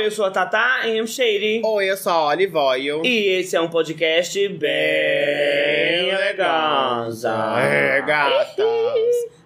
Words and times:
Oi, 0.00 0.06
eu 0.06 0.10
sou 0.10 0.24
a 0.24 0.30
Tata 0.30 0.88
M. 0.88 1.06
Shady. 1.06 1.60
Oi, 1.62 1.90
eu 1.90 1.94
sou 1.94 2.10
a 2.10 2.28
Olive 2.28 2.56
Oil. 2.56 3.02
E 3.04 3.38
esse 3.38 3.54
é 3.54 3.60
um 3.60 3.68
podcast 3.68 4.48
bem 4.48 6.16
legosa. 6.16 7.60
É, 7.60 8.00
gatas. 8.00 8.56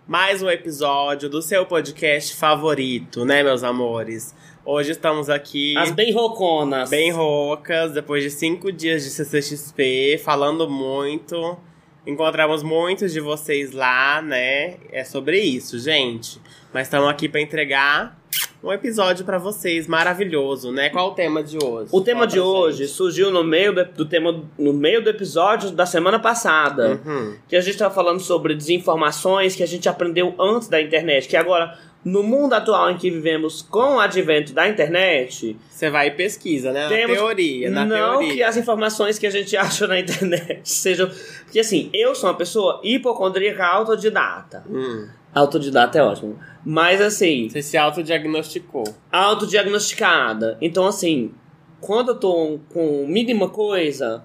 Mais 0.07 0.45
um 0.45 0.49
episódio 0.49 1.29
do 1.29 1.43
seu 1.43 1.67
podcast 1.67 2.37
favorito, 2.37 3.25
né, 3.25 3.43
meus 3.43 3.65
amores? 3.65 4.33
Hoje 4.65 4.93
estamos 4.93 5.29
aqui. 5.29 5.77
As 5.77 5.91
bem 5.91 6.13
roconas. 6.13 6.89
Bem 6.89 7.11
roucas, 7.11 7.91
depois 7.91 8.23
de 8.23 8.31
cinco 8.31 8.71
dias 8.71 9.03
de 9.03 9.11
CCXP, 9.11 10.21
falando 10.25 10.71
muito. 10.71 11.59
Encontramos 12.07 12.63
muitos 12.63 13.13
de 13.13 13.19
vocês 13.19 13.73
lá, 13.73 14.23
né? 14.23 14.77
É 14.93 15.03
sobre 15.03 15.41
isso, 15.41 15.81
gente. 15.81 16.41
Mas 16.73 16.87
estamos 16.87 17.09
aqui 17.09 17.29
para 17.29 17.41
entregar 17.41 18.17
um 18.65 18.73
episódio 18.73 19.25
para 19.25 19.37
vocês 19.39 19.87
maravilhoso, 19.87 20.73
né? 20.73 20.89
Qual 20.91 21.11
o 21.11 21.15
tema 21.15 21.43
de 21.43 21.59
hoje? 21.63 21.89
O 21.93 22.01
tema 22.01 22.21
Fala 22.21 22.31
de 22.33 22.41
hoje 22.41 22.79
gente. 22.85 22.91
surgiu 22.97 23.31
no 23.31 23.45
meio 23.45 23.75
do, 23.75 23.85
do 23.85 24.05
tema 24.07 24.43
no 24.59 24.73
meio 24.73 25.03
do 25.03 25.11
episódio 25.11 25.71
da 25.71 25.85
semana 25.87 26.19
passada, 26.19 27.01
Uhum. 27.05 27.37
que 27.49 27.57
a 27.57 27.61
gente 27.61 27.75
estava 27.75 27.95
falando 27.95 28.21
sobre 28.21 28.55
desinformações 28.55 29.55
que 29.55 29.63
a 29.63 29.67
gente 29.67 29.89
aprendeu 29.89 30.35
antes 30.39 30.69
da 30.69 30.81
internet, 30.81 31.29
que 31.29 31.37
agora 31.37 31.77
no 32.05 32.23
mundo 32.23 32.53
atual 32.53 32.91
em 32.91 32.99
que 32.99 33.11
vivemos 33.11 33.63
com 33.63 33.97
o 33.97 34.01
advento 34.01 34.53
da 34.53 34.69
internet, 34.69 35.57
Você 35.71 35.89
vai 35.89 36.09
e 36.09 36.11
pesquisa, 36.11 36.71
né? 36.71 36.87
Temos- 36.89 37.17
Na 37.17 37.23
teoria, 37.23 37.71
na 37.71 37.85
não 37.87 37.97
teoria. 38.19 38.35
que 38.35 38.43
as 38.43 38.57
informações 38.59 39.19
que 39.19 39.27
a 39.27 39.31
gente 39.31 39.57
acha 39.57 39.87
na 39.87 39.99
internet 39.99 40.61
sejam. 40.65 41.11
Porque 41.45 41.61
assim, 41.61 41.91
eu 41.95 42.15
sou 42.15 42.29
uma 42.29 42.37
pessoa 42.37 42.81
hipocondríaca 42.85 43.65
autodidata. 43.67 44.63
Hum. 44.69 45.09
Autodidata 45.35 45.99
é 45.99 46.03
ótimo. 46.03 46.39
Mas 46.65 47.01
assim, 47.01 47.49
Você 47.49 47.63
se 47.63 47.77
autodiagnosticou. 47.77 48.85
autodiagnosticada. 49.11 50.57
Então, 50.61 50.87
assim, 50.87 51.33
quando 51.81 52.11
eu 52.11 52.15
tô 52.15 52.59
com 52.73 53.07
mínima 53.07 53.49
coisa, 53.49 54.25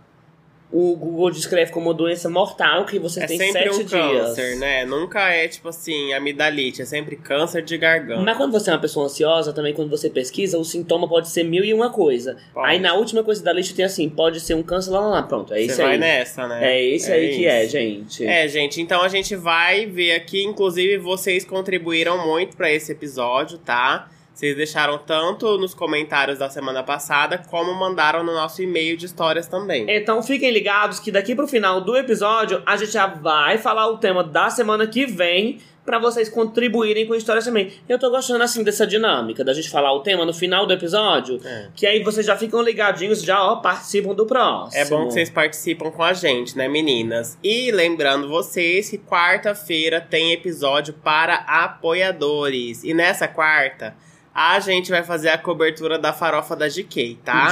o 0.72 0.96
Google 0.96 1.32
descreve 1.32 1.72
como 1.72 1.94
doença 1.94 2.30
mortal 2.30 2.86
que 2.86 3.00
você 3.00 3.24
É 3.24 3.26
tem 3.26 3.38
sempre 3.40 3.74
sete 3.74 3.82
um 3.82 3.84
dias. 3.86 4.28
câncer, 4.28 4.56
né? 4.58 4.86
Nunca 4.86 5.30
é 5.32 5.48
tipo 5.48 5.68
assim, 5.70 6.14
amidalite, 6.14 6.82
é 6.82 6.86
sempre 6.86 7.16
câncer 7.16 7.64
de 7.64 7.76
garganta. 7.78 8.22
Mas 8.22 8.38
quando 8.38 8.52
você 8.52 8.70
é 8.70 8.74
uma 8.74 8.80
pessoa 8.80 9.06
ansiosa, 9.08 9.52
também 9.52 9.74
quando 9.74 9.90
você 9.90 10.10
pesquisa, 10.10 10.60
o 10.60 10.64
sintoma 10.64 11.08
pode 11.08 11.30
ser 11.30 11.44
mil 11.44 11.64
e 11.64 11.74
uma 11.74 11.90
coisa. 11.90 12.38
Pode. 12.54 12.70
Aí 12.70 12.80
na 12.80 12.94
última 12.94 13.24
coisa 13.24 13.44
da 13.44 13.52
lista 13.52 13.76
tem 13.76 13.84
assim, 13.86 14.08
pode 14.10 14.40
ser 14.40 14.54
um 14.54 14.62
câncer 14.62 14.92
lá, 14.92 15.00
lá, 15.00 15.08
lá. 15.08 15.24
Pronto, 15.24 15.54
é 15.54 15.58
Você 15.58 15.66
isso 15.66 15.78
vai 15.82 15.94
aí. 15.94 15.98
nessa, 15.98 16.48
né? 16.48 16.74
É 16.76 16.82
isso 16.86 17.12
aí 17.12 17.36
que 17.36 17.48
é, 17.48 17.64
isso. 17.64 17.72
gente. 17.72 18.26
É, 18.26 18.48
gente, 18.48 18.80
então 18.82 19.02
a 19.02 19.08
gente 19.10 19.36
vai 19.36 19.88
ver 19.88 20.12
aqui, 20.14 20.44
inclusive 20.44 20.98
vocês 20.98 21.44
contribuíram 21.44 22.28
muito 22.28 22.56
pra 22.56 22.72
esse 22.72 22.92
episódio, 22.92 23.58
tá? 23.58 24.08
Vocês 24.40 24.56
deixaram 24.56 24.98
tanto 24.98 25.58
nos 25.58 25.74
comentários 25.74 26.40
da 26.40 26.50
semana 26.50 26.82
passada, 26.82 27.38
como 27.50 27.74
mandaram 27.74 28.24
no 28.24 28.34
nosso 28.34 28.64
e-mail 28.64 28.96
de 28.96 29.06
histórias 29.06 29.48
também. 29.48 29.86
Então 29.90 30.24
fiquem 30.24 30.50
ligados 30.50 30.98
que 30.98 31.12
daqui 31.12 31.36
pro 31.36 31.46
final 31.46 31.82
do 31.82 31.98
episódio 31.98 32.64
a 32.66 32.78
gente 32.78 32.92
já 32.94 33.06
vai 33.06 33.58
falar 33.58 33.88
o 33.88 33.98
tema 33.98 34.24
da 34.24 34.50
semana 34.50 34.88
que 34.88 35.06
vem 35.06 35.60
pra 35.86 36.00
vocês 36.00 36.30
contribuírem 36.30 37.06
com 37.06 37.16
histórias 37.16 37.44
também. 37.44 37.74
Eu 37.90 38.00
tô 38.00 38.10
gostando 38.10 38.42
assim 38.42 38.64
dessa 38.64 38.88
dinâmica 38.88 39.44
da 39.44 39.52
gente 39.54 39.70
falar 39.70 39.92
o 39.92 40.00
tema 40.04 40.24
no 40.24 40.34
final 40.34 40.66
do 40.66 40.72
episódio, 40.72 41.42
É. 41.44 41.68
que 41.76 41.86
aí 41.86 42.02
vocês 42.02 42.26
já 42.26 42.38
ficam 42.38 42.62
ligadinhos, 42.62 43.22
já 43.22 43.44
ó, 43.44 43.58
participam 43.58 44.14
do 44.16 44.26
próximo. 44.26 44.82
É 44.82 44.86
bom 44.86 45.08
que 45.08 45.14
vocês 45.16 45.30
participam 45.30 45.92
com 45.92 46.02
a 46.02 46.14
gente, 46.14 46.58
né, 46.58 46.70
meninas? 46.70 47.38
E 47.44 47.72
lembrando 47.72 48.30
vocês 48.30 48.90
que 48.90 48.98
quarta-feira 48.98 50.00
tem 50.00 50.32
episódio 50.32 50.94
para 50.94 51.36
apoiadores. 51.46 52.86
E 52.86 52.94
nessa 52.94 53.28
quarta, 53.28 53.96
a 54.34 54.60
gente 54.60 54.90
vai 54.92 55.04
fazer 55.04 55.30
a 55.30 55.38
cobertura 55.38 55.98
da 55.98 56.14
farofa 56.14 56.56
da 56.56 56.68
GK, 56.68 57.20
tá? 57.24 57.48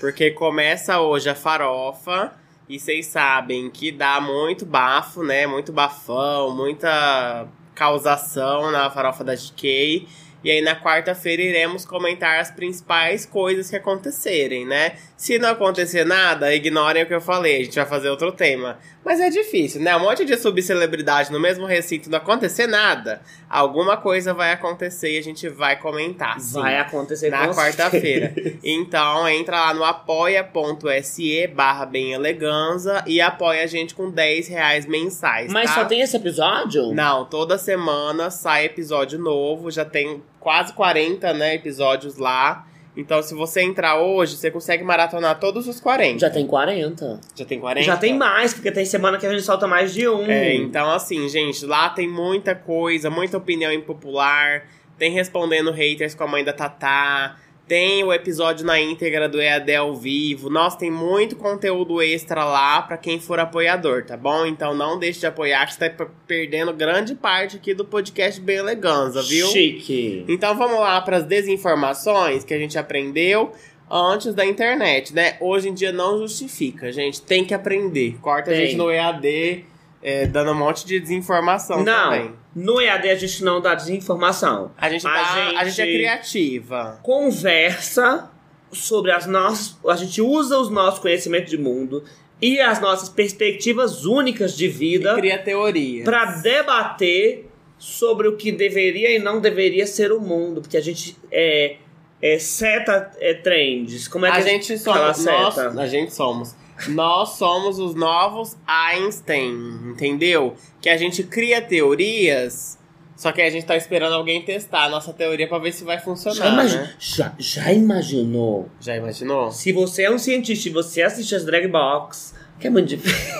Porque 0.00 0.30
começa 0.30 1.00
hoje 1.00 1.28
a 1.30 1.34
farofa. 1.34 2.32
E 2.68 2.78
vocês 2.78 3.06
sabem 3.06 3.70
que 3.70 3.90
dá 3.90 4.20
muito 4.20 4.66
bafo, 4.66 5.22
né? 5.22 5.46
Muito 5.46 5.72
bafão, 5.72 6.54
muita 6.54 7.46
causação 7.74 8.70
na 8.70 8.90
farofa 8.90 9.24
da 9.24 9.34
GK. 9.34 10.06
E 10.44 10.50
aí 10.50 10.60
na 10.60 10.76
quarta-feira 10.76 11.42
iremos 11.42 11.84
comentar 11.84 12.38
as 12.38 12.50
principais 12.50 13.26
coisas 13.26 13.70
que 13.70 13.76
acontecerem, 13.76 14.64
né? 14.66 14.92
Se 15.16 15.38
não 15.38 15.48
acontecer 15.48 16.04
nada, 16.04 16.54
ignorem 16.54 17.02
o 17.02 17.06
que 17.06 17.14
eu 17.14 17.20
falei, 17.20 17.60
a 17.60 17.64
gente 17.64 17.74
vai 17.74 17.86
fazer 17.86 18.08
outro 18.08 18.30
tema. 18.30 18.78
Mas 19.08 19.20
é 19.20 19.30
difícil, 19.30 19.80
né? 19.80 19.96
Um 19.96 20.00
monte 20.00 20.22
de 20.22 20.36
subcelebridade 20.36 21.32
no 21.32 21.40
mesmo 21.40 21.64
recinto 21.64 22.10
não 22.10 22.18
acontecer 22.18 22.66
nada. 22.66 23.22
Alguma 23.48 23.96
coisa 23.96 24.34
vai 24.34 24.52
acontecer 24.52 25.14
e 25.14 25.18
a 25.18 25.22
gente 25.22 25.48
vai 25.48 25.80
comentar. 25.80 26.38
Sim 26.38 26.60
Vai 26.60 26.76
acontecer 26.76 27.30
na 27.30 27.48
quarta-feira. 27.48 28.34
Então 28.62 29.26
entra 29.26 29.58
lá 29.60 29.72
no 29.72 29.82
apoia.se 29.82 31.46
barra 31.46 31.86
bem 31.86 32.12
eleganza 32.12 33.02
e 33.06 33.18
apoia 33.18 33.62
a 33.62 33.66
gente 33.66 33.94
com 33.94 34.10
10 34.10 34.48
reais 34.48 34.84
mensais. 34.84 35.50
Mas 35.50 35.70
tá? 35.70 35.76
só 35.76 35.84
tem 35.86 36.02
esse 36.02 36.14
episódio? 36.14 36.92
Não, 36.92 37.24
toda 37.24 37.56
semana 37.56 38.28
sai 38.28 38.66
episódio 38.66 39.18
novo, 39.18 39.70
já 39.70 39.86
tem 39.86 40.22
quase 40.38 40.74
40 40.74 41.32
né, 41.32 41.54
episódios 41.54 42.18
lá. 42.18 42.66
Então, 42.98 43.22
se 43.22 43.32
você 43.32 43.62
entrar 43.62 44.00
hoje, 44.00 44.36
você 44.36 44.50
consegue 44.50 44.82
maratonar 44.82 45.38
todos 45.38 45.68
os 45.68 45.78
40. 45.78 46.18
Já 46.18 46.28
tem 46.28 46.44
40. 46.44 47.20
Já 47.36 47.44
tem 47.44 47.60
40? 47.60 47.86
Já 47.86 47.96
tem 47.96 48.18
mais, 48.18 48.52
porque 48.52 48.72
tem 48.72 48.84
semana 48.84 49.16
que 49.16 49.24
a 49.24 49.30
gente 49.30 49.44
solta 49.44 49.68
mais 49.68 49.94
de 49.94 50.08
um. 50.08 50.28
É, 50.28 50.52
então 50.56 50.90
assim, 50.90 51.28
gente, 51.28 51.64
lá 51.64 51.90
tem 51.90 52.08
muita 52.08 52.56
coisa, 52.56 53.08
muita 53.08 53.36
opinião 53.36 53.72
impopular. 53.72 54.64
Tem 54.98 55.12
respondendo 55.12 55.70
haters 55.70 56.12
com 56.12 56.24
a 56.24 56.26
mãe 56.26 56.42
da 56.42 56.52
Tatá. 56.52 57.36
Tem 57.68 58.02
o 58.02 58.10
episódio 58.12 58.64
na 58.64 58.80
íntegra 58.80 59.28
do 59.28 59.38
EAD 59.40 59.74
ao 59.76 59.94
vivo. 59.94 60.48
Nossa, 60.48 60.78
tem 60.78 60.90
muito 60.90 61.36
conteúdo 61.36 62.00
extra 62.00 62.42
lá 62.42 62.80
pra 62.80 62.96
quem 62.96 63.20
for 63.20 63.38
apoiador, 63.38 64.06
tá 64.06 64.16
bom? 64.16 64.46
Então 64.46 64.74
não 64.74 64.98
deixe 64.98 65.20
de 65.20 65.26
apoiar, 65.26 65.66
que 65.66 65.74
você 65.74 65.90
tá 65.90 65.90
per- 65.94 66.08
perdendo 66.26 66.72
grande 66.72 67.14
parte 67.14 67.56
aqui 67.56 67.74
do 67.74 67.84
podcast 67.84 68.40
Bem 68.40 68.56
Eleganza, 68.56 69.22
viu? 69.22 69.46
Chique. 69.48 70.24
Então 70.26 70.56
vamos 70.56 70.80
lá 70.80 70.98
para 71.02 71.18
as 71.18 71.24
desinformações 71.24 72.42
que 72.42 72.54
a 72.54 72.58
gente 72.58 72.78
aprendeu 72.78 73.52
antes 73.90 74.34
da 74.34 74.44
internet, 74.46 75.14
né? 75.14 75.36
Hoje 75.40 75.68
em 75.68 75.74
dia 75.74 75.92
não 75.92 76.18
justifica, 76.18 76.90
gente. 76.90 77.20
Tem 77.20 77.44
que 77.44 77.52
aprender. 77.52 78.16
Corta 78.22 78.50
a 78.50 78.54
Tem. 78.54 78.66
gente 78.66 78.76
no 78.76 78.90
EAD 78.90 79.64
é, 80.02 80.26
dando 80.26 80.52
um 80.52 80.54
monte 80.54 80.86
de 80.86 80.98
desinformação 81.00 81.82
Não, 81.82 82.04
também. 82.10 82.32
no 82.54 82.80
EAD 82.80 83.10
a 83.10 83.14
gente 83.16 83.42
não 83.44 83.60
dá 83.60 83.74
desinformação. 83.74 84.70
A 84.76 84.88
gente, 84.88 85.06
A 85.06 85.10
dá- 85.12 85.20
a 85.60 85.64
gente- 85.64 85.70
gente 85.76 85.80
é 85.80 85.94
criativa. 85.98 87.00
Conversa 87.02 88.30
sobre 88.72 89.10
as 89.12 89.26
nossas. 89.26 89.76
A 89.88 89.96
gente 89.96 90.20
usa 90.20 90.58
os 90.58 90.68
nossos 90.70 91.00
conhecimentos 91.00 91.50
de 91.50 91.58
mundo 91.58 92.04
e 92.40 92.60
as 92.60 92.80
nossas 92.80 93.08
perspectivas 93.08 94.04
únicas 94.04 94.56
de 94.56 94.66
E 94.66 94.68
vida 94.68 95.14
cria 95.16 95.38
teoria. 95.38 96.04
para 96.04 96.26
debater 96.26 97.48
sobre 97.78 98.28
o 98.28 98.36
que 98.36 98.50
deveria 98.52 99.14
e 99.14 99.18
não 99.18 99.40
deveria 99.40 99.86
ser 99.86 100.12
o 100.12 100.20
mundo. 100.20 100.60
Porque 100.60 100.76
a 100.76 100.80
gente 100.82 101.16
é. 101.30 101.76
É 102.20 102.36
seta 102.36 103.12
é, 103.20 103.32
trends. 103.32 104.08
Como 104.08 104.26
é 104.26 104.32
que 104.32 104.38
a 104.38 104.40
gente 104.40 104.76
fala 104.80 105.14
somos. 105.14 105.56
Nós, 105.56 105.78
a 105.78 105.86
gente 105.86 106.12
somos. 106.12 106.56
Nós 106.88 107.30
somos 107.30 107.78
os 107.78 107.94
novos 107.94 108.56
Einstein, 108.66 109.52
entendeu? 109.90 110.54
Que 110.80 110.88
a 110.88 110.96
gente 110.96 111.22
cria 111.24 111.60
teorias, 111.60 112.78
só 113.16 113.32
que 113.32 113.42
a 113.42 113.50
gente 113.50 113.66
tá 113.66 113.76
esperando 113.76 114.12
alguém 114.14 114.42
testar 114.42 114.84
a 114.84 114.88
nossa 114.88 115.12
teoria 115.12 115.48
pra 115.48 115.58
ver 115.58 115.72
se 115.72 115.82
vai 115.84 115.96
Já, 115.96 116.02
funcionar. 116.02 116.52
imagi- 116.52 116.76
né? 116.76 116.94
já, 116.98 117.32
já 117.38 117.72
imaginou? 117.72 118.68
Já 118.80 118.96
imaginou? 118.96 119.50
Se 119.50 119.72
você 119.72 120.04
é 120.04 120.10
um 120.10 120.18
cientista 120.18 120.68
e 120.68 120.72
você 120.72 121.02
assiste 121.02 121.34
as 121.34 121.44
drag 121.44 121.66
box, 121.68 122.34
que 122.60 122.66
é 122.66 122.70
muito 122.70 122.88
difícil. 122.88 123.34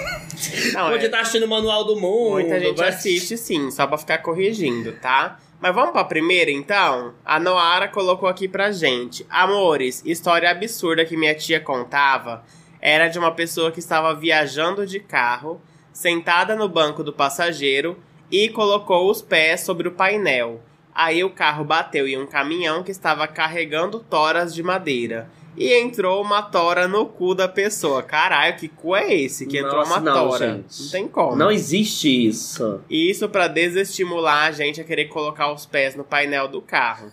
Não, 0.73 0.89
Pode 0.91 1.05
é- 1.05 1.07
estar 1.07 1.21
assistindo 1.21 1.45
o 1.45 1.49
manual 1.49 1.85
do 1.85 1.95
mundo. 2.01 2.33
Muita 2.33 2.59
gente 2.59 2.77
vai- 2.77 2.89
assiste 2.89 3.37
sim, 3.37 3.71
só 3.71 3.87
pra 3.87 3.99
ficar 3.99 4.19
corrigindo, 4.19 4.93
tá? 5.01 5.39
Mas 5.61 5.75
vamos 5.75 5.91
pra 5.91 6.05
primeira 6.05 6.51
então? 6.53 7.15
A 7.25 7.41
Noara 7.41 7.89
colocou 7.89 8.29
aqui 8.29 8.47
pra 8.47 8.71
gente. 8.71 9.27
Amores, 9.29 10.03
história 10.07 10.49
absurda 10.49 11.05
que 11.05 11.17
minha 11.17 11.35
tia 11.35 11.59
contava 11.59 12.45
era 12.81 13.09
de 13.09 13.19
uma 13.19 13.33
pessoa 13.33 13.73
que 13.73 13.81
estava 13.81 14.15
viajando 14.15 14.87
de 14.87 15.01
carro, 15.01 15.61
sentada 15.93 16.55
no 16.55 16.69
banco 16.69 17.03
do 17.03 17.13
passageiro 17.13 17.99
e 18.31 18.49
colocou 18.49 19.11
os 19.11 19.21
pés 19.21 19.63
sobre 19.63 19.89
o 19.89 19.93
painel. 19.93 20.61
Aí 20.95 21.23
o 21.23 21.31
carro 21.31 21.65
bateu 21.65 22.09
em 22.09 22.19
um 22.19 22.27
caminhão 22.27 22.83
que 22.83 22.91
estava 22.91 23.27
carregando 23.27 24.01
toras 24.01 24.55
de 24.55 24.63
madeira. 24.63 25.31
E 25.57 25.73
entrou 25.75 26.23
uma 26.23 26.41
tora 26.41 26.87
no 26.87 27.07
cu 27.07 27.35
da 27.35 27.49
pessoa. 27.49 28.01
Caralho, 28.01 28.57
que 28.57 28.69
cu 28.69 28.95
é 28.95 29.13
esse? 29.13 29.45
Que 29.47 29.59
entrou 29.59 29.79
Nossa, 29.79 29.95
uma 29.95 30.01
não, 30.01 30.29
tora. 30.29 30.47
gente. 30.55 30.83
Não 30.83 30.91
tem 30.91 31.09
como. 31.09 31.37
Não 31.37 31.51
existe 31.51 32.09
isso. 32.09 32.81
Isso 32.89 33.29
pra 33.29 33.49
desestimular 33.49 34.47
a 34.47 34.53
gente 34.53 34.81
a 34.81 34.85
querer 34.85 35.07
colocar 35.07 35.53
os 35.53 35.67
pés 35.67 35.97
no 35.97 36.05
painel 36.05 36.47
do 36.47 36.63
carro. 36.63 37.11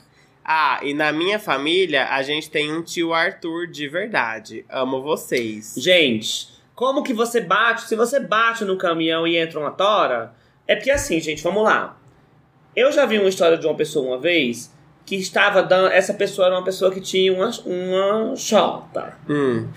Ah, 0.48 0.80
e 0.84 0.94
na 0.94 1.12
minha 1.12 1.40
família 1.40 2.08
a 2.10 2.22
gente 2.22 2.52
tem 2.52 2.72
um 2.72 2.84
tio 2.84 3.14
Arthur 3.14 3.66
de 3.66 3.88
verdade. 3.88 4.64
Amo 4.70 5.02
vocês. 5.02 5.74
Gente, 5.76 6.50
como 6.76 7.02
que 7.02 7.14
você 7.14 7.42
bate? 7.42 7.88
Se 7.88 7.96
você 7.96 8.20
bate 8.20 8.64
no 8.64 8.78
caminhão 8.78 9.26
e 9.26 9.38
entra 9.38 9.60
uma 9.60 9.72
tora, 9.72 10.36
é 10.68 10.76
porque 10.76 10.92
assim, 10.92 11.20
gente, 11.20 11.42
vamos 11.42 11.64
lá. 11.64 11.98
Eu 12.76 12.92
já 12.92 13.08
vi 13.08 13.18
uma 13.18 13.30
história 13.30 13.58
de 13.58 13.66
uma 13.66 13.74
pessoa 13.74 14.06
uma 14.06 14.20
vez 14.20 14.72
que 15.04 15.16
estava 15.16 15.64
dando. 15.64 15.88
Essa 15.88 16.14
pessoa 16.14 16.48
era 16.48 16.56
uma 16.56 16.64
pessoa 16.64 16.92
que 16.92 17.02
tinha 17.02 17.34
uma, 17.34 17.50
uma 17.66 18.36
chota. 18.36 19.18
Hum, 19.28 19.68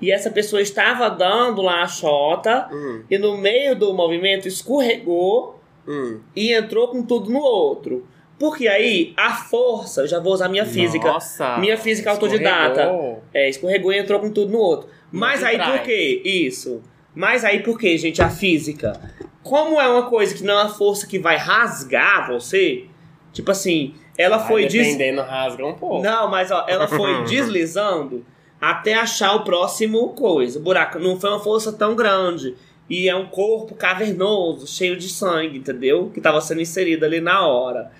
E 0.00 0.10
essa 0.10 0.30
pessoa 0.30 0.62
estava 0.62 1.08
dando 1.10 1.60
lá 1.60 1.82
a 1.82 1.86
chota 1.86 2.68
hum, 2.72 3.02
e 3.10 3.18
no 3.18 3.36
meio 3.36 3.76
do 3.76 3.92
movimento 3.92 4.48
escorregou 4.48 5.60
hum. 5.86 6.20
e 6.34 6.52
entrou 6.52 6.88
com 6.88 7.02
tudo 7.02 7.30
no 7.30 7.40
outro. 7.40 8.06
Porque 8.38 8.66
aí 8.66 9.12
a 9.16 9.32
força, 9.32 10.02
eu 10.02 10.08
já 10.08 10.18
vou 10.18 10.32
usar 10.32 10.48
minha 10.48 10.66
física. 10.66 11.06
Nossa, 11.06 11.58
minha 11.58 11.76
física 11.76 12.10
autodidata. 12.10 12.80
escorregou. 12.80 13.22
É, 13.32 13.48
escorregou 13.48 13.92
e 13.92 13.98
entrou 13.98 14.20
com 14.20 14.30
tudo 14.30 14.52
no 14.52 14.58
outro. 14.58 14.88
Mas 15.10 15.40
de 15.40 15.46
aí 15.46 15.58
por 15.58 15.80
quê? 15.82 16.20
Isso. 16.24 16.82
Mas 17.14 17.44
aí 17.44 17.62
por 17.62 17.78
quê, 17.78 17.96
gente? 17.96 18.20
A 18.20 18.28
física. 18.28 19.00
Como 19.42 19.80
é 19.80 19.86
uma 19.86 20.08
coisa 20.08 20.34
que 20.34 20.42
não 20.42 20.58
é 20.58 20.62
uma 20.64 20.74
força 20.74 21.06
que 21.06 21.18
vai 21.18 21.36
rasgar 21.36 22.26
você, 22.28 22.86
tipo 23.32 23.50
assim, 23.50 23.94
ela 24.16 24.38
Vai 24.38 24.48
foi 24.48 24.66
des... 24.66 24.86
dependendo, 24.86 25.22
rasga 25.22 25.66
um 25.66 25.74
pouco. 25.74 26.02
Não, 26.02 26.28
mas 26.28 26.50
ó, 26.50 26.64
ela 26.68 26.88
foi 26.88 27.24
deslizando 27.28 28.24
até 28.60 28.94
achar 28.94 29.34
o 29.34 29.44
próximo 29.44 30.08
coisa. 30.10 30.58
O 30.58 30.62
buraco 30.62 30.98
não 30.98 31.20
foi 31.20 31.30
uma 31.30 31.40
força 31.40 31.72
tão 31.72 31.94
grande. 31.94 32.54
E 32.88 33.08
é 33.08 33.16
um 33.16 33.26
corpo 33.26 33.74
cavernoso, 33.74 34.66
cheio 34.66 34.96
de 34.96 35.08
sangue, 35.08 35.58
entendeu? 35.58 36.10
Que 36.12 36.20
tava 36.20 36.40
sendo 36.40 36.60
inserido 36.60 37.04
ali 37.04 37.20
na 37.20 37.46
hora. 37.46 37.90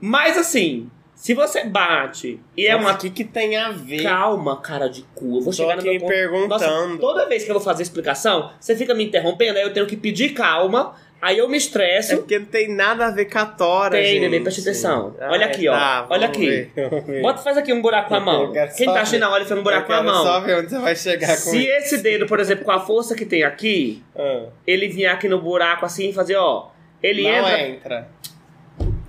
Mas 0.00 0.36
assim, 0.36 0.90
se 1.14 1.32
você 1.34 1.64
bate 1.64 2.40
e 2.56 2.66
é 2.66 2.72
Nossa, 2.74 2.84
uma 2.84 2.94
O 2.94 2.98
que, 2.98 3.10
que 3.10 3.24
tem 3.24 3.56
a 3.56 3.70
ver? 3.70 4.02
Calma, 4.02 4.60
cara 4.60 4.88
de 4.88 5.02
cu. 5.14 5.36
Eu 5.36 5.40
vou 5.40 5.44
Tô 5.44 5.52
chegar 5.52 5.74
no 5.76 5.80
aqui 5.80 5.90
meu 5.90 6.00
ponto. 6.00 6.08
perguntando. 6.10 6.48
Nossa, 6.88 6.98
toda 6.98 7.26
vez 7.28 7.44
que 7.44 7.50
eu 7.50 7.54
vou 7.54 7.62
fazer 7.62 7.82
explicação, 7.82 8.50
você 8.60 8.76
fica 8.76 8.94
me 8.94 9.04
interrompendo, 9.04 9.58
aí 9.58 9.64
eu 9.64 9.72
tenho 9.72 9.86
que 9.86 9.96
pedir 9.96 10.30
calma, 10.34 10.94
aí 11.22 11.38
eu 11.38 11.48
me 11.48 11.54
É 11.54 11.58
estresso. 11.58 12.16
porque 12.18 12.38
não 12.38 12.46
tem 12.46 12.68
nada 12.74 13.06
a 13.06 13.10
ver 13.10 13.24
com 13.26 13.38
a 13.38 13.46
tora, 13.46 13.92
Tem, 13.96 14.04
gente. 14.06 14.20
neném, 14.20 14.42
preste 14.42 14.60
atenção. 14.60 15.16
Ah, 15.20 15.30
Olha 15.30 15.46
aqui, 15.46 15.66
ó. 15.68 15.72
tá, 15.72 16.06
Olha 16.10 16.26
vamos 16.28 16.36
aqui. 16.36 16.70
ver. 16.74 17.22
Bota, 17.22 17.42
faz 17.42 17.56
aqui 17.56 17.72
um 17.72 17.80
buraco 17.80 18.08
com 18.10 18.14
a 18.16 18.20
mão. 18.20 18.52
Quem 18.76 18.86
tá 18.86 19.00
assistindo 19.00 19.20
na 19.20 19.30
hora 19.30 19.44
faz 19.46 19.58
um 19.58 19.62
buraco 19.62 19.86
com 19.86 19.92
a 19.94 20.02
mão. 20.02 20.22
só 20.24 20.40
ver 20.40 20.58
onde 20.58 20.68
você 20.70 20.78
vai 20.78 20.96
chegar 20.96 21.28
com 21.28 21.50
Se 21.50 21.58
isso. 21.58 21.68
esse 21.94 21.98
dedo, 22.02 22.26
por 22.26 22.40
exemplo, 22.40 22.64
com 22.64 22.72
a 22.72 22.80
força 22.80 23.14
que 23.14 23.24
tem 23.24 23.42
aqui, 23.44 24.02
Ah, 24.14 24.46
ele 24.66 24.88
vier 24.88 25.10
aqui 25.12 25.28
no 25.28 25.40
buraco 25.40 25.86
assim 25.86 26.10
e 26.10 26.12
fazer, 26.12 26.36
ó. 26.36 26.68
Ele 27.02 27.22
não 27.22 27.30
entra. 27.30 27.60
entra. 27.68 28.08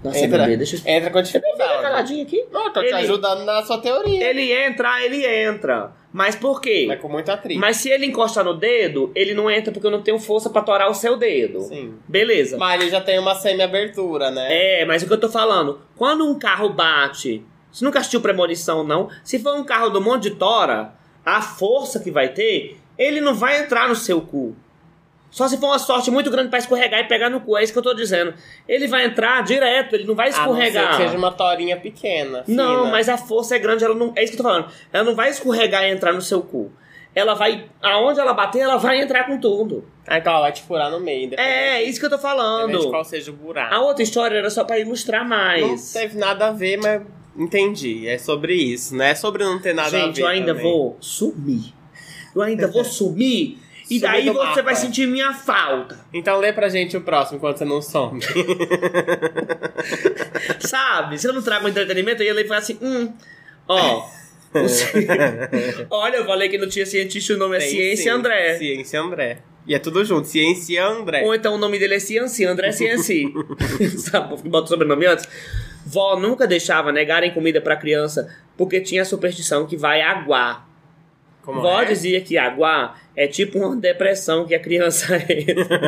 Nossa, 0.05 0.19
entra. 0.25 0.39
bebê, 0.43 0.57
deixa 0.57 0.75
eu. 0.77 0.79
Entra 0.93 1.09
com 1.11 1.25
Fica 1.25 1.39
dificuldade. 1.39 1.81
caladinho 1.81 2.23
aqui. 2.23 2.45
Não, 2.51 2.71
tô 2.71 2.79
te 2.81 2.85
Ele- 2.87 2.93
ajudando 2.95 3.43
na 3.45 3.63
sua 3.63 3.77
teoria. 3.79 4.23
Ele 4.29 4.51
entra, 4.53 5.03
ele 5.03 5.25
entra. 5.25 5.91
Mas 6.13 6.33
por 6.35 6.61
quê? 6.61 6.85
Mas 6.87 7.01
com 7.01 7.09
muito 7.09 7.29
atrito. 7.29 7.59
Mas 7.59 7.77
se 7.77 7.89
ele 7.89 8.05
encostar 8.05 8.43
no 8.45 8.53
dedo, 8.53 9.11
ele 9.13 9.33
não 9.33 9.51
entra 9.51 9.71
porque 9.73 9.85
eu 9.85 9.91
não 9.91 10.01
tenho 10.01 10.17
força 10.17 10.49
pra 10.49 10.61
torar 10.61 10.89
o 10.89 10.93
seu 10.93 11.17
dedo. 11.17 11.59
Sim. 11.61 11.95
Beleza. 12.07 12.57
Mas 12.57 12.81
ele 12.81 12.89
já 12.89 13.01
tem 13.01 13.19
uma 13.19 13.35
semi-abertura, 13.35 14.31
né? 14.31 14.47
É, 14.81 14.85
mas 14.85 15.03
o 15.03 15.07
que 15.07 15.13
eu 15.13 15.19
tô 15.19 15.27
falando, 15.29 15.81
quando 15.97 16.25
um 16.25 16.39
carro 16.39 16.69
bate, 16.69 17.43
você 17.71 17.83
nunca 17.83 17.99
assistiu 17.99 18.21
Premonição, 18.21 18.83
não? 18.83 19.09
Se 19.23 19.39
for 19.39 19.55
um 19.55 19.63
carro 19.65 19.89
do 19.89 19.99
monte 19.99 20.23
de 20.23 20.31
tora, 20.31 20.93
a 21.25 21.41
força 21.41 21.99
que 21.99 22.11
vai 22.11 22.29
ter, 22.29 22.77
ele 22.97 23.19
não 23.19 23.33
vai 23.33 23.59
entrar 23.61 23.89
no 23.89 23.95
seu 23.95 24.21
cu. 24.21 24.55
Só 25.35 25.49
se 25.49 25.57
for 25.57 25.65
uma 25.65 25.77
sorte 25.77 26.09
muito 26.09 26.31
grande 26.31 26.47
pra 26.47 26.59
escorregar 26.59 27.01
e 27.01 27.09
pegar 27.09 27.29
no 27.29 27.41
cu, 27.41 27.57
é 27.57 27.63
isso 27.65 27.73
que 27.73 27.77
eu 27.79 27.83
tô 27.83 27.93
dizendo. 27.93 28.33
Ele 28.65 28.87
vai 28.87 29.03
entrar 29.05 29.43
direto, 29.43 29.93
ele 29.93 30.05
não 30.05 30.15
vai 30.15 30.27
A 30.27 30.29
não 30.29 30.35
ser 30.37 30.41
escorregar. 30.43 30.91
que 30.91 31.03
seja 31.03 31.17
uma 31.17 31.29
torinha 31.29 31.75
pequena. 31.75 32.45
Não, 32.47 32.77
fina. 32.79 32.91
mas 32.91 33.09
a 33.09 33.17
força 33.17 33.53
é 33.57 33.59
grande, 33.59 33.83
ela 33.83 33.93
não. 33.93 34.13
É 34.15 34.23
isso 34.23 34.31
que 34.31 34.39
eu 34.39 34.43
tô 34.45 34.49
falando. 34.49 34.71
Ela 34.93 35.03
não 35.03 35.13
vai 35.13 35.29
escorregar 35.29 35.83
e 35.83 35.91
entrar 35.91 36.13
no 36.13 36.21
seu 36.21 36.41
cu. 36.41 36.71
Ela 37.13 37.33
vai. 37.33 37.65
Aonde 37.81 38.17
ela 38.17 38.33
bater, 38.33 38.59
ela 38.59 38.77
vai 38.77 39.01
entrar 39.01 39.25
com 39.25 39.37
tudo. 39.37 39.83
Ah, 40.07 40.19
então 40.19 40.31
ela 40.31 40.43
vai 40.43 40.53
te 40.53 40.61
furar 40.63 40.89
no 40.89 41.01
meio. 41.01 41.29
É, 41.37 41.79
é 41.79 41.83
isso 41.83 41.99
que 41.99 42.05
eu 42.05 42.09
tô 42.09 42.17
falando. 42.17 42.79
de 42.79 42.87
qual 42.89 43.03
seja 43.03 43.29
o 43.29 43.33
buraco. 43.33 43.75
A 43.75 43.81
outra 43.81 44.03
história 44.03 44.37
era 44.37 44.49
só 44.49 44.63
pra 44.63 44.79
ilustrar 44.79 45.23
Não 45.23 45.27
mais. 45.29 45.91
teve 45.91 46.17
nada 46.17 46.47
a 46.47 46.51
ver, 46.53 46.77
mas 46.77 47.01
entendi. 47.37 48.07
É 48.07 48.17
sobre 48.17 48.53
isso, 48.53 48.95
não 48.95 49.03
é 49.03 49.13
sobre 49.15 49.43
não 49.43 49.59
ter 49.61 49.73
nada 49.73 49.89
a 49.89 49.91
ver. 49.91 50.05
Gente, 50.07 50.21
eu 50.21 50.27
ainda 50.27 50.53
também. 50.55 50.63
vou 50.63 50.95
sumir. 51.01 51.73
Eu 52.33 52.41
ainda 52.41 52.67
vou 52.69 52.83
sumir. 52.85 53.59
E 53.89 53.99
daí 53.99 54.25
você 54.25 54.33
mapa. 54.33 54.61
vai 54.63 54.75
sentir 54.75 55.07
minha 55.07 55.33
falta. 55.33 55.99
Então 56.13 56.39
lê 56.39 56.51
pra 56.51 56.67
gente 56.69 56.97
o 56.97 57.01
próximo 57.01 57.37
enquanto 57.37 57.57
você 57.57 57.65
não 57.65 57.81
some. 57.81 58.19
Sabe? 60.59 61.17
Se 61.19 61.27
eu 61.27 61.33
não 61.33 61.41
trago 61.41 61.67
entretenimento, 61.67 62.21
eu 62.23 62.27
ia 62.27 62.33
ler 62.33 62.45
e 62.45 62.47
falar 62.47 62.59
assim: 62.59 62.77
hum, 62.81 63.13
ó. 63.67 64.05
ci- 64.67 65.07
Olha, 65.89 66.17
eu 66.17 66.25
falei 66.25 66.49
que 66.49 66.57
não 66.57 66.67
tinha 66.67 66.85
cientista, 66.85 67.33
o 67.33 67.37
nome 67.37 67.57
é 67.57 67.59
Tem 67.59 67.69
Ciência 67.69 68.03
sim, 68.03 68.09
André. 68.09 68.57
Ciência 68.57 69.01
André. 69.01 69.37
E 69.67 69.73
é 69.75 69.79
tudo 69.79 70.05
junto, 70.05 70.27
Ciência 70.27 70.85
André. 70.85 71.23
Ou 71.25 71.33
então 71.33 71.55
o 71.55 71.57
nome 71.57 71.79
dele 71.79 71.95
é 71.95 71.99
Cianci, 71.99 72.45
André 72.45 72.71
Cianci. 72.71 73.25
Sabe, 73.97 74.41
que 74.41 74.47
bota 74.47 74.65
o 74.65 74.69
sobrenome 74.69 75.05
antes? 75.07 75.27
Vó 75.85 76.17
nunca 76.19 76.47
deixava 76.47 76.91
negarem 76.91 77.33
comida 77.33 77.59
pra 77.59 77.75
criança 77.75 78.29
porque 78.55 78.79
tinha 78.79 79.01
a 79.01 79.05
superstição 79.05 79.65
que 79.65 79.75
vai 79.75 80.01
aguar. 80.01 80.67
Como 81.45 81.61
Vó 81.61 81.81
é? 81.81 81.85
dizia 81.85 82.19
que 82.21 82.37
aguar 82.37 82.99
é 83.15 83.27
tipo 83.27 83.59
uma 83.59 83.75
depressão 83.75 84.45
que 84.45 84.55
a 84.55 84.59
criança 84.59 85.07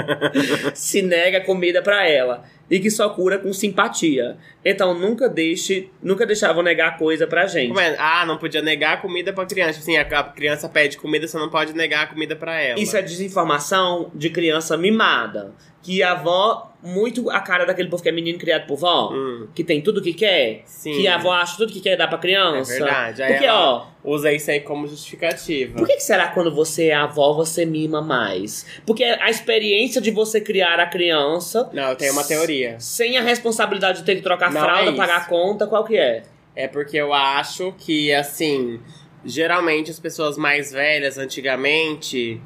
se 0.73 1.01
nega 1.01 1.41
comida 1.41 1.81
pra 1.81 2.07
ela 2.07 2.43
e 2.69 2.79
que 2.79 2.91
só 2.91 3.09
cura 3.09 3.37
com 3.37 3.51
simpatia. 3.51 4.37
Então 4.63 4.93
nunca 4.93 5.27
deixe, 5.27 5.89
nunca 6.01 6.25
deixavam 6.25 6.61
negar 6.61 6.97
coisa 6.97 7.25
pra 7.25 7.47
gente. 7.47 7.69
Como 7.69 7.79
é? 7.79 7.95
Ah, 7.97 8.25
não 8.25 8.37
podia 8.37 8.61
negar 8.61 9.01
comida 9.01 9.33
pra 9.33 9.45
criança. 9.45 9.79
Assim, 9.79 9.97
a 9.97 10.23
criança 10.23 10.69
pede 10.69 10.97
comida, 10.97 11.27
você 11.27 11.37
não 11.37 11.49
pode 11.49 11.73
negar 11.73 12.03
a 12.03 12.07
comida 12.07 12.35
pra 12.35 12.61
ela. 12.61 12.79
Isso 12.79 12.95
é 12.95 13.01
desinformação 13.01 14.11
de 14.13 14.29
criança 14.29 14.77
mimada. 14.77 15.53
Que 15.81 16.03
a 16.03 16.11
avó, 16.11 16.66
muito 16.83 17.29
a 17.31 17.39
cara 17.39 17.65
daquele 17.65 17.89
povo 17.89 18.03
que 18.03 18.07
é 18.09 18.11
menino 18.11 18.37
criado 18.37 18.67
por 18.67 18.77
vó, 18.77 19.11
Hum, 19.11 19.47
que 19.55 19.63
tem 19.63 19.81
tudo 19.81 20.01
que 20.01 20.13
quer, 20.13 20.61
sim. 20.65 20.91
que 20.93 21.07
a 21.07 21.15
avó 21.15 21.31
acha 21.31 21.57
tudo 21.57 21.73
que 21.73 21.81
quer 21.81 21.97
dar 21.97 22.07
pra 22.07 22.17
É 22.17 22.21
criança. 22.21 22.71
verdade. 22.71 23.23
Aí 23.23 23.31
Porque, 23.33 23.45
ela 23.45 23.59
ó, 23.73 23.85
usa 24.03 24.31
isso 24.31 24.51
aí 24.51 24.59
como 24.59 24.87
justificativa. 24.87 25.75
por 25.77 25.87
que, 25.87 25.95
que 25.95 26.03
será 26.03 26.27
que 26.27 26.35
quando 26.35 26.53
você 26.53 26.89
é 26.89 26.93
avó, 26.95 27.33
você 27.33 27.65
mima 27.65 28.01
mais? 28.01 28.65
Porque 28.85 29.03
a 29.03 29.29
experiência 29.29 29.99
de 29.99 30.11
você 30.11 30.39
criar 30.39 30.79
a 30.79 30.85
criança 30.85 31.69
Não, 31.73 31.89
eu 31.89 31.95
tenho 31.95 32.13
uma 32.13 32.23
teoria. 32.23 32.75
sem 32.79 33.17
a 33.17 33.21
responsabilidade 33.21 33.99
de 33.99 34.05
ter 34.05 34.15
que 34.15 34.21
trocar 34.21 34.51
Não, 34.51 34.61
fralda, 34.61 34.91
é 34.91 34.95
pagar 34.95 35.17
a 35.17 35.25
conta, 35.25 35.65
qual 35.65 35.83
que 35.83 35.97
é? 35.97 36.23
É 36.55 36.67
porque 36.67 36.97
eu 36.97 37.11
acho 37.13 37.73
que, 37.77 38.13
assim, 38.13 38.79
geralmente 39.25 39.89
as 39.91 39.99
pessoas 39.99 40.37
mais 40.37 40.71
velhas, 40.71 41.17
antigamente, 41.17 42.39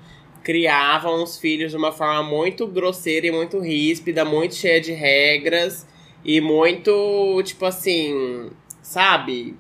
criavam 0.44 1.24
os 1.24 1.38
filhos 1.38 1.72
de 1.72 1.78
uma 1.78 1.92
forma 1.92 2.24
muito 2.24 2.66
grosseira 2.68 3.28
e 3.28 3.32
muito 3.32 3.60
ríspida, 3.60 4.24
muito 4.26 4.56
cheia 4.56 4.80
de 4.82 4.92
regras 4.92 5.86
e 6.26 6.40
muito, 6.42 7.42
tipo 7.44 7.66
assim, 7.66 8.50
sabe? 8.82 9.56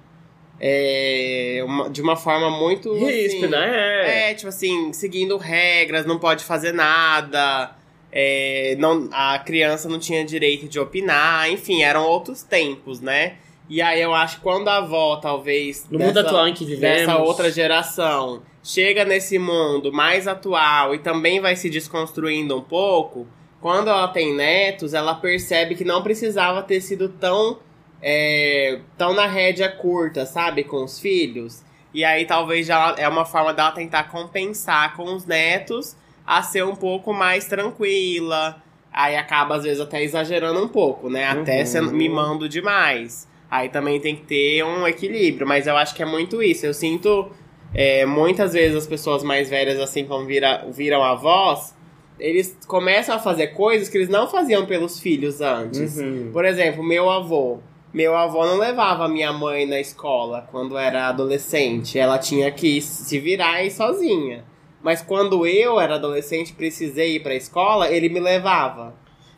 É, 0.63 1.62
uma- 1.66 1.89
de 1.89 2.01
uma 2.01 2.16
forma 2.16 2.50
muito. 2.51 2.94
Ríspida, 2.94 3.58
assim, 3.60 3.72
é. 3.75 4.29
É, 4.29 4.34
tipo 4.36 4.48
assim, 4.50 4.94
seguindo 4.94 5.36
regras, 5.38 6.05
não 6.05 6.20
pode 6.20 6.44
fazer 6.44 6.72
nada. 6.72 7.75
é, 8.13 8.75
não, 8.77 9.08
a 9.13 9.39
criança 9.39 9.88
não 9.88 9.98
tinha 9.98 10.25
direito 10.25 10.67
de 10.67 10.77
opinar, 10.77 11.50
enfim, 11.50 11.82
eram 11.82 12.03
outros 12.03 12.44
tempos, 12.44 13.00
né? 13.00 13.38
E 13.74 13.82
aí 13.82 14.01
eu 14.01 14.13
acho 14.13 14.36
que 14.36 14.42
quando 14.44 14.68
a 14.68 14.78
avó, 14.80 15.16
talvez. 15.16 15.88
No 15.90 15.98
mundo 15.98 16.13
dessa- 16.13 16.28
atual 16.28 16.48
em 16.50 16.54
que 16.54 16.66
vivemos. 16.66 17.08
dessa 17.08 17.18
outra 17.18 17.50
geração 17.50 18.42
chega 18.62 19.06
nesse 19.06 19.40
mundo 19.40 19.94
mais 19.94 20.28
atual 20.28 20.94
e 20.94 21.00
também 21.00 21.40
vai 21.40 21.56
se 21.56 21.70
desconstruindo 21.70 22.58
um 22.58 22.62
pouco, 22.62 23.25
quando 23.62 23.88
ela 23.90 24.10
tem 24.10 24.36
netos, 24.36 24.94
ela 24.94 25.16
percebe 25.16 25.74
que 25.75 25.86
não 25.86 26.04
precisava 26.04 26.62
ter 26.62 26.82
sido 26.82 27.08
tão, 27.08 27.60
é, 28.01 28.80
tão 28.98 29.13
na 29.13 29.25
rédea 29.25 29.70
curta, 29.70 30.25
sabe, 30.25 30.66
com 30.66 30.84
os 30.84 31.00
filhos. 31.00 31.63
E 31.94 32.04
aí 32.04 32.25
talvez 32.25 32.68
já 32.68 32.94
é 32.98 33.08
uma 33.08 33.24
forma 33.25 33.54
dela 33.54 33.72
tentar 33.72 34.04
compensar 34.12 34.96
com 34.98 35.13
os 35.16 35.25
netos 35.25 35.96
a 36.28 36.44
ser 36.44 36.66
um 36.66 36.75
pouco 36.75 37.13
mais 37.13 37.46
tranquila. 37.46 38.62
Aí 38.92 39.16
acaba, 39.16 39.56
às 39.56 39.63
vezes, 39.63 39.80
até 39.80 40.04
exagerando 40.04 40.62
um 40.62 40.68
pouco, 40.68 41.10
né? 41.10 41.24
Até 41.25 41.60
Uhum. 41.62 41.66
sendo, 41.66 41.92
mimando 41.94 42.50
demais. 42.50 43.30
Aí 43.51 43.67
também 43.67 44.00
tem 44.00 44.15
que 44.15 44.22
ter 44.24 44.63
um 44.63 44.88
equilíbrio. 44.88 45.46
Mas 45.46 45.67
eu 45.67 45.75
acho 45.75 45.93
que 45.93 46.01
é 46.01 46.05
muito 46.05 46.41
isso. 46.41 46.65
Eu 46.65 46.74
sinto 46.74 47.29
é, 47.74 48.05
muitas 48.05 48.53
vezes 48.53 48.77
as 48.77 48.88
pessoas 48.88 49.24
mais 49.24 49.50
velhas, 49.50 49.77
assim, 49.77 50.05
quando 50.05 50.25
vira, 50.25 50.65
viram 50.72 51.03
avós, 51.03 51.75
eles 52.17 52.58
começam 52.65 53.13
a 53.13 53.20
fazer 53.20 53.48
coisas 53.48 53.89
que 53.89 53.98
eles 53.98 54.08
não 54.08 54.25
faziam 54.25 54.65
pelos 54.65 55.01
filhos 55.01 55.41
antes. 55.41 55.98
Uhum. 55.98 56.29
Por 56.31 56.46
exemplo, 56.46 56.81
meu 56.81 57.10
avô. 57.10 57.60
Meu 57.93 58.15
avô 58.15 58.46
não 58.46 58.58
levava 58.58 59.10
minha 59.10 59.34
mãe 59.34 59.65
na 59.65 59.81
escola 59.81 60.48
quando 60.50 60.77
era 60.77 61.10
adolescente. 61.10 62.00
Ela 62.00 62.17
tinha 62.17 62.50
que 62.50 62.79
se 62.79 63.20
virar 63.20 63.62
e 63.62 63.67
ir 63.67 63.72
sozinha. 63.72 64.46
Mas 64.81 65.01
quando 65.01 65.46
eu 65.46 65.77
era 65.77 65.96
adolescente 65.96 66.53
precisei 66.53 67.17
ir 67.17 67.20
pra 67.20 67.36
escola, 67.36 67.89
ele 67.89 68.08
me 68.08 68.22
levava. 68.22 68.96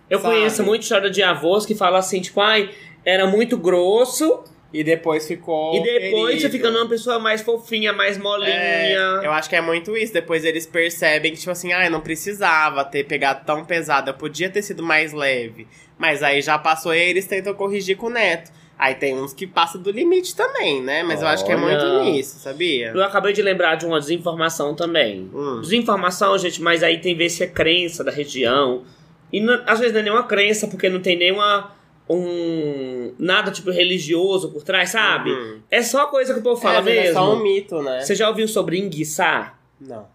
Eu 0.08 0.20
Sabe? 0.20 0.36
conheço 0.36 0.64
muita 0.64 0.84
história 0.84 1.10
de 1.10 1.24
avós 1.24 1.66
que 1.66 1.74
falam 1.74 1.98
assim, 1.98 2.22
tipo, 2.22 2.40
ai, 2.40 2.70
era 3.06 3.26
muito 3.28 3.58
grosso 3.58 4.44
E 4.74 4.84
depois 4.84 5.28
ficou. 5.28 5.76
e 5.76 5.84
depois 5.84 6.36
você 6.36 6.50
ferido. 6.50 6.52
fica 6.52 6.72
numa 6.72 6.88
pessoa 6.90 7.20
mais 7.20 7.42
fofinha, 7.42 7.94
mais 7.94 8.18
molinha. 8.18 8.50
É, 8.54 9.22
eu 9.24 9.32
acho 9.32 9.50
que 9.50 9.56
é 9.56 9.62
muito 9.62 9.96
isso. 9.96 10.14
Depois 10.14 10.44
eles 10.44 10.66
percebem 10.66 11.32
que, 11.32 11.38
tipo 11.40 11.52
assim, 11.52 11.72
ah, 11.74 11.86
eu 11.86 11.92
não 11.92 12.02
precisava 12.02 12.84
ter 12.84 13.04
pegado 13.06 13.46
tão 13.46 13.64
pesado, 13.66 14.10
eu 14.10 14.14
podia 14.14 14.50
ter 14.50 14.62
sido 14.62 14.82
mais 14.82 15.14
leve. 15.14 15.68
Mas 15.98 16.24
aí 16.24 16.42
já 16.42 16.58
passou 16.58 16.94
e 16.94 17.00
eles 17.00 17.28
tentam 17.28 17.54
corrigir 17.54 17.98
com 17.98 18.08
o 18.08 18.10
neto. 18.10 18.52
Aí 18.80 18.96
tem 18.96 19.14
uns 19.14 19.34
que 19.34 19.46
passam 19.46 19.80
do 19.80 19.92
limite 19.92 20.36
também, 20.36 20.82
né? 20.82 21.04
Mas 21.04 21.22
eu 21.22 21.28
acho 21.28 21.46
que 21.46 21.52
é 21.52 21.56
muito 21.56 21.86
Olha. 21.86 22.04
nisso, 22.06 22.40
sabia? 22.40 22.88
Eu 22.94 23.04
acabei 23.04 23.32
de 23.32 23.42
lembrar 23.42 23.76
de 23.76 23.86
uma 23.86 24.00
desinformação 24.00 24.74
também. 24.76 25.30
Hum. 25.34 25.62
Desinformação, 25.62 26.36
gente, 26.40 26.60
mas 26.62 26.82
aí 26.82 26.98
tem 27.00 27.16
ver 27.16 27.30
se 27.30 27.44
é 27.44 27.48
crença 27.48 28.04
da 28.04 28.12
região. 28.12 28.84
E 29.32 29.40
não- 29.40 29.62
às 29.68 29.78
vezes 29.80 29.94
não 29.94 30.00
é 30.00 30.04
nenhuma 30.04 30.24
crença, 30.24 30.68
porque 30.68 30.90
não 30.90 31.00
tem 31.00 31.16
nenhuma. 31.16 31.72
Um, 32.10 33.14
nada 33.18 33.50
tipo 33.52 33.72
religioso 33.72 34.50
por 34.52 34.64
trás, 34.64 34.90
sabe? 34.92 35.32
Uhum. 35.32 35.60
É 35.72 35.82
só 35.82 36.08
coisa 36.08 36.34
que 36.34 36.40
o 36.40 36.44
povo 36.44 36.60
fala 36.62 36.76
é, 36.76 36.80
às 36.80 36.86
vezes 36.86 37.04
mesmo. 37.06 37.20
É 37.20 37.22
só 37.22 37.34
um 37.36 37.44
mito, 37.44 37.82
né? 37.82 38.02
Você 38.02 38.16
já 38.16 38.30
ouviu 38.30 38.48
sobre 38.48 38.78
enguiçar? 38.78 39.60
Não. 39.80 40.06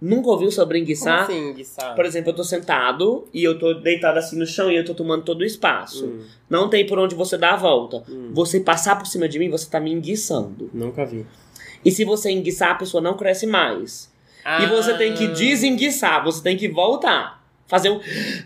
Nunca 0.00 0.28
ouviu 0.28 0.50
sobre 0.52 0.78
Como 0.78 0.84
enguiçar? 0.84 1.22
assim, 1.24 1.52
Guiçá? 1.54 1.92
Por 1.94 2.04
exemplo, 2.04 2.30
eu 2.30 2.34
tô 2.36 2.44
sentado 2.44 3.26
e 3.34 3.42
eu 3.42 3.58
tô 3.58 3.74
deitado 3.74 4.16
assim 4.18 4.38
no 4.38 4.46
chão 4.46 4.70
e 4.70 4.76
eu 4.76 4.84
tô 4.84 4.94
tomando 4.94 5.24
todo 5.24 5.40
o 5.40 5.44
espaço. 5.44 6.06
Hum, 6.06 6.24
Não 6.48 6.70
tem 6.70 6.86
por 6.86 7.00
onde 7.00 7.16
você 7.16 7.36
dar 7.36 7.54
a 7.54 7.56
volta. 7.56 8.04
hum. 8.08 8.30
Você 8.32 8.60
passar 8.60 8.96
por 8.96 9.06
cima 9.08 9.28
de 9.28 9.40
mim, 9.40 9.50
você 9.50 9.68
tá 9.68 9.80
me 9.80 9.90
enguiçando. 9.92 10.70
Nunca 10.72 11.04
vi. 11.04 11.26
E 11.84 11.90
se 11.90 12.04
você 12.04 12.30
enguiçar, 12.30 12.70
a 12.70 12.74
pessoa 12.76 13.00
não 13.02 13.16
cresce 13.16 13.44
mais. 13.46 14.08
E 14.62 14.66
você 14.66 14.94
tem 14.96 15.14
que 15.14 15.24
Ah, 15.24 15.32
desenguiçar, 15.32 16.22
você 16.24 16.42
tem 16.44 16.56
que 16.56 16.68
voltar. 16.68 17.37
Fazer 17.68 17.90
um. 17.90 18.00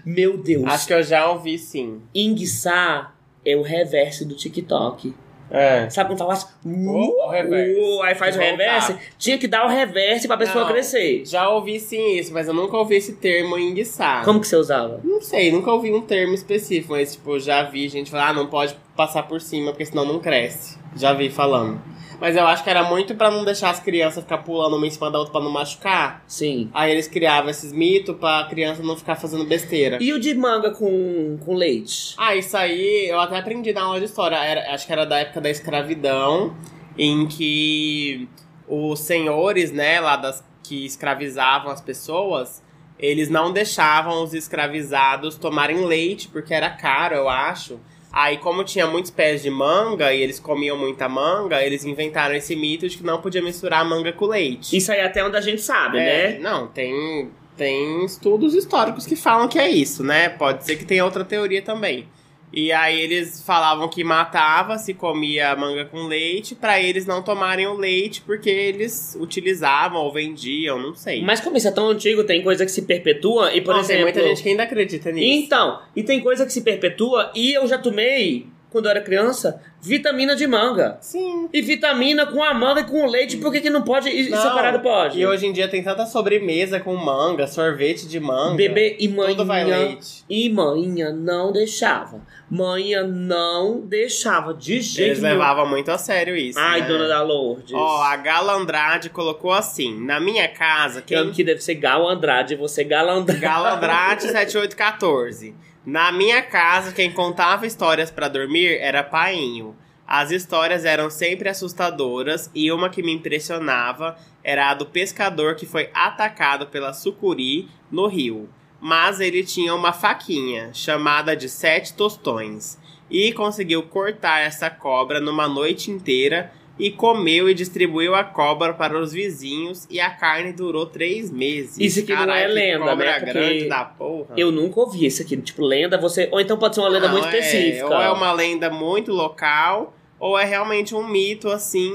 Meu 0.05 0.37
Deus! 0.37 0.65
Acho 0.67 0.87
que 0.87 0.93
eu 0.93 1.03
já 1.03 1.31
ouvi 1.31 1.57
sim. 1.59 2.03
Enguiçar 2.15 3.15
é 3.45 3.57
o 3.57 3.63
reverse 3.63 4.25
do 4.25 4.35
TikTok. 4.35 5.15
É. 5.55 5.89
Sabe 5.91 6.09
quando 6.09 6.19
fala 6.21 6.33
assim? 6.33 6.47
O- 6.65 7.27
o 7.27 7.31
reverse. 7.31 7.79
uh, 7.79 8.03
aí 8.05 8.15
faz 8.15 8.35
o 8.37 8.39
reverse? 8.39 8.97
Tinha 9.19 9.37
que 9.37 9.47
dar 9.47 9.67
o 9.67 9.69
reverse 9.69 10.27
pra 10.27 10.39
pessoa 10.39 10.65
Não. 10.65 10.73
crescer. 10.73 11.25
Já 11.27 11.47
ouvi 11.51 11.79
sim 11.79 12.17
isso, 12.17 12.33
mas 12.33 12.49
eu 12.49 12.55
nunca 12.55 12.75
ouvi 12.77 12.97
esse 12.97 13.13
termo 13.17 13.59
enguiçar. 13.59 14.25
Como 14.25 14.41
que 14.41 14.47
você 14.47 14.57
usava? 14.57 15.01
Não 15.05 15.21
sei, 15.21 15.53
nunca 15.53 15.71
ouvi 15.71 15.93
um 15.93 16.01
termo 16.01 16.33
específico, 16.33 16.95
mas 16.95 17.13
tipo, 17.17 17.39
já 17.39 17.65
vi 17.65 17.87
gente 17.89 18.11
falar, 18.11 18.29
ah, 18.29 18.33
não 18.33 18.47
pode 18.47 18.75
passar 18.97 19.25
por 19.25 19.43
cima, 19.43 19.73
porque 19.73 19.85
senão 19.85 20.07
não 20.07 20.19
cresce. 20.21 20.79
Já 20.97 21.13
vi 21.13 21.29
falando. 21.29 21.83
Mas 22.23 22.37
eu 22.37 22.47
acho 22.47 22.63
que 22.63 22.71
era 22.71 22.85
muito 22.85 23.17
pra 23.17 23.33
não 23.33 23.45
deixar 23.45 23.71
as 23.71 23.81
crianças 23.81 24.23
ficar 24.23 24.39
pulando 24.39 24.77
uma 24.77 24.87
em 24.87 24.91
cima 24.91 25.11
da 25.11 25.19
outra 25.19 25.33
pra 25.33 25.41
não 25.41 25.51
machucar. 25.51 26.23
Sim. 26.29 26.71
Aí 26.73 26.93
eles 26.93 27.09
criavam 27.09 27.51
esses 27.51 27.73
mitos 27.73 28.15
pra 28.17 28.45
criança 28.49 28.81
não 28.81 28.97
ficar 28.97 29.17
fazendo 29.17 29.45
besteira. 29.45 29.99
E 30.01 30.13
o 30.13 30.21
de 30.21 30.33
manga 30.33 30.71
com, 30.71 31.37
com 31.45 31.53
leite? 31.57 32.15
Ah, 32.17 32.37
isso 32.37 32.57
aí 32.57 33.09
eu 33.11 33.19
até 33.19 33.37
aprendi 33.39 33.73
na 33.73 33.83
aula 33.83 33.99
de 33.99 34.07
história. 34.07 34.37
Era- 34.37 34.73
acho 34.73 34.87
que 34.87 34.93
era 34.93 35.05
da 35.05 35.19
época 35.19 35.41
da 35.41 35.51
escravidão, 35.51 36.57
em 36.97 37.27
que 37.27 38.29
os 38.69 39.01
senhores, 39.01 39.73
né, 39.73 39.99
lá 39.99 40.15
das 40.15 40.45
que 40.63 40.87
escravizavam 40.87 41.73
as 41.73 41.81
pessoas, 41.81 42.63
eles 43.01 43.29
não 43.29 43.53
deixavam 43.53 44.23
os 44.23 44.33
escravizados 44.33 45.37
tomarem 45.37 45.85
leite, 45.87 46.29
porque 46.29 46.55
era 46.55 46.71
caro, 46.71 47.17
eu 47.17 47.29
acho. 47.29 47.81
Aí, 48.13 48.37
como 48.37 48.63
tinha 48.63 48.87
muitos 48.87 49.11
pés 49.11 49.43
de 49.43 49.49
manga 49.49 50.13
e 50.13 50.21
eles 50.21 50.39
comiam 50.39 50.77
muita 50.77 51.09
manga, 51.09 51.63
eles 51.63 51.85
inventaram 51.85 52.35
esse 52.35 52.55
mito 52.55 52.87
de 52.87 52.99
que 52.99 53.05
não 53.05 53.21
podia 53.23 53.41
misturar 53.43 53.85
manga 53.85 54.13
com 54.13 54.27
leite. 54.27 54.77
Isso 54.77 54.93
aí 54.93 54.99
é 54.99 55.07
até 55.07 55.25
onde 55.25 55.37
a 55.37 55.41
gente 55.41 55.63
sabe, 55.63 55.99
É, 55.99 56.33
né? 56.33 56.39
Não, 56.39 56.67
tem, 56.67 57.31
tem 57.57 58.05
estudos 58.05 58.55
históricos 58.55 59.07
que 59.07 59.17
falam 59.17 59.49
que 59.49 59.59
é 59.59 59.71
isso, 59.71 60.05
né? 60.05 60.29
Pode 60.29 60.65
ser 60.65 60.77
que 60.77 60.85
tenha 60.85 61.05
outra 61.05 61.25
teoria 61.25 61.63
também. 61.63 62.07
E 62.53 62.71
aí 62.71 63.01
eles 63.01 63.43
falavam 63.43 63.89
que 63.89 64.05
matava 64.05 64.77
se 64.79 64.93
comia 64.93 65.57
manga 65.57 65.85
com 65.87 66.07
leite 66.07 66.55
pra 66.55 66.81
eles 66.81 67.07
não 67.07 67.23
tomarem 67.23 67.67
o 67.67 67.75
leite 67.75 68.21
porque 68.21 68.51
eles 68.51 69.17
utilizavam 69.19 70.01
ou 70.03 70.13
vendiam, 70.13 70.79
não 70.79 70.95
sei. 70.95 71.23
Mas 71.23 71.41
como 71.41 71.57
isso 71.57 71.69
é 71.69 71.73
tão 71.73 71.89
antigo, 71.89 72.25
tem 72.25 72.43
coisa 72.43 72.65
que 72.65 72.71
se 72.71 72.83
perpetua 72.83 73.55
e, 73.55 73.61
por 73.61 73.75
Nossa, 73.75 73.93
exemplo... 73.93 74.13
tem 74.13 74.23
muita 74.23 74.29
gente 74.29 74.43
que 74.43 74.49
ainda 74.51 74.63
acredita 74.65 75.11
nisso. 75.11 75.45
Então, 75.45 75.81
e 75.97 76.03
tem 76.03 76.21
coisa 76.21 76.45
que 76.45 76.53
se 76.53 76.61
perpetua 76.61 77.33
e 77.35 77.53
eu 77.55 77.67
já 77.67 77.79
tomei, 77.79 78.47
quando 78.73 78.87
eu 78.87 78.91
era 78.93 79.01
criança, 79.03 79.61
vitamina 79.81 80.35
de 80.35 80.47
manga. 80.47 80.97
Sim. 81.01 81.49
E 81.53 81.61
vitamina 81.61 82.27
com 82.27 82.43
a 82.43 82.55
manga 82.55 82.81
e 82.81 82.85
com 82.85 83.05
o 83.07 83.11
leite, 83.11 83.37
por 83.37 83.53
que, 83.53 83.61
que 83.61 83.71
não 83.71 83.83
pode 83.83 84.09
e 84.09 84.31
Não, 84.31 84.41
separado 84.41 84.81
pode? 84.81 85.21
E 85.21 85.27
hoje 85.27 85.47
em 85.47 85.53
dia 85.53 85.69
tem 85.69 85.83
tanta 85.83 86.07
sobremesa 86.07 86.81
com 86.81 86.97
manga, 86.97 87.47
sorvete 87.47 88.09
de 88.09 88.19
manga. 88.19 88.57
Bebê 88.57 88.97
e 88.99 89.09
Tudo 89.09 89.45
vai 89.45 89.65
leite. 89.65 90.25
E 90.29 90.49
manhã 90.49 91.13
não 91.13 91.53
deixava. 91.53 92.21
Manhã 92.51 93.03
não 93.07 93.81
deixava 93.81 94.53
de 94.53 94.81
jeito 94.81 95.09
Eles 95.09 95.23
nenhum. 95.23 95.39
levavam 95.39 95.67
muito 95.67 95.91
a 95.91 95.97
sério 95.97 96.37
isso. 96.37 96.59
Ai, 96.59 96.83
né? 96.83 96.87
dona 96.87 97.09
da 97.09 97.23
Lourdes. 97.23 97.73
Ó, 97.75 98.03
a 98.03 98.15
Gala 98.17 98.55
Andrade 98.55 99.09
colocou 99.09 99.53
assim: 99.53 99.99
na 100.05 100.21
minha 100.21 100.47
casa, 100.49 101.01
que, 101.01 101.15
quem 101.15 101.31
que 101.33 101.43
deve 101.43 101.61
ser 101.63 101.77
Gal 101.77 102.07
Andrade, 102.09 102.55
você 102.55 102.85
Gala 102.85 103.13
Andrade. 103.13 103.41
Gala 103.41 103.75
Andrade 103.77 104.23
7814. 104.29 105.55
Na 105.85 106.13
minha 106.13 106.41
casa, 106.43 106.93
quem 106.93 107.11
contava 107.11 107.67
histórias 107.67 108.09
pra 108.09 108.29
dormir 108.29 108.79
era 108.81 109.03
painho. 109.03 109.77
As 110.07 110.31
histórias 110.31 110.85
eram 110.85 111.11
sempre 111.11 111.49
assustadoras 111.49 112.49
e 112.55 112.71
uma 112.71 112.89
que 112.89 113.03
me 113.03 113.13
impressionava 113.13 114.17
era 114.45 114.71
a 114.71 114.75
do 114.75 114.87
pescador 114.87 115.57
que 115.57 115.67
foi 115.67 115.91
atacado 115.93 116.69
pela 116.69 116.93
sucuri 116.93 117.69
no 117.91 118.07
rio. 118.07 118.49
Mas 118.81 119.19
ele 119.19 119.43
tinha 119.43 119.75
uma 119.75 119.93
faquinha, 119.93 120.71
chamada 120.73 121.37
de 121.37 121.49
sete 121.49 121.95
tostões, 121.95 122.79
e 123.11 123.33
conseguiu 123.33 123.83
cortar 123.83 124.39
essa 124.39 124.71
cobra 124.71 125.19
numa 125.19 125.49
noite 125.49 125.91
inteira 125.91 126.53
e 126.83 126.91
comeu 126.91 127.49
e 127.49 127.55
distribuiu 127.55 128.13
a 128.13 128.25
cobra 128.25 128.75
para 128.75 128.99
os 128.99 129.13
vizinhos 129.13 129.87
e 129.89 130.01
a 130.01 130.11
carne 130.11 130.53
durou 130.53 130.85
três 130.85 131.31
meses. 131.31 131.79
Isso 131.79 132.01
aqui 132.01 132.13
não 132.13 132.35
é 132.35 132.49
lenda, 132.49 132.87
cobra 132.87 133.05
né? 133.05 133.13
Porque 133.21 133.33
grande 133.33 133.69
da 133.69 133.85
porra. 133.85 134.35
Eu 134.37 134.51
nunca 134.51 134.81
ouvi 134.81 135.07
isso 135.07 135.23
aqui. 135.23 135.37
Tipo, 135.37 135.65
lenda, 135.65 135.97
você. 135.97 136.29
Ou 136.33 136.41
então 136.41 136.59
pode 136.59 136.75
ser 136.75 136.81
uma 136.81 136.89
lenda 136.89 137.07
Não, 137.07 137.13
muito 137.13 137.29
é, 137.29 137.39
específica. 137.39 137.87
Ou 137.87 138.03
é 138.03 138.11
uma 138.11 138.33
lenda 138.33 138.69
muito 138.69 139.13
local, 139.13 139.95
ou 140.19 140.37
é 140.37 140.45
realmente 140.45 140.93
um 140.93 141.07
mito 141.07 141.49
assim, 141.51 141.93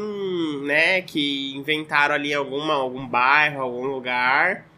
né? 0.63 1.01
Que 1.01 1.53
inventaram 1.57 2.15
ali 2.15 2.31
em 2.31 2.35
alguma, 2.35 2.75
algum 2.75 3.05
bairro, 3.05 3.61
algum 3.61 3.87
lugar. 3.87 4.69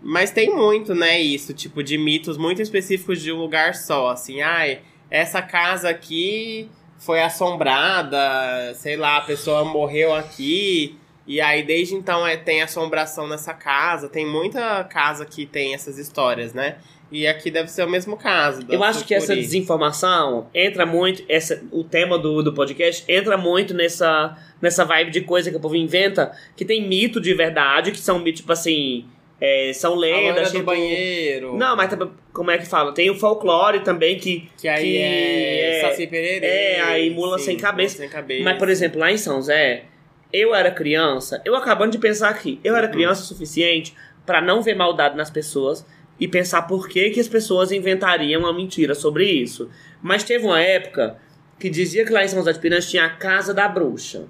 Mas 0.00 0.30
tem 0.30 0.48
muito, 0.48 0.94
né? 0.94 1.20
Isso, 1.20 1.52
tipo, 1.52 1.82
de 1.82 1.98
mitos 1.98 2.38
muito 2.38 2.62
específicos 2.62 3.20
de 3.20 3.30
um 3.30 3.36
lugar 3.36 3.74
só. 3.74 4.08
Assim, 4.08 4.40
ai, 4.40 4.80
essa 5.10 5.42
casa 5.42 5.90
aqui 5.90 6.70
foi 6.98 7.22
assombrada, 7.22 8.74
sei 8.74 8.96
lá, 8.96 9.18
a 9.18 9.20
pessoa 9.22 9.64
morreu 9.64 10.14
aqui. 10.14 10.98
E 11.26 11.40
aí, 11.40 11.62
desde 11.62 11.94
então, 11.94 12.26
é, 12.26 12.36
tem 12.36 12.62
assombração 12.62 13.28
nessa 13.28 13.54
casa. 13.54 14.08
Tem 14.08 14.26
muita 14.26 14.82
casa 14.84 15.24
que 15.24 15.46
tem 15.46 15.74
essas 15.74 15.98
histórias, 15.98 16.52
né? 16.52 16.76
E 17.10 17.26
aqui 17.26 17.50
deve 17.50 17.70
ser 17.70 17.84
o 17.84 17.88
mesmo 17.88 18.16
caso. 18.16 18.62
Eu 18.68 18.82
acho 18.82 19.04
que 19.04 19.14
essa 19.14 19.34
desinformação 19.34 20.48
entra 20.52 20.84
muito. 20.84 21.22
Essa, 21.28 21.62
o 21.70 21.82
tema 21.82 22.18
do, 22.18 22.42
do 22.42 22.52
podcast 22.52 23.04
entra 23.08 23.36
muito 23.38 23.72
nessa, 23.72 24.36
nessa 24.60 24.84
vibe 24.84 25.10
de 25.10 25.20
coisa 25.22 25.50
que 25.50 25.56
o 25.56 25.60
povo 25.60 25.76
inventa, 25.76 26.32
que 26.54 26.64
tem 26.64 26.86
mito 26.86 27.20
de 27.20 27.32
verdade, 27.32 27.92
que 27.92 27.98
são 27.98 28.22
tipo 28.24 28.52
assim. 28.52 29.06
É, 29.40 29.72
são 29.72 29.94
lendas. 29.94 30.48
do 30.48 30.58
Tipo, 30.58 30.64
banheiro. 30.66 31.56
Não, 31.56 31.76
mas 31.76 31.90
também- 31.90 32.10
como 32.32 32.50
é 32.50 32.58
que 32.58 32.66
fala? 32.66 32.92
Tem 32.92 33.08
o 33.10 33.14
folclore 33.14 33.80
também 33.80 34.18
que. 34.18 34.48
Que 34.60 34.66
aí 34.68 34.82
que 34.84 34.96
é, 34.98 35.78
é- 35.78 35.80
Saci 35.88 36.06
Pererê. 36.06 36.46
é, 36.46 36.80
aí 36.80 37.10
mula 37.10 37.38
sim, 37.38 37.44
sem 37.46 37.56
cabeça. 37.56 37.96
mula 37.98 38.08
sem 38.08 38.16
cabeça. 38.20 38.44
Mas, 38.44 38.58
por 38.58 38.68
exemplo, 38.68 38.98
lá 39.00 39.10
em 39.12 39.16
São 39.18 39.40
Zé, 39.40 39.84
eu 40.32 40.54
era 40.54 40.70
criança, 40.70 41.40
eu 41.44 41.54
acabando 41.54 41.92
de 41.92 41.98
pensar 41.98 42.28
aqui, 42.28 42.60
eu 42.62 42.76
era 42.76 42.86
Uhum. 42.86 42.92
criança 42.92 43.22
o 43.22 43.24
suficiente 43.26 43.94
pra 44.26 44.40
não 44.40 44.60
ver 44.62 44.74
maldade 44.74 45.16
nas 45.16 45.30
pessoas 45.30 45.86
e 46.20 46.26
pensar 46.28 46.62
por 46.62 46.88
que, 46.88 47.10
que 47.10 47.20
as 47.20 47.28
pessoas 47.28 47.70
inventariam 47.72 48.40
uma 48.42 48.52
mentira 48.52 48.94
sobre 48.94 49.24
isso. 49.24 49.70
Mas 50.02 50.22
teve 50.24 50.44
uma 50.44 50.60
época 50.60 51.16
que 51.58 51.70
dizia 51.70 52.04
que 52.04 52.12
lá 52.12 52.24
em 52.24 52.28
São 52.28 52.40
José 52.40 52.52
de 52.52 52.58
Piranhas 52.58 52.90
tinha 52.90 53.04
a 53.04 53.08
casa 53.10 53.54
da 53.54 53.66
bruxa. 53.68 54.26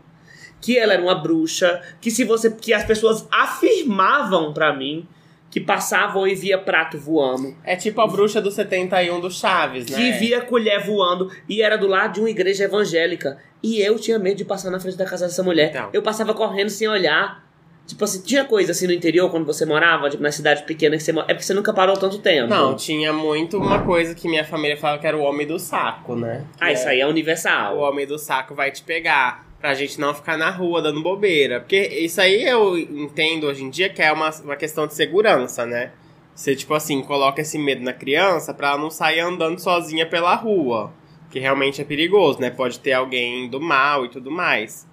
Que 0.60 0.78
ela 0.78 0.92
era 0.94 1.02
uma 1.02 1.14
bruxa, 1.14 1.80
que 2.00 2.10
se 2.10 2.24
você. 2.24 2.50
que 2.50 2.72
as 2.72 2.84
pessoas 2.84 3.26
afirmavam 3.30 4.52
pra 4.52 4.72
mim 4.74 5.06
que 5.50 5.60
passavam 5.60 6.28
e 6.28 6.34
via 6.34 6.58
prato 6.58 6.98
voando. 6.98 7.56
É 7.64 7.74
tipo 7.74 8.00
a 8.02 8.06
bruxa 8.06 8.40
do 8.40 8.50
71 8.50 9.18
do 9.18 9.30
Chaves, 9.30 9.86
né? 9.88 9.96
Que 9.96 10.12
via 10.18 10.42
colher 10.42 10.84
voando 10.84 11.30
e 11.48 11.62
era 11.62 11.78
do 11.78 11.86
lado 11.86 12.14
de 12.14 12.20
uma 12.20 12.28
igreja 12.28 12.64
evangélica. 12.64 13.38
E 13.62 13.80
eu 13.80 13.98
tinha 13.98 14.18
medo 14.18 14.36
de 14.36 14.44
passar 14.44 14.70
na 14.70 14.78
frente 14.78 14.98
da 14.98 15.06
casa 15.06 15.26
dessa 15.26 15.42
mulher. 15.42 15.70
Então. 15.70 15.88
Eu 15.92 16.02
passava 16.02 16.34
correndo 16.34 16.68
sem 16.68 16.86
olhar. 16.86 17.46
Tipo 17.86 18.04
assim, 18.04 18.20
tinha 18.20 18.44
coisa 18.44 18.72
assim 18.72 18.86
no 18.86 18.92
interior 18.92 19.30
quando 19.30 19.46
você 19.46 19.64
morava, 19.64 20.10
tipo, 20.10 20.22
na 20.22 20.30
cidade 20.30 20.62
pequena 20.64 20.98
que 20.98 21.02
você 21.02 21.10
mora. 21.10 21.24
É 21.30 21.32
porque 21.32 21.44
você 21.46 21.54
nunca 21.54 21.72
parou 21.72 21.96
tanto 21.96 22.18
tempo. 22.18 22.48
Não, 22.50 22.76
tinha 22.76 23.10
muito 23.14 23.56
uma 23.56 23.82
coisa 23.82 24.14
que 24.14 24.28
minha 24.28 24.44
família 24.44 24.76
falava 24.76 25.00
que 25.00 25.06
era 25.06 25.16
o 25.16 25.22
homem 25.22 25.46
do 25.46 25.58
saco, 25.58 26.14
né? 26.14 26.44
Ah, 26.60 26.66
Que 26.66 26.72
isso 26.74 26.86
é, 26.86 26.90
aí 26.90 27.00
é 27.00 27.06
O 27.06 27.08
universal. 27.08 27.78
homem 27.78 28.06
do 28.06 28.18
saco 28.18 28.54
vai 28.54 28.70
te 28.70 28.82
pegar. 28.82 29.47
Pra 29.60 29.74
gente 29.74 30.00
não 30.00 30.14
ficar 30.14 30.36
na 30.36 30.50
rua 30.50 30.80
dando 30.80 31.02
bobeira. 31.02 31.60
Porque 31.60 31.76
isso 31.76 32.20
aí 32.20 32.44
eu 32.44 32.78
entendo 32.78 33.46
hoje 33.46 33.64
em 33.64 33.70
dia 33.70 33.88
que 33.88 34.00
é 34.00 34.12
uma, 34.12 34.30
uma 34.42 34.56
questão 34.56 34.86
de 34.86 34.94
segurança, 34.94 35.66
né? 35.66 35.92
Você, 36.34 36.54
tipo 36.54 36.72
assim, 36.74 37.02
coloca 37.02 37.40
esse 37.40 37.58
medo 37.58 37.82
na 37.82 37.92
criança 37.92 38.54
pra 38.54 38.68
ela 38.68 38.78
não 38.78 38.90
sair 38.90 39.18
andando 39.18 39.58
sozinha 39.58 40.06
pela 40.06 40.34
rua. 40.36 40.92
Que 41.30 41.40
realmente 41.40 41.80
é 41.80 41.84
perigoso, 41.84 42.40
né? 42.40 42.50
Pode 42.50 42.78
ter 42.78 42.92
alguém 42.92 43.48
do 43.48 43.60
mal 43.60 44.04
e 44.04 44.08
tudo 44.08 44.30
mais. 44.30 44.86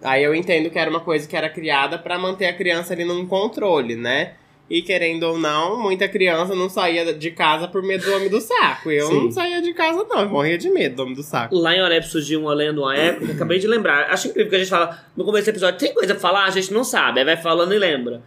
Aí 0.00 0.22
eu 0.22 0.34
entendo 0.34 0.70
que 0.70 0.78
era 0.78 0.88
uma 0.88 1.00
coisa 1.00 1.28
que 1.28 1.36
era 1.36 1.50
criada 1.50 1.98
pra 1.98 2.18
manter 2.18 2.46
a 2.46 2.56
criança 2.56 2.94
ali 2.94 3.04
num 3.04 3.26
controle, 3.26 3.96
né? 3.96 4.34
E 4.70 4.82
querendo 4.82 5.22
ou 5.22 5.38
não, 5.38 5.80
muita 5.80 6.06
criança 6.06 6.54
não 6.54 6.68
saía 6.68 7.14
de 7.14 7.30
casa 7.30 7.66
por 7.66 7.82
medo 7.82 8.04
do 8.04 8.14
homem 8.14 8.28
do 8.28 8.40
saco. 8.40 8.90
Eu 8.90 9.06
Sim. 9.06 9.24
não 9.24 9.30
saía 9.30 9.62
de 9.62 9.72
casa, 9.72 10.04
não. 10.04 10.20
Eu 10.20 10.28
morria 10.28 10.58
de 10.58 10.68
medo 10.68 10.96
do 10.96 11.02
homem 11.02 11.14
do 11.14 11.22
saco. 11.22 11.56
Lá 11.56 11.74
em 11.74 11.80
Oreb 11.80 12.04
surgiu 12.04 12.40
uma 12.40 12.52
lenda 12.52 12.78
uma 12.78 12.94
época, 12.94 13.32
acabei 13.32 13.58
de 13.58 13.66
lembrar. 13.66 14.10
Acho 14.10 14.28
incrível 14.28 14.50
que 14.50 14.56
a 14.56 14.58
gente 14.58 14.68
fala 14.68 15.06
no 15.16 15.24
começo 15.24 15.46
do 15.46 15.50
episódio, 15.50 15.78
tem 15.78 15.94
coisa 15.94 16.12
pra 16.14 16.20
falar, 16.20 16.44
a 16.44 16.50
gente 16.50 16.72
não 16.72 16.84
sabe, 16.84 17.20
aí 17.20 17.24
vai 17.24 17.36
falando 17.36 17.72
e 17.72 17.78
lembra. 17.78 18.22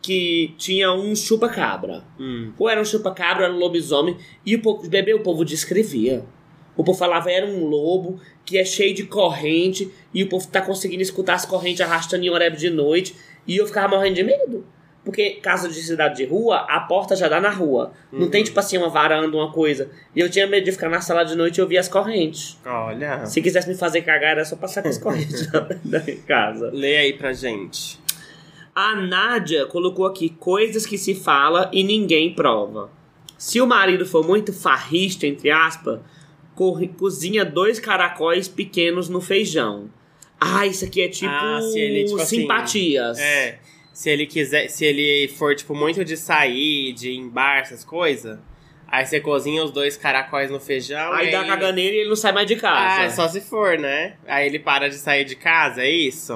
Que 0.00 0.54
tinha 0.56 0.92
um 0.92 1.14
chupa-cabra. 1.14 2.04
Hum. 2.18 2.52
Ou 2.56 2.68
era 2.68 2.80
um 2.80 2.84
chupa-cabra, 2.84 3.46
era 3.46 3.52
um 3.52 3.58
lobisomem, 3.58 4.16
e 4.46 4.54
o 4.54 4.62
povo, 4.62 4.88
bebê, 4.88 5.12
o 5.12 5.20
povo 5.20 5.44
descrevia. 5.44 6.24
O 6.76 6.84
povo 6.84 6.96
falava 6.96 7.30
era 7.30 7.44
um 7.44 7.66
lobo 7.66 8.20
que 8.44 8.56
é 8.56 8.64
cheio 8.64 8.94
de 8.94 9.04
corrente, 9.04 9.90
e 10.14 10.22
o 10.22 10.28
povo 10.28 10.46
tá 10.46 10.62
conseguindo 10.62 11.02
escutar 11.02 11.34
as 11.34 11.44
correntes 11.44 11.80
arrastando 11.80 12.24
em 12.24 12.30
Oreb 12.30 12.56
de 12.56 12.70
noite, 12.70 13.14
e 13.46 13.56
eu 13.56 13.66
ficava 13.66 13.96
morrendo 13.96 14.14
de 14.14 14.22
medo. 14.22 14.64
Porque 15.04 15.30
casa 15.42 15.66
de 15.68 15.80
cidade 15.82 16.16
de 16.16 16.24
rua, 16.26 16.58
a 16.68 16.80
porta 16.80 17.16
já 17.16 17.26
dá 17.26 17.40
na 17.40 17.48
rua. 17.50 17.92
Não 18.12 18.28
tem, 18.28 18.44
tipo 18.44 18.60
assim, 18.60 18.76
uma 18.76 18.90
varanda, 18.90 19.34
uma 19.34 19.50
coisa. 19.50 19.90
E 20.14 20.20
eu 20.20 20.28
tinha 20.30 20.46
medo 20.46 20.64
de 20.64 20.72
ficar 20.72 20.90
na 20.90 21.00
sala 21.00 21.24
de 21.24 21.34
noite 21.34 21.56
e 21.56 21.62
ouvir 21.62 21.78
as 21.78 21.88
correntes. 21.88 22.58
Olha. 22.66 23.24
Se 23.24 23.40
quisesse 23.40 23.66
me 23.68 23.74
fazer 23.74 24.02
cagar, 24.02 24.32
era 24.32 24.44
só 24.44 24.56
passar 24.56 24.82
com 24.82 24.88
as 24.90 24.98
correntes 24.98 25.46
da 25.84 26.02
casa. 26.26 26.70
Lê 26.72 26.98
aí 26.98 27.12
pra 27.14 27.32
gente. 27.32 27.98
A 28.74 28.94
Nádia 28.94 29.66
colocou 29.66 30.06
aqui 30.06 30.28
coisas 30.28 30.84
que 30.86 30.98
se 30.98 31.14
fala 31.14 31.70
e 31.72 31.82
ninguém 31.82 32.34
prova. 32.34 32.90
Se 33.38 33.58
o 33.60 33.66
marido 33.66 34.04
for 34.04 34.24
muito 34.26 34.52
farrista, 34.52 35.26
entre 35.26 35.50
aspas, 35.50 35.98
corre- 36.54 36.88
cozinha 36.88 37.42
dois 37.44 37.80
caracóis 37.80 38.48
pequenos 38.48 39.08
no 39.08 39.20
feijão. 39.20 39.88
Ah, 40.38 40.66
isso 40.66 40.84
aqui 40.84 41.02
é 41.02 41.08
tipo, 41.08 41.30
Ah, 41.30 41.58
tipo 41.60 42.16
assim, 42.16 42.26
simpatias. 42.40 43.18
É. 43.18 43.58
Se 44.00 44.08
ele 44.08 44.24
quiser, 44.24 44.70
se 44.70 44.82
ele 44.82 45.28
for, 45.28 45.54
tipo, 45.54 45.74
muito 45.74 46.02
de 46.02 46.16
sair, 46.16 46.94
de 46.94 47.10
ir 47.10 47.16
em 47.16 47.28
bar, 47.28 47.58
essas 47.58 47.84
coisas, 47.84 48.38
aí 48.88 49.04
você 49.04 49.20
cozinha 49.20 49.62
os 49.62 49.70
dois 49.70 49.94
caracóis 49.94 50.50
no 50.50 50.58
feijão. 50.58 51.12
Aí 51.12 51.28
e 51.28 51.30
dá 51.30 51.44
caganeira 51.44 51.94
e 51.94 51.98
ele 51.98 52.08
não 52.08 52.16
sai 52.16 52.32
mais 52.32 52.46
de 52.46 52.56
casa. 52.56 53.02
Ah, 53.02 53.04
é 53.04 53.10
só 53.10 53.28
se 53.28 53.42
for, 53.42 53.78
né? 53.78 54.14
Aí 54.26 54.46
ele 54.46 54.58
para 54.58 54.88
de 54.88 54.94
sair 54.94 55.26
de 55.26 55.36
casa, 55.36 55.82
é 55.82 55.90
isso? 55.90 56.32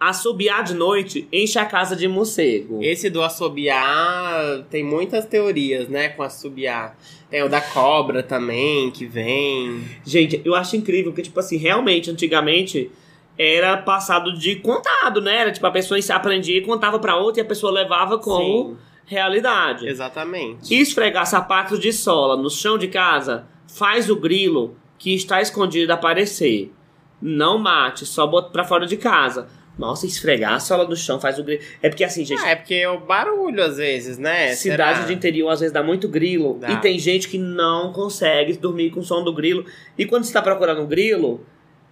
Assobiar 0.00 0.64
de 0.64 0.74
noite 0.74 1.28
enche 1.32 1.56
a 1.56 1.64
casa 1.64 1.94
de 1.94 2.08
morcego. 2.08 2.82
Esse 2.82 3.08
do 3.08 3.22
assobiar 3.22 4.64
tem 4.68 4.82
muitas 4.82 5.24
teorias, 5.24 5.88
né? 5.88 6.08
Com 6.08 6.24
assobiar. 6.24 6.98
Tem 7.30 7.44
o 7.44 7.48
da 7.48 7.60
cobra 7.60 8.24
também, 8.24 8.90
que 8.90 9.06
vem. 9.06 9.84
Gente, 10.04 10.42
eu 10.44 10.52
acho 10.52 10.74
incrível 10.74 11.12
porque, 11.12 11.22
tipo 11.22 11.38
assim, 11.38 11.58
realmente, 11.58 12.10
antigamente 12.10 12.90
era 13.38 13.76
passado 13.76 14.32
de 14.36 14.56
contado, 14.56 15.20
né? 15.20 15.36
Era 15.36 15.52
tipo, 15.52 15.66
a 15.66 15.70
pessoa 15.70 15.98
aprendia 16.10 16.58
e 16.58 16.62
contava 16.62 16.98
pra 16.98 17.16
outra 17.16 17.40
e 17.40 17.44
a 17.44 17.48
pessoa 17.48 17.70
levava 17.72 18.18
como 18.18 18.70
Sim, 18.70 18.76
realidade. 19.06 19.86
exatamente. 19.88 20.74
E 20.74 20.80
esfregar 20.80 21.26
sapatos 21.26 21.78
de 21.78 21.92
sola 21.92 22.36
no 22.36 22.50
chão 22.50 22.76
de 22.76 22.88
casa 22.88 23.46
faz 23.68 24.10
o 24.10 24.16
grilo 24.16 24.76
que 24.98 25.14
está 25.14 25.40
escondido 25.40 25.90
aparecer. 25.92 26.72
Não 27.20 27.58
mate, 27.58 28.04
só 28.06 28.26
bota 28.26 28.50
pra 28.50 28.64
fora 28.64 28.86
de 28.86 28.96
casa. 28.96 29.48
Nossa, 29.78 30.06
esfregar 30.06 30.54
a 30.54 30.58
sola 30.60 30.84
no 30.88 30.96
chão 30.96 31.20
faz 31.20 31.38
o 31.38 31.44
grilo. 31.44 31.62
É 31.80 31.88
porque 31.88 32.02
assim, 32.02 32.24
gente, 32.24 32.42
Ah, 32.42 32.50
é 32.50 32.56
porque 32.56 32.84
o 32.88 32.98
barulho, 32.98 33.62
às 33.62 33.76
vezes, 33.76 34.18
né? 34.18 34.52
cidade 34.54 34.94
Será? 34.96 35.06
de 35.06 35.14
interior 35.14 35.48
às 35.50 35.60
vezes 35.60 35.72
dá 35.72 35.84
muito 35.84 36.08
grilo. 36.08 36.58
Dá. 36.60 36.72
E 36.72 36.76
tem 36.78 36.98
gente 36.98 37.28
que 37.28 37.38
não 37.38 37.92
consegue 37.92 38.54
dormir 38.56 38.90
com 38.90 38.98
o 38.98 39.04
som 39.04 39.22
do 39.22 39.32
grilo. 39.32 39.64
E 39.96 40.04
quando 40.04 40.24
você 40.24 40.32
tá 40.32 40.42
procurando 40.42 40.82
um 40.82 40.86
grilo, 40.86 41.46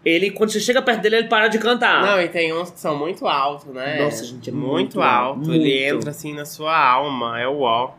ele, 0.06 0.30
quando 0.30 0.52
você 0.52 0.60
chega 0.60 0.80
perto 0.80 1.02
dele, 1.02 1.16
ele 1.16 1.28
para 1.28 1.48
de 1.48 1.58
cantar. 1.58 2.00
Não, 2.00 2.20
e 2.22 2.28
tem 2.28 2.54
uns 2.54 2.70
que 2.70 2.78
são 2.78 2.96
muito 2.96 3.26
altos, 3.26 3.66
né? 3.74 4.04
Nossa, 4.04 4.24
gente, 4.24 4.50
é 4.50 4.52
muito, 4.52 4.70
muito 4.70 5.00
alto. 5.02 5.40
alto, 5.40 5.52
Ele 5.52 5.58
muito. 5.58 5.96
entra 5.96 6.10
assim 6.10 6.32
na 6.32 6.44
sua 6.44 6.78
alma, 6.78 7.40
é 7.40 7.48
o 7.48 7.62
ó. 7.62 7.90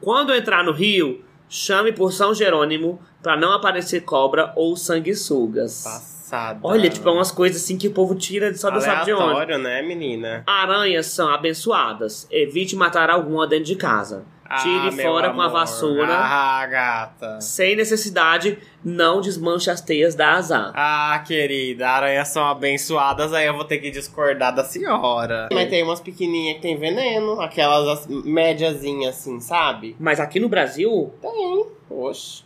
Quando 0.00 0.34
entrar 0.34 0.64
no 0.64 0.72
rio, 0.72 1.24
chame 1.48 1.92
por 1.92 2.12
São 2.12 2.34
Jerônimo 2.34 3.00
pra 3.22 3.36
não 3.36 3.52
aparecer 3.52 4.00
cobra 4.00 4.52
ou 4.56 4.76
sanguessugas. 4.76 5.84
Passada. 5.84 6.58
Olha, 6.64 6.90
tipo, 6.90 7.08
é 7.08 7.12
umas 7.12 7.30
coisas 7.30 7.62
assim 7.62 7.78
que 7.78 7.86
o 7.86 7.92
povo 7.92 8.16
tira 8.16 8.52
só 8.54 8.68
do 8.68 8.80
sabe 8.80 9.04
de 9.04 9.12
onde. 9.12 9.58
Né, 9.58 9.82
menina? 9.82 10.42
Aranhas 10.44 11.06
são 11.06 11.28
abençoadas. 11.28 12.26
Evite 12.32 12.74
matar 12.74 13.10
alguma 13.10 13.46
dentro 13.46 13.66
de 13.66 13.76
casa. 13.76 14.24
Tire 14.62 14.88
Ah, 14.88 15.02
fora 15.02 15.32
com 15.32 15.40
a 15.40 15.48
vassoura. 15.48 16.14
Ah, 16.14 16.66
gata. 16.66 17.40
Sem 17.40 17.74
necessidade, 17.76 18.58
não 18.84 19.20
desmanche 19.20 19.70
as 19.70 19.80
teias 19.80 20.14
da 20.14 20.32
azar. 20.34 20.72
Ah, 20.74 21.22
querida, 21.26 21.88
aranhas 21.88 22.28
são 22.28 22.46
abençoadas, 22.46 23.32
aí 23.32 23.46
eu 23.46 23.54
vou 23.54 23.64
ter 23.64 23.78
que 23.78 23.90
discordar 23.90 24.54
da 24.54 24.64
senhora. 24.64 25.48
Mas 25.52 25.68
tem 25.68 25.82
umas 25.82 26.00
pequenininhas 26.00 26.56
que 26.56 26.62
tem 26.62 26.76
veneno, 26.78 27.40
aquelas 27.40 27.86
as- 27.88 28.06
médiazinhas 28.08 29.16
assim, 29.16 29.40
sabe? 29.40 29.96
Mas 29.98 30.20
aqui 30.20 30.38
no 30.40 30.48
Brasil, 30.48 31.12
Tem. 31.20 31.66
Oxe. 31.90 32.44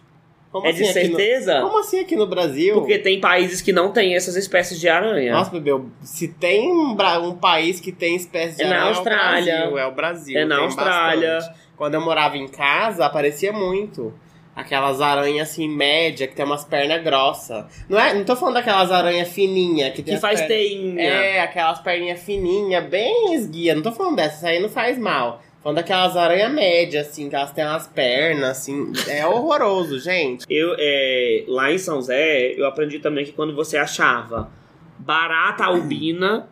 Como 0.52 0.66
é 0.66 0.72
de 0.72 0.82
assim 0.82 0.98
aqui 0.98 1.08
no- 1.10 1.16
certeza? 1.16 1.60
Como 1.60 1.78
assim 1.78 2.00
aqui 2.00 2.16
no 2.16 2.26
Brasil? 2.26 2.74
Porque 2.74 2.98
tem 2.98 3.20
países 3.20 3.60
que 3.62 3.72
não 3.72 3.92
têm 3.92 4.16
essas 4.16 4.34
espécies 4.34 4.80
de 4.80 4.88
aranha. 4.88 5.32
Nossa, 5.32 5.48
bebê, 5.52 5.80
se 6.02 6.26
tem 6.26 6.72
um, 6.72 6.92
bra- 6.96 7.20
um 7.20 7.36
país 7.36 7.78
que 7.78 7.92
tem 7.92 8.16
espécie 8.16 8.56
de 8.56 8.64
É 8.64 8.66
na 8.68 8.74
aranha, 8.76 8.88
Austrália. 8.88 9.52
É 9.52 9.56
o 9.56 9.70
Brasil. 9.70 9.78
É 9.78 9.86
o 9.86 9.92
Brasil. 9.92 10.38
É 10.40 10.44
na 10.44 10.56
tem 10.56 10.64
Austrália. 10.64 11.34
bastante. 11.36 11.58
Quando 11.80 11.94
eu 11.94 12.00
morava 12.02 12.36
em 12.36 12.46
casa, 12.46 13.06
aparecia 13.06 13.54
muito. 13.54 14.12
Aquelas 14.54 15.00
aranhas 15.00 15.48
assim, 15.48 15.66
média, 15.66 16.28
que 16.28 16.34
tem 16.36 16.44
umas 16.44 16.62
pernas 16.62 17.02
grossas. 17.02 17.64
Não, 17.88 17.98
é, 17.98 18.12
não 18.12 18.22
tô 18.22 18.36
falando 18.36 18.56
daquelas 18.56 18.92
aranhas 18.92 19.30
fininhas 19.30 19.94
que 19.94 20.02
tem 20.02 20.14
que 20.16 20.20
faz 20.20 20.42
pernas- 20.42 20.58
teinha. 20.58 21.00
É, 21.02 21.40
aquelas 21.40 21.78
perninhas 21.80 22.22
fininhas, 22.22 22.84
bem 22.84 23.32
esguia. 23.32 23.74
Não 23.74 23.80
tô 23.80 23.92
falando 23.92 24.16
dessas, 24.16 24.36
isso 24.36 24.46
aí 24.46 24.60
não 24.60 24.68
faz 24.68 24.98
mal. 24.98 25.38
Tô 25.56 25.62
falando 25.62 25.76
daquelas 25.76 26.18
aranhas 26.18 26.52
médias, 26.52 27.08
assim, 27.08 27.30
que 27.30 27.34
elas 27.34 27.50
têm 27.52 27.64
umas 27.64 27.86
pernas, 27.86 28.50
assim. 28.50 28.92
É 29.08 29.26
horroroso, 29.26 29.98
gente. 30.04 30.44
Eu, 30.50 30.74
é, 30.78 31.44
lá 31.48 31.72
em 31.72 31.78
São 31.78 31.98
Zé, 32.02 32.52
eu 32.58 32.66
aprendi 32.66 32.98
também 32.98 33.24
que 33.24 33.32
quando 33.32 33.56
você 33.56 33.78
achava 33.78 34.50
barata 34.98 35.64
albina, 35.64 36.46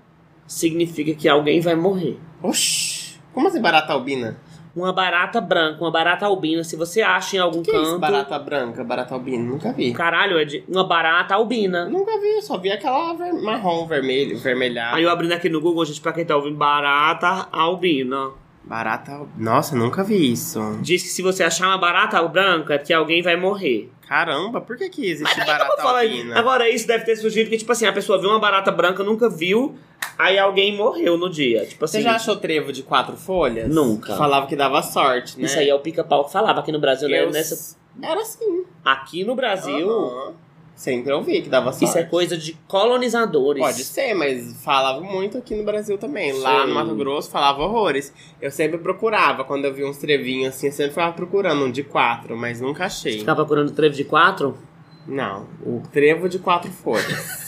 significa 0.46 1.12
que 1.14 1.28
alguém 1.28 1.60
vai 1.60 1.74
morrer. 1.74 2.16
Oxi. 2.42 3.20
Como 3.34 3.46
assim 3.48 3.60
barata 3.60 3.92
albina? 3.92 4.40
Uma 4.78 4.92
barata 4.92 5.40
branca, 5.40 5.82
uma 5.82 5.90
barata 5.90 6.24
albina, 6.26 6.62
se 6.62 6.76
você 6.76 7.02
acha 7.02 7.36
em 7.36 7.38
algum 7.40 7.62
que 7.62 7.70
é 7.70 7.74
canto. 7.74 7.86
isso, 7.88 7.98
barata 7.98 8.38
branca, 8.38 8.84
barata 8.84 9.14
albina? 9.14 9.42
Nunca 9.44 9.72
vi. 9.72 9.92
Caralho, 9.92 10.38
é 10.38 10.44
de 10.44 10.62
uma 10.68 10.84
barata 10.84 11.34
albina. 11.34 11.86
Nunca 11.86 12.12
vi, 12.20 12.40
só 12.42 12.56
vi 12.58 12.70
aquela 12.70 13.12
ver- 13.14 13.32
marrom, 13.42 13.86
vermelho, 13.86 14.38
vermelhada. 14.38 14.96
Aí 14.96 15.02
eu 15.02 15.10
abrindo 15.10 15.32
aqui 15.32 15.48
no 15.48 15.60
Google, 15.60 15.84
gente, 15.84 16.00
pra 16.00 16.12
quem 16.12 16.24
tá 16.24 16.36
ouvindo, 16.36 16.56
barata 16.56 17.48
albina. 17.50 18.30
Barata. 18.64 19.27
Nossa, 19.37 19.75
nunca 19.75 20.05
vi 20.05 20.33
isso. 20.33 20.61
Diz 20.83 21.03
que 21.03 21.09
se 21.09 21.23
você 21.23 21.42
achar 21.42 21.68
uma 21.68 21.79
barata 21.79 22.23
branca, 22.29 22.75
é 22.75 22.79
que 22.79 22.92
alguém 22.92 23.23
vai 23.23 23.37
morrer. 23.37 23.90
Caramba, 24.07 24.61
por 24.61 24.77
que 24.77 24.88
que 24.88 25.07
existe 25.09 25.37
Mas 25.38 25.47
barata 25.47 25.83
albina? 25.83 26.38
Agora, 26.38 26.68
isso 26.68 26.87
deve 26.87 27.05
ter 27.05 27.16
surgido 27.16 27.44
porque, 27.47 27.59
tipo 27.59 27.73
assim, 27.73 27.87
a 27.87 27.92
pessoa 27.92 28.18
viu 28.21 28.31
uma 28.31 28.38
barata 28.38 28.71
branca, 28.71 29.03
nunca 29.03 29.29
viu, 29.29 29.77
aí 30.18 30.38
alguém 30.38 30.77
morreu 30.77 31.16
no 31.18 31.29
dia. 31.31 31.66
Tipo 31.66 31.85
assim, 31.85 31.99
Você 31.99 32.03
já 32.05 32.16
achou 32.16 32.37
trevo 32.37 32.73
de 32.73 32.83
quatro 32.83 33.16
folhas? 33.16 33.68
Nunca. 33.75 34.16
Falava 34.16 34.47
que 34.47 34.57
dava 34.57 34.83
sorte, 34.83 35.38
né? 35.38 35.44
isso 35.47 35.59
aí 35.59 35.68
é 35.68 35.75
o 35.75 35.81
pica-pau 35.81 36.25
que 36.25 36.33
falava 36.33 36.61
aqui 36.61 36.73
no 36.73 36.81
Brasil, 36.81 37.09
né? 37.09 37.25
Eu- 37.25 37.31
Nessa... 37.31 37.77
Era 38.01 38.21
assim. 38.23 38.64
Aqui 38.85 39.25
no 39.25 39.35
Brasil, 39.35 39.90
Aham. 39.90 40.35
Sempre 40.78 41.12
ouvi 41.12 41.42
que 41.42 41.48
dava 41.48 41.72
sorte. 41.72 41.86
isso 41.86 41.98
é 41.98 42.04
coisa 42.04 42.38
de 42.38 42.56
colonizadores. 42.68 43.60
Pode 43.60 43.82
ser, 43.82 44.14
mas 44.14 44.54
falava 44.62 45.00
muito 45.00 45.36
aqui 45.36 45.56
no 45.56 45.64
Brasil 45.64 45.98
também. 45.98 46.32
Lá 46.38 46.60
Sim. 46.60 46.68
no 46.68 46.74
Mato 46.76 46.94
Grosso 46.94 47.28
falava 47.28 47.60
horrores. 47.62 48.12
Eu 48.40 48.48
sempre 48.52 48.78
procurava, 48.78 49.42
quando 49.42 49.64
eu 49.64 49.74
via 49.74 49.84
uns 49.84 49.96
trevinhos 49.98 50.54
assim, 50.54 50.68
eu 50.68 50.72
sempre 50.72 50.90
ficava 50.90 51.12
procurando 51.12 51.64
um 51.64 51.70
de 51.72 51.82
quatro, 51.82 52.36
mas 52.36 52.60
nunca 52.60 52.84
achei. 52.84 53.18
Ficar 53.18 53.34
procurando 53.34 53.72
trevo 53.72 53.92
de 53.92 54.04
quatro? 54.04 54.56
Não, 55.04 55.48
o 55.66 55.82
trevo 55.90 56.28
de 56.28 56.38
quatro 56.38 56.70
folhas. 56.70 57.47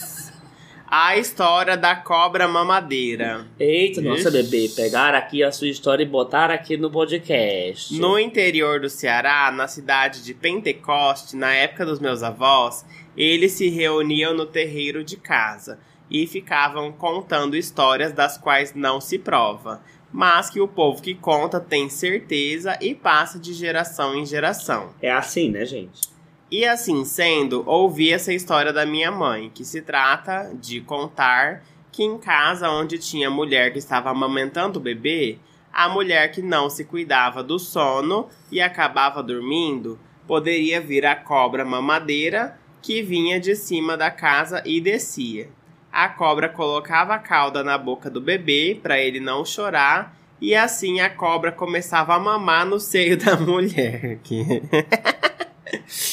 A 0.93 1.15
história 1.15 1.77
da 1.77 1.95
cobra 1.95 2.49
mamadeira. 2.49 3.47
Eita, 3.57 4.01
nossa, 4.01 4.27
Ixi. 4.27 4.31
bebê. 4.43 4.69
Pegaram 4.75 5.17
aqui 5.17 5.41
a 5.41 5.49
sua 5.49 5.69
história 5.69 6.03
e 6.03 6.05
botaram 6.05 6.53
aqui 6.53 6.75
no 6.75 6.91
podcast. 6.91 7.97
No 7.97 8.19
interior 8.19 8.81
do 8.81 8.89
Ceará, 8.89 9.49
na 9.51 9.69
cidade 9.69 10.21
de 10.21 10.33
Pentecoste, 10.33 11.37
na 11.37 11.53
época 11.53 11.85
dos 11.85 12.01
meus 12.01 12.21
avós, 12.21 12.85
eles 13.15 13.53
se 13.53 13.69
reuniam 13.69 14.33
no 14.33 14.45
terreiro 14.45 15.01
de 15.01 15.15
casa 15.15 15.79
e 16.09 16.27
ficavam 16.27 16.91
contando 16.91 17.55
histórias 17.55 18.11
das 18.11 18.37
quais 18.37 18.75
não 18.75 18.99
se 18.99 19.17
prova, 19.17 19.81
mas 20.11 20.49
que 20.49 20.59
o 20.59 20.67
povo 20.67 21.01
que 21.01 21.15
conta 21.15 21.61
tem 21.61 21.87
certeza 21.87 22.77
e 22.81 22.93
passa 22.93 23.39
de 23.39 23.53
geração 23.53 24.13
em 24.13 24.25
geração. 24.25 24.93
É 25.01 25.09
assim, 25.09 25.49
né, 25.51 25.63
gente? 25.63 26.10
E 26.51 26.65
assim 26.65 27.05
sendo, 27.05 27.63
ouvi 27.65 28.11
essa 28.11 28.33
história 28.33 28.73
da 28.73 28.85
minha 28.85 29.09
mãe, 29.09 29.49
que 29.53 29.63
se 29.63 29.81
trata 29.81 30.51
de 30.53 30.81
contar 30.81 31.63
que 31.93 32.03
em 32.03 32.17
casa 32.17 32.69
onde 32.69 32.97
tinha 32.97 33.29
mulher 33.29 33.71
que 33.71 33.79
estava 33.79 34.09
amamentando 34.09 34.77
o 34.77 34.81
bebê, 34.81 35.39
a 35.71 35.87
mulher 35.87 36.29
que 36.29 36.41
não 36.41 36.69
se 36.69 36.83
cuidava 36.83 37.41
do 37.41 37.57
sono 37.57 38.27
e 38.51 38.59
acabava 38.59 39.23
dormindo, 39.23 39.97
poderia 40.27 40.81
vir 40.81 41.05
a 41.05 41.15
cobra 41.15 41.63
mamadeira 41.63 42.59
que 42.81 43.01
vinha 43.01 43.39
de 43.39 43.55
cima 43.55 43.95
da 43.95 44.11
casa 44.11 44.61
e 44.65 44.81
descia. 44.81 45.49
A 45.89 46.09
cobra 46.09 46.49
colocava 46.49 47.13
a 47.15 47.19
cauda 47.19 47.63
na 47.63 47.77
boca 47.77 48.09
do 48.09 48.19
bebê 48.19 48.77
para 48.81 48.99
ele 48.99 49.19
não 49.19 49.43
chorar 49.45 50.17
E 50.39 50.55
assim 50.55 51.01
a 51.01 51.09
cobra 51.09 51.51
começava 51.51 52.15
a 52.15 52.19
mamar 52.19 52.65
no 52.65 52.79
seio 52.79 53.15
da 53.17 53.37
mulher. 53.37 54.19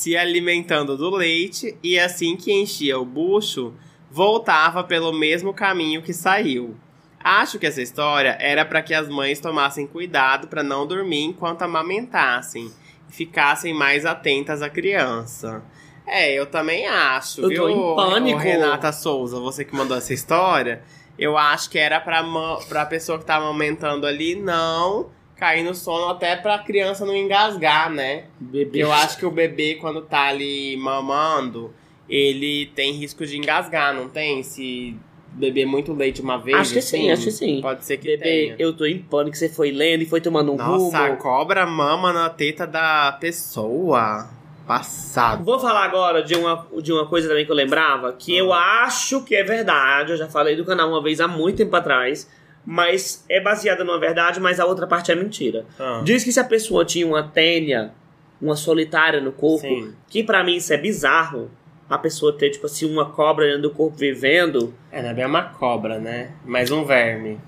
Se 0.00 0.16
alimentando 0.16 0.96
do 0.96 1.10
leite 1.10 1.76
e 1.82 1.98
assim 1.98 2.34
que 2.34 2.50
enchia 2.50 2.98
o 2.98 3.04
bucho, 3.04 3.74
voltava 4.10 4.82
pelo 4.82 5.12
mesmo 5.12 5.52
caminho 5.52 6.00
que 6.00 6.14
saiu. 6.14 6.74
Acho 7.22 7.58
que 7.58 7.66
essa 7.66 7.82
história 7.82 8.34
era 8.40 8.64
para 8.64 8.80
que 8.80 8.94
as 8.94 9.10
mães 9.10 9.40
tomassem 9.40 9.86
cuidado 9.86 10.48
para 10.48 10.62
não 10.62 10.86
dormir 10.86 11.24
enquanto 11.24 11.60
amamentassem 11.60 12.72
e 13.10 13.12
ficassem 13.12 13.74
mais 13.74 14.06
atentas 14.06 14.62
à 14.62 14.70
criança. 14.70 15.62
É, 16.06 16.32
eu 16.32 16.46
também 16.46 16.86
acho, 16.86 17.42
Eu 17.42 17.48
viu, 17.50 17.62
tô 17.64 17.68
em 17.68 17.94
pânico. 17.94 18.38
Renata 18.38 18.90
Souza, 18.92 19.38
você 19.38 19.66
que 19.66 19.76
mandou 19.76 19.98
essa 19.98 20.14
história. 20.14 20.82
Eu 21.18 21.36
acho 21.36 21.68
que 21.68 21.78
era 21.78 22.00
pra, 22.00 22.22
ma- 22.22 22.56
pra 22.70 22.86
pessoa 22.86 23.18
que 23.18 23.26
tá 23.26 23.34
amamentando 23.36 24.06
ali 24.06 24.34
não 24.34 25.10
cair 25.40 25.64
no 25.64 25.74
sono 25.74 26.10
até 26.10 26.36
pra 26.36 26.58
criança 26.58 27.04
não 27.06 27.16
engasgar, 27.16 27.90
né? 27.90 28.24
Bebê. 28.38 28.80
Eu 28.82 28.92
acho 28.92 29.16
que 29.18 29.24
o 29.26 29.30
bebê, 29.30 29.76
quando 29.80 30.02
tá 30.02 30.28
ali 30.28 30.76
mamando, 30.76 31.72
ele 32.08 32.66
tem 32.74 32.92
risco 32.92 33.24
de 33.26 33.38
engasgar, 33.38 33.94
não 33.94 34.08
tem? 34.08 34.42
Se 34.42 34.94
beber 35.32 35.64
muito 35.64 35.92
leite 35.94 36.20
uma 36.20 36.36
vez. 36.38 36.58
Acho 36.58 36.72
que 36.74 36.78
assim, 36.80 37.02
sim, 37.04 37.10
acho 37.10 37.24
que 37.24 37.30
sim. 37.30 37.60
Pode 37.62 37.84
ser 37.84 37.96
que 37.96 38.04
Bebê, 38.08 38.22
tenha. 38.22 38.56
eu 38.58 38.72
tô 38.76 38.84
em 38.84 38.98
pânico. 38.98 39.36
Você 39.36 39.48
foi 39.48 39.70
lendo 39.70 40.02
e 40.02 40.06
foi 40.06 40.20
tomando 40.20 40.52
um 40.52 40.56
Nossa, 40.56 40.98
a 40.98 41.06
rumo. 41.06 41.16
cobra 41.18 41.64
mama 41.66 42.12
na 42.12 42.28
teta 42.28 42.66
da 42.66 43.16
pessoa. 43.20 44.28
Passado. 44.66 45.42
Vou 45.44 45.58
falar 45.58 45.82
agora 45.84 46.22
de 46.22 46.36
uma, 46.36 46.64
de 46.80 46.92
uma 46.92 47.04
coisa 47.04 47.28
também 47.28 47.44
que 47.44 47.50
eu 47.50 47.56
lembrava, 47.56 48.12
que 48.12 48.36
eu 48.36 48.52
Ah. 48.52 48.84
acho 48.84 49.24
que 49.24 49.34
é 49.34 49.42
verdade. 49.42 50.12
Eu 50.12 50.16
já 50.16 50.28
falei 50.28 50.54
do 50.54 50.64
canal 50.64 50.88
uma 50.88 51.02
vez 51.02 51.20
há 51.20 51.26
muito 51.26 51.56
tempo 51.56 51.74
atrás. 51.74 52.30
Mas 52.64 53.24
é 53.28 53.40
baseada 53.40 53.82
numa 53.84 53.98
verdade, 53.98 54.38
mas 54.38 54.60
a 54.60 54.66
outra 54.66 54.86
parte 54.86 55.10
é 55.10 55.14
mentira. 55.14 55.64
Ah, 55.78 56.02
Diz 56.04 56.22
que 56.22 56.30
se 56.32 56.38
a 56.38 56.44
pessoa 56.44 56.84
tinha 56.84 57.06
uma 57.06 57.22
tênia, 57.22 57.92
uma 58.40 58.54
solitária 58.56 59.20
no 59.20 59.32
corpo, 59.32 59.66
Sim. 59.66 59.94
que 60.08 60.22
pra 60.22 60.44
mim 60.44 60.56
isso 60.56 60.72
é 60.72 60.76
bizarro. 60.76 61.50
A 61.88 61.98
pessoa 61.98 62.32
ter, 62.36 62.50
tipo 62.50 62.66
assim, 62.66 62.88
uma 62.88 63.10
cobra 63.10 63.46
dentro 63.46 63.62
do 63.62 63.70
corpo 63.70 63.96
vivendo, 63.96 64.72
É, 64.92 65.02
não 65.02 65.08
é 65.08 65.14
bem 65.14 65.26
uma 65.26 65.42
cobra, 65.42 65.98
né? 65.98 66.30
Mais 66.44 66.70
um 66.70 66.84
verme. 66.84 67.40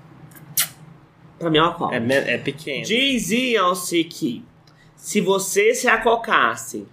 pra 1.39 1.49
mim 1.49 1.59
é 1.59 1.61
uma 1.61 1.73
cobra. 1.73 1.95
É, 1.97 2.33
é 2.33 2.37
pequeno. 2.37 2.83
Diziam-se 2.85 4.03
que 4.03 4.43
se 4.95 5.21
você 5.21 5.73
se 5.73 5.87
acocasse 5.87 6.85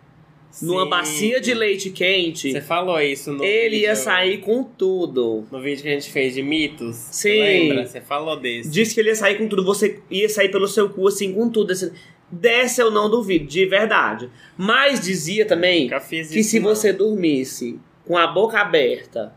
numa 0.62 0.82
Sim. 0.84 0.90
bacia 0.90 1.40
de 1.40 1.54
leite 1.54 1.90
quente, 1.90 2.50
Você 2.52 2.60
falou 2.60 3.00
isso 3.00 3.32
no 3.32 3.44
ele 3.44 3.76
ia 3.78 3.90
vídeo- 3.90 4.02
sair 4.04 4.38
com 4.38 4.62
tudo. 4.64 5.46
No 5.50 5.60
vídeo 5.60 5.82
que 5.82 5.88
a 5.88 5.92
gente 5.92 6.10
fez 6.10 6.34
de 6.34 6.42
mitos. 6.42 6.96
Você 6.96 7.30
Sim. 7.32 7.40
Lembra? 7.68 7.86
Você 7.86 8.00
falou 8.00 8.36
desse. 8.38 8.68
Diz 8.70 8.92
que 8.92 9.00
ele 9.00 9.10
ia 9.10 9.14
sair 9.14 9.38
com 9.38 9.46
tudo, 9.48 9.64
você 9.64 10.00
ia 10.10 10.28
sair 10.28 10.50
pelo 10.50 10.66
seu 10.66 10.88
cu 10.90 11.06
assim 11.08 11.32
com 11.32 11.48
tudo. 11.48 11.72
Assim. 11.72 11.90
Dessa 12.32 12.82
eu 12.82 12.90
não 12.90 13.08
duvido, 13.10 13.46
de 13.46 13.64
verdade. 13.66 14.30
Mas 14.56 15.00
dizia 15.00 15.44
também 15.46 15.88
que 15.88 16.42
se 16.44 16.60
não. 16.60 16.68
você 16.68 16.92
dormisse 16.92 17.78
com 18.06 18.16
a 18.16 18.26
boca 18.26 18.58
aberta 18.60 19.34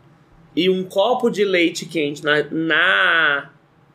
e 0.55 0.69
um 0.69 0.83
copo 0.83 1.29
de 1.29 1.43
leite 1.43 1.85
quente 1.87 2.23
na, 2.23 2.43
na, 2.51 3.49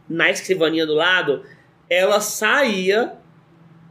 na 0.09 0.31
escrivaninha 0.31 0.85
do 0.87 0.95
lado, 0.95 1.43
ela 1.89 2.21
saía, 2.21 3.13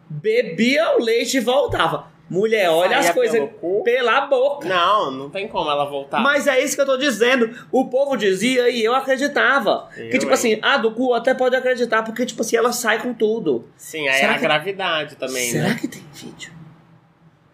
bebia 0.09 0.97
o 0.97 1.03
leite 1.03 1.37
e 1.37 1.39
voltava. 1.39 2.11
Mulher, 2.29 2.69
olha 2.69 2.97
Saía 2.97 3.09
as 3.09 3.09
coisas 3.11 3.49
pela 3.85 4.21
boca. 4.21 4.67
Não, 4.67 5.09
não 5.11 5.29
tem 5.29 5.47
como 5.47 5.69
ela 5.71 5.85
voltar. 5.85 6.19
Mas 6.21 6.45
é 6.45 6.61
isso 6.61 6.75
que 6.75 6.81
eu 6.81 6.85
tô 6.85 6.97
dizendo. 6.97 7.49
O 7.71 7.85
povo 7.89 8.17
dizia 8.17 8.69
e 8.69 8.83
eu 8.83 8.93
acreditava. 8.93 9.87
Eu, 9.95 10.09
que 10.09 10.17
tipo 10.19 10.25
hein? 10.29 10.33
assim, 10.33 10.59
ah, 10.61 10.75
do 10.77 10.91
cu 10.91 11.13
até 11.13 11.33
pode 11.33 11.55
acreditar, 11.55 12.03
porque 12.03 12.25
tipo 12.25 12.41
assim, 12.41 12.57
ela 12.57 12.73
sai 12.73 13.01
com 13.01 13.13
tudo. 13.13 13.65
Sim, 13.77 14.07
aí 14.09 14.15
Será 14.19 14.31
é 14.33 14.35
a 14.35 14.37
que- 14.39 14.41
gravidade 14.43 15.15
também, 15.15 15.49
Será 15.51 15.69
né? 15.69 15.77
que 15.79 15.87
tem 15.87 16.03
vídeo? 16.13 16.51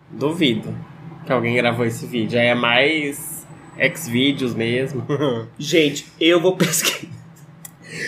Duvido 0.10 0.76
que 1.26 1.32
alguém 1.32 1.56
gravou 1.56 1.86
esse 1.86 2.06
vídeo. 2.06 2.40
Aí 2.40 2.48
é 2.48 2.56
mais 2.56 3.46
ex-vídeos 3.78 4.54
mesmo. 4.56 5.06
Gente, 5.58 6.08
eu 6.20 6.40
vou 6.42 6.56
pesquisar. 6.58 7.13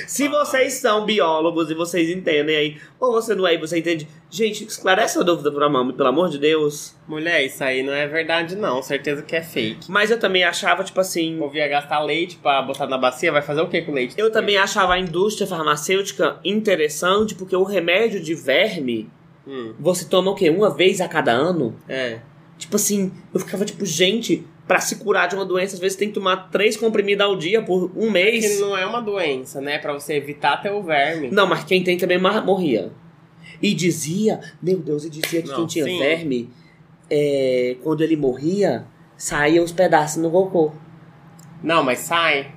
Se 0.07 0.27
vocês 0.27 0.73
são 0.73 1.05
biólogos 1.05 1.69
e 1.69 1.73
vocês 1.73 2.09
entendem 2.09 2.55
aí, 2.55 2.77
ou 2.99 3.11
você 3.11 3.33
não 3.35 3.45
é 3.47 3.53
e 3.55 3.57
você 3.57 3.79
entende, 3.79 4.07
gente, 4.29 4.63
esclarece 4.65 5.17
a 5.19 5.23
dúvida 5.23 5.51
pra 5.51 5.69
mami, 5.69 5.93
pelo 5.93 6.09
amor 6.09 6.29
de 6.29 6.37
Deus. 6.37 6.95
Mulher, 7.07 7.45
isso 7.45 7.63
aí 7.63 7.83
não 7.83 7.93
é 7.93 8.07
verdade, 8.07 8.55
não. 8.55 8.81
Certeza 8.81 9.21
que 9.21 9.35
é 9.35 9.41
fake. 9.41 9.89
Mas 9.91 10.11
eu 10.11 10.19
também 10.19 10.43
achava, 10.43 10.83
tipo 10.83 10.99
assim, 10.99 11.35
O 11.37 11.39
povo 11.39 11.55
ia 11.57 11.67
gastar 11.67 11.99
leite 12.01 12.37
pra 12.37 12.61
botar 12.61 12.87
na 12.87 12.97
bacia, 12.97 13.31
vai 13.31 13.41
fazer 13.41 13.61
o 13.61 13.67
que 13.67 13.81
com 13.81 13.91
leite? 13.93 14.15
eu 14.17 14.31
também 14.31 14.57
achava 14.57 14.93
a 14.93 14.99
indústria 14.99 15.47
farmacêutica 15.47 16.37
interessante, 16.43 17.35
porque 17.35 17.55
o 17.55 17.63
remédio 17.63 18.19
de 18.21 18.33
verme, 18.33 19.09
Hum, 19.47 19.73
você 19.79 20.05
toma 20.05 20.31
o 20.31 20.35
quê? 20.35 20.49
Uma 20.49 20.73
vez 20.73 20.99
a 21.01 21.07
cada 21.07 21.31
ano? 21.31 21.75
é. 21.87 22.19
Tipo 22.57 22.77
assim, 22.77 23.11
eu 23.33 23.39
ficava 23.41 23.65
tipo, 23.65 23.85
gente, 23.85 24.47
pra 24.67 24.79
se 24.79 24.95
curar 24.97 25.27
de 25.27 25.35
uma 25.35 25.45
doença, 25.45 25.75
às 25.75 25.79
vezes 25.79 25.97
tem 25.97 26.07
que 26.07 26.13
tomar 26.15 26.49
três 26.49 26.75
comprimidos 26.75 27.25
ao 27.25 27.35
dia 27.35 27.61
por 27.61 27.85
um 27.95 28.07
Que 28.07 28.09
mês. 28.09 28.59
não 28.59 28.75
é 28.77 28.85
uma 28.85 29.01
doença, 29.01 29.61
né? 29.61 29.77
Pra 29.77 29.93
você 29.93 30.15
evitar 30.15 30.61
ter 30.61 30.71
o 30.71 30.81
verme. 30.81 31.29
Não, 31.31 31.45
mas 31.47 31.63
quem 31.63 31.83
tem 31.83 31.97
também 31.97 32.17
morria. 32.19 32.91
E 33.61 33.73
dizia, 33.73 34.39
meu 34.61 34.79
Deus, 34.79 35.05
e 35.05 35.09
dizia 35.09 35.41
que 35.41 35.47
Não, 35.49 35.55
quem 35.57 35.65
tinha 35.67 35.85
sim. 35.85 35.97
verme, 35.99 36.49
é, 37.09 37.77
quando 37.83 38.01
ele 38.03 38.15
morria, 38.17 38.85
saía 39.15 39.61
os 39.61 39.71
pedaços 39.71 40.21
no 40.21 40.29
cocô. 40.31 40.71
Não, 41.63 41.83
mas 41.83 41.99
sai. 41.99 42.51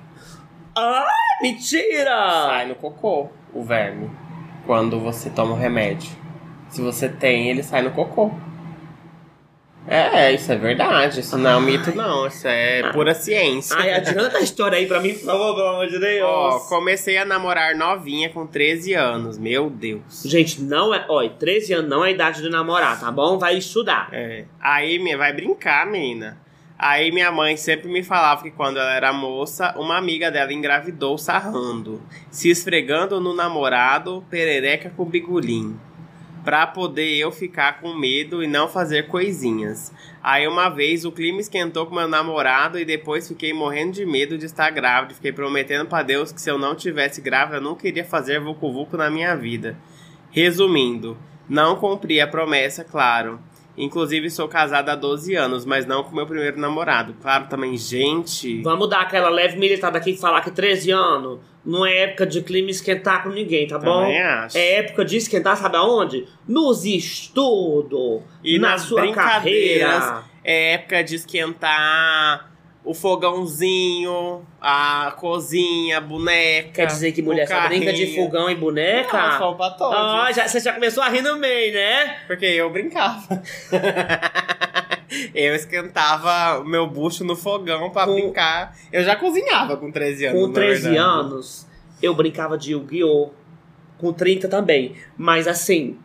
Ah, 0.75 1.05
mentira! 1.41 2.11
Sai 2.47 2.67
no 2.67 2.75
cocô 2.75 3.27
o 3.53 3.63
verme. 3.63 4.09
Quando 4.65 4.99
você 4.99 5.29
toma 5.29 5.53
o 5.53 5.57
remédio. 5.57 6.09
Se 6.69 6.81
você 6.81 7.09
tem, 7.09 7.49
ele 7.49 7.63
sai 7.63 7.81
no 7.81 7.91
cocô. 7.91 8.31
É, 9.87 10.31
isso 10.33 10.51
é 10.51 10.55
verdade. 10.55 11.19
Isso 11.19 11.37
não 11.37 11.49
é 11.49 11.57
um 11.57 11.61
mito, 11.61 11.95
não. 11.95 12.27
Isso 12.27 12.47
é 12.47 12.91
pura 12.91 13.13
ciência. 13.15 13.75
Ai, 13.77 13.93
adianta 13.93 14.37
a 14.37 14.41
história 14.41 14.77
aí 14.77 14.85
pra 14.85 14.99
mim, 14.99 15.13
por 15.13 15.25
favor, 15.25 15.55
pelo 15.55 15.67
amor 15.67 15.87
de 15.87 15.99
Deus. 15.99 16.29
Ó, 16.29 16.59
comecei 16.69 17.17
a 17.17 17.25
namorar 17.25 17.75
novinha 17.75 18.29
com 18.29 18.45
13 18.45 18.93
anos. 18.93 19.37
Meu 19.37 19.69
Deus. 19.69 20.23
Gente, 20.25 20.61
não 20.61 20.93
é. 20.93 21.05
Olha, 21.09 21.29
13 21.29 21.73
anos 21.73 21.89
não 21.89 22.05
é 22.05 22.09
a 22.09 22.11
idade 22.11 22.41
de 22.41 22.49
namorar, 22.49 22.99
tá 22.99 23.11
bom? 23.11 23.39
Vai 23.39 23.57
estudar. 23.57 24.09
É. 24.11 24.45
Aí 24.59 24.99
minha, 24.99 25.17
vai 25.17 25.33
brincar, 25.33 25.87
menina. 25.87 26.37
Aí 26.77 27.11
minha 27.11 27.29
mãe 27.29 27.57
sempre 27.57 27.89
me 27.89 28.01
falava 28.01 28.41
que 28.41 28.51
quando 28.51 28.77
ela 28.77 28.93
era 28.93 29.11
moça, 29.11 29.73
uma 29.75 29.97
amiga 29.97 30.31
dela 30.31 30.53
engravidou 30.53 31.17
sarrando, 31.17 32.01
se 32.31 32.49
esfregando 32.49 33.19
no 33.19 33.35
namorado, 33.35 34.23
perereca 34.29 34.89
com 34.95 35.03
bigulim. 35.03 35.77
Pra 36.43 36.65
poder 36.65 37.15
eu 37.15 37.31
ficar 37.31 37.81
com 37.81 37.93
medo 37.93 38.43
e 38.43 38.47
não 38.47 38.67
fazer 38.67 39.07
coisinhas. 39.07 39.91
Aí 40.23 40.47
uma 40.47 40.69
vez 40.69 41.05
o 41.05 41.11
clima 41.11 41.41
esquentou 41.41 41.85
com 41.85 41.95
meu 41.95 42.07
namorado 42.07 42.79
e 42.79 42.85
depois 42.85 43.27
fiquei 43.27 43.53
morrendo 43.53 43.93
de 43.93 44.05
medo 44.05 44.37
de 44.37 44.45
estar 44.45 44.69
grávida. 44.71 45.13
Fiquei 45.13 45.31
prometendo 45.31 45.87
pra 45.87 46.01
Deus 46.01 46.31
que 46.31 46.41
se 46.41 46.49
eu 46.49 46.57
não 46.57 46.75
tivesse 46.75 47.21
grávida, 47.21 47.57
eu 47.57 47.61
não 47.61 47.75
queria 47.75 48.05
fazer 48.05 48.39
vucu 48.39 48.71
vucu 48.71 48.97
na 48.97 49.09
minha 49.09 49.35
vida. 49.35 49.77
Resumindo, 50.31 51.17
não 51.47 51.75
cumpri 51.75 52.21
a 52.21 52.27
promessa, 52.27 52.83
claro. 52.83 53.39
Inclusive 53.79 54.29
sou 54.29 54.47
casada 54.47 54.91
há 54.91 54.95
12 54.95 55.33
anos, 55.35 55.65
mas 55.65 55.85
não 55.85 56.03
com 56.03 56.13
meu 56.13 56.27
primeiro 56.27 56.59
namorado. 56.59 57.15
Claro, 57.21 57.47
também, 57.47 57.77
gente. 57.77 58.61
Vamos 58.61 58.89
dar 58.89 59.01
aquela 59.01 59.29
leve 59.29 59.57
militada 59.57 59.97
aqui 59.97 60.11
e 60.11 60.17
falar 60.17 60.41
que 60.41 60.51
13 60.51 60.91
anos 60.91 61.39
não 61.65 61.85
é 61.85 61.99
época 61.99 62.25
de 62.25 62.41
clima 62.41 62.69
esquentar 62.69 63.23
com 63.23 63.29
ninguém, 63.29 63.67
tá 63.67 63.79
bom? 63.79 64.01
Também 64.01 64.21
acho. 64.21 64.57
É 64.57 64.75
época 64.79 65.05
de 65.05 65.17
esquentar, 65.17 65.55
sabe 65.55 65.77
aonde? 65.77 66.27
Nos 66.47 66.83
estudos. 66.83 68.21
E 68.43 68.59
na 68.59 68.71
nas 68.71 68.81
sua 68.81 69.01
brincadeiras. 69.01 70.03
carreira. 70.03 70.23
É 70.43 70.73
época 70.73 71.03
de 71.03 71.15
esquentar 71.15 72.48
o 72.89 72.93
fogãozinho, 72.95 74.43
a 74.59 75.13
cozinha, 75.15 75.99
a 75.99 76.01
boneca. 76.01 76.71
Quer 76.73 76.87
dizer 76.87 77.11
que 77.11 77.21
mulher 77.21 77.45
o 77.45 77.47
só 77.47 77.67
brinca 77.67 77.93
de 77.93 78.15
fogão 78.15 78.49
e 78.49 78.55
boneca? 78.55 79.15
Não, 79.15 79.37
só 79.37 79.53
pra 79.53 79.69
todos. 79.69 79.95
Ah, 79.95 80.31
já, 80.31 80.47
você 80.47 80.59
já 80.59 80.73
começou 80.73 81.03
a 81.03 81.09
rir 81.09 81.21
no 81.21 81.37
meio, 81.37 81.71
né? 81.71 82.17
Porque 82.25 82.47
eu 82.47 82.67
brincava. 82.71 83.43
eu 85.35 85.53
esquentava 85.53 86.61
o 86.61 86.65
meu 86.65 86.87
bucho 86.87 87.23
no 87.23 87.35
fogão 87.35 87.91
pra 87.91 88.05
Com- 88.07 88.15
brincar. 88.15 88.75
Eu 88.91 89.03
já 89.03 89.15
cozinhava 89.15 89.77
com 89.77 89.91
13 89.91 90.25
anos. 90.25 90.41
Com 90.41 90.47
na 90.47 90.53
13 90.55 90.81
verdade. 90.81 90.97
anos, 90.97 91.67
eu 92.01 92.15
brincava 92.15 92.57
de 92.57 92.71
Yu-Gi-Oh! 92.71 93.29
Com 93.99 94.11
30 94.11 94.47
também. 94.47 94.95
Mas 95.15 95.47
assim, 95.47 95.99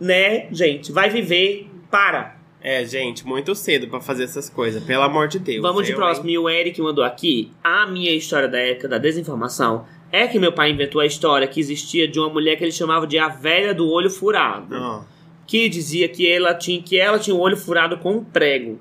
né, 0.00 0.48
gente, 0.50 0.90
vai 0.90 1.08
viver, 1.10 1.70
para. 1.88 2.33
É, 2.64 2.82
gente, 2.86 3.26
muito 3.26 3.54
cedo 3.54 3.88
pra 3.88 4.00
fazer 4.00 4.24
essas 4.24 4.48
coisas, 4.48 4.82
pelo 4.82 5.02
amor 5.02 5.28
de 5.28 5.38
Deus. 5.38 5.60
Vamos 5.60 5.86
de 5.86 5.92
próximo. 5.94 6.30
E 6.30 6.38
o 6.38 6.48
Eric 6.48 6.80
mandou 6.80 7.04
aqui. 7.04 7.52
A 7.62 7.86
minha 7.86 8.10
história 8.10 8.48
da 8.48 8.58
época 8.58 8.88
da 8.88 8.96
desinformação 8.96 9.84
é 10.10 10.26
que 10.26 10.38
meu 10.38 10.50
pai 10.50 10.70
inventou 10.70 11.02
a 11.02 11.04
história 11.06 11.46
que 11.46 11.60
existia 11.60 12.08
de 12.08 12.18
uma 12.18 12.30
mulher 12.30 12.56
que 12.56 12.64
ele 12.64 12.72
chamava 12.72 13.06
de 13.06 13.18
a 13.18 13.28
velha 13.28 13.74
do 13.74 13.86
olho 13.86 14.08
furado. 14.08 14.74
Ó, 14.74 15.02
Que 15.46 15.68
dizia 15.68 16.08
que 16.08 16.26
ela 16.26 16.54
tinha, 16.54 16.80
que 16.82 16.98
ela 16.98 17.18
tinha 17.18 17.36
o 17.36 17.38
olho 17.40 17.56
furado 17.56 17.98
com 17.98 18.12
um 18.12 18.24
prego. 18.24 18.80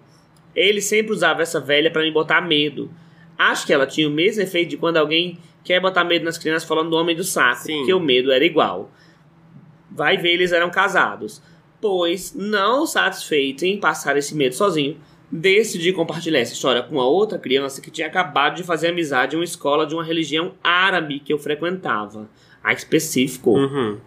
Ele 0.56 0.80
sempre 0.80 1.12
usava 1.12 1.42
essa 1.42 1.60
velha 1.60 1.92
pra 1.92 2.04
me 2.04 2.12
botar 2.12 2.40
medo. 2.40 2.90
Acho 3.38 3.66
que 3.66 3.74
ela 3.74 3.86
tinha 3.86 4.08
o 4.08 4.12
mesmo 4.12 4.42
efeito 4.44 4.70
de 4.70 4.78
quando 4.78 4.96
alguém 4.96 5.38
quer 5.62 5.82
botar 5.82 6.06
medo 6.06 6.24
nas 6.24 6.38
crianças 6.38 6.66
falando 6.66 6.90
do 6.90 6.96
homem 6.96 7.18
do 7.18 7.24
saco, 7.26 7.64
Sim. 7.64 7.80
porque 7.80 7.94
o 7.94 8.00
medo 8.00 8.32
era 8.32 8.46
igual. 8.46 8.90
Vai 9.92 10.16
ver, 10.16 10.30
eles 10.36 10.54
eram 10.54 10.70
casados. 10.70 11.42
Pois, 11.84 12.34
não 12.34 12.86
satisfeito 12.86 13.66
em 13.66 13.78
passar 13.78 14.16
esse 14.16 14.34
medo 14.34 14.56
sozinho, 14.56 14.96
decidi 15.30 15.92
compartilhar 15.92 16.40
essa 16.40 16.54
história 16.54 16.82
com 16.82 16.98
a 17.02 17.06
outra 17.06 17.38
criança 17.38 17.82
que 17.82 17.92
tinha 17.92 18.08
acabado 18.08 18.56
de 18.56 18.64
fazer 18.64 18.88
amizade 18.88 19.36
em 19.36 19.40
uma 19.40 19.44
escola 19.44 19.86
de 19.86 19.94
uma 19.94 20.02
religião 20.02 20.54
árabe 20.64 21.20
que 21.20 21.34
eu 21.34 21.38
frequentava. 21.38 22.30
A 22.64 22.72
específico. 22.72 23.58
Uhum. 23.58 23.98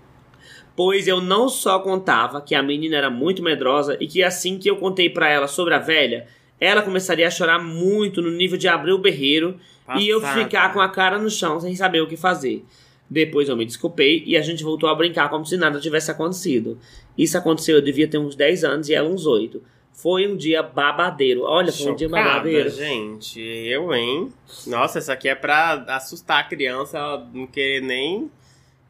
Pois 0.74 1.06
eu 1.06 1.20
não 1.20 1.50
só 1.50 1.78
contava 1.78 2.40
que 2.40 2.54
a 2.54 2.62
menina 2.62 2.96
era 2.96 3.10
muito 3.10 3.42
medrosa 3.42 3.98
e 4.00 4.06
que 4.06 4.22
assim 4.22 4.58
que 4.58 4.70
eu 4.70 4.76
contei 4.76 5.10
pra 5.10 5.28
ela 5.28 5.46
sobre 5.46 5.74
a 5.74 5.78
velha, 5.78 6.28
ela 6.58 6.80
começaria 6.80 7.26
a 7.26 7.30
chorar 7.30 7.58
muito 7.58 8.22
no 8.22 8.30
nível 8.30 8.56
de 8.56 8.68
abrir 8.68 8.92
o 8.92 8.98
berreiro 8.98 9.60
e 9.98 10.08
eu 10.08 10.22
Passada. 10.22 10.42
ficar 10.42 10.72
com 10.72 10.80
a 10.80 10.88
cara 10.88 11.18
no 11.18 11.28
chão 11.28 11.60
sem 11.60 11.76
saber 11.76 12.00
o 12.00 12.08
que 12.08 12.16
fazer. 12.16 12.64
Depois 13.08 13.48
eu 13.48 13.56
me 13.56 13.64
desculpei 13.64 14.24
e 14.26 14.36
a 14.36 14.42
gente 14.42 14.64
voltou 14.64 14.88
a 14.88 14.94
brincar 14.94 15.28
como 15.28 15.46
se 15.46 15.56
nada 15.56 15.78
tivesse 15.78 16.10
acontecido. 16.10 16.78
Isso 17.16 17.36
aconteceu, 17.38 17.76
eu 17.76 17.82
devia 17.82 18.08
ter 18.08 18.18
uns 18.18 18.34
10 18.34 18.64
anos 18.64 18.88
e 18.88 18.94
ela 18.94 19.08
uns 19.08 19.26
8. 19.26 19.62
Foi 19.92 20.26
um 20.28 20.36
dia 20.36 20.62
babadeiro. 20.62 21.42
Olha, 21.42 21.72
foi 21.72 21.90
um 21.90 21.96
dia 21.96 22.08
Chocada, 22.08 22.28
babadeiro. 22.28 22.68
gente. 22.70 23.40
Eu, 23.40 23.94
hein? 23.94 24.30
Nossa, 24.66 24.98
isso 24.98 25.10
aqui 25.10 25.28
é 25.28 25.34
pra 25.34 25.84
assustar 25.88 26.40
a 26.40 26.44
criança, 26.44 26.98
ela 26.98 27.26
não 27.32 27.46
querer 27.46 27.80
nem 27.80 28.30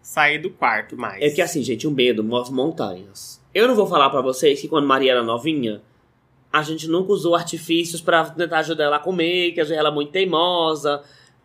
sair 0.02 0.38
do 0.38 0.50
quarto 0.50 0.96
mais. 0.96 1.22
É 1.22 1.30
que 1.30 1.40
assim, 1.40 1.62
gente, 1.62 1.86
o 1.86 1.90
medo 1.90 2.24
move 2.24 2.52
montanhas. 2.52 3.40
Eu 3.54 3.68
não 3.68 3.74
vou 3.76 3.86
falar 3.86 4.10
pra 4.10 4.20
vocês 4.20 4.60
que 4.60 4.68
quando 4.68 4.86
Maria 4.86 5.12
era 5.12 5.22
novinha, 5.22 5.80
a 6.52 6.62
gente 6.62 6.88
nunca 6.88 7.12
usou 7.12 7.34
artifícios 7.36 8.00
pra 8.00 8.24
tentar 8.24 8.58
ajudar 8.58 8.84
ela 8.84 8.96
a 8.96 9.00
comer, 9.00 9.52
que 9.52 9.60
às 9.60 9.68
vezes 9.68 9.78
ela 9.78 9.90
é 9.90 9.92
muito 9.92 10.10
teimosa. 10.10 11.02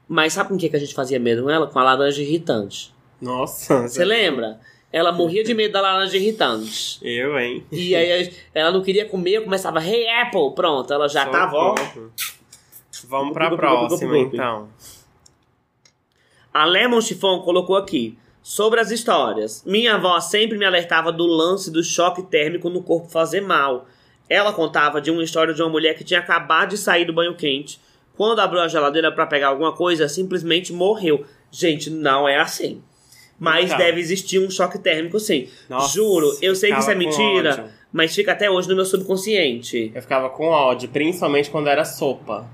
Mas 0.07 0.33
sabe 0.33 0.49
com 0.49 0.55
o 0.55 0.57
que 0.57 0.69
que 0.69 0.75
a 0.75 0.79
gente 0.79 0.93
fazia 0.93 1.19
medo 1.19 1.43
com 1.43 1.49
ela? 1.49 1.67
Com 1.67 1.79
a 1.79 1.83
laranja 1.83 2.21
irritante. 2.21 2.93
Nossa. 3.21 3.87
Você 3.87 4.03
lembra? 4.03 4.59
Ela 4.91 5.11
morria 5.11 5.43
de 5.43 5.53
medo 5.53 5.73
da 5.73 5.81
laranja 5.81 6.17
irritante. 6.17 6.99
Eu, 7.01 7.39
hein? 7.39 7.65
E 7.71 7.95
aí 7.95 8.33
ela 8.53 8.71
não 8.71 8.81
queria 8.81 9.05
comer, 9.05 9.35
eu 9.35 9.43
começava, 9.43 9.83
hey 9.83 10.07
Apple, 10.09 10.53
pronto, 10.53 10.91
ela 10.91 11.07
já 11.07 11.25
tava, 11.25 11.55
ó. 11.55 11.75
Vamos 13.07 13.33
pra 13.33 13.55
próxima, 13.55 14.17
então. 14.17 14.69
A 16.53 16.65
Lemon 16.65 16.99
Chiffon 16.99 17.41
colocou 17.41 17.77
aqui. 17.77 18.17
Sobre 18.43 18.79
as 18.79 18.89
histórias. 18.89 19.63
Minha 19.65 19.95
avó 19.95 20.19
sempre 20.19 20.57
me 20.57 20.65
alertava 20.65 21.11
do 21.11 21.27
lance 21.27 21.69
do 21.69 21.83
choque 21.83 22.23
térmico 22.23 22.69
no 22.71 22.81
corpo 22.81 23.07
fazer 23.07 23.39
mal. 23.39 23.85
Ela 24.27 24.51
contava 24.51 24.99
de 24.99 25.11
uma 25.11 25.23
história 25.23 25.53
de 25.53 25.61
uma 25.61 25.69
mulher 25.69 25.95
que 25.95 26.03
tinha 26.03 26.19
acabado 26.19 26.69
de 26.69 26.77
sair 26.77 27.05
do 27.05 27.13
banho 27.13 27.35
quente. 27.35 27.79
Quando 28.17 28.39
abriu 28.39 28.59
a 28.59 28.67
geladeira 28.67 29.11
pra 29.11 29.27
pegar 29.27 29.49
alguma 29.49 29.73
coisa, 29.73 30.09
simplesmente 30.09 30.73
morreu. 30.73 31.23
Gente, 31.51 31.89
não 31.91 32.27
é 32.27 32.39
assim. 32.39 32.81
Mas 33.43 33.65
Então. 33.65 33.77
deve 33.79 33.99
existir 33.99 34.37
um 34.37 34.51
choque 34.51 34.77
térmico 34.77 35.19
sim. 35.19 35.47
Nossa, 35.67 35.95
Juro, 35.95 36.37
eu 36.43 36.55
sei 36.55 36.71
que 36.71 36.77
isso 36.79 36.91
é 36.91 36.93
mentira, 36.95 37.53
ódio. 37.53 37.63
mas 37.91 38.13
fica 38.13 38.33
até 38.33 38.47
hoje 38.51 38.69
no 38.69 38.75
meu 38.75 38.85
subconsciente. 38.85 39.91
Eu 39.95 40.01
ficava 40.03 40.29
com 40.29 40.45
ódio, 40.45 40.87
principalmente 40.89 41.49
quando 41.49 41.67
era 41.67 41.83
sopa. 41.83 42.47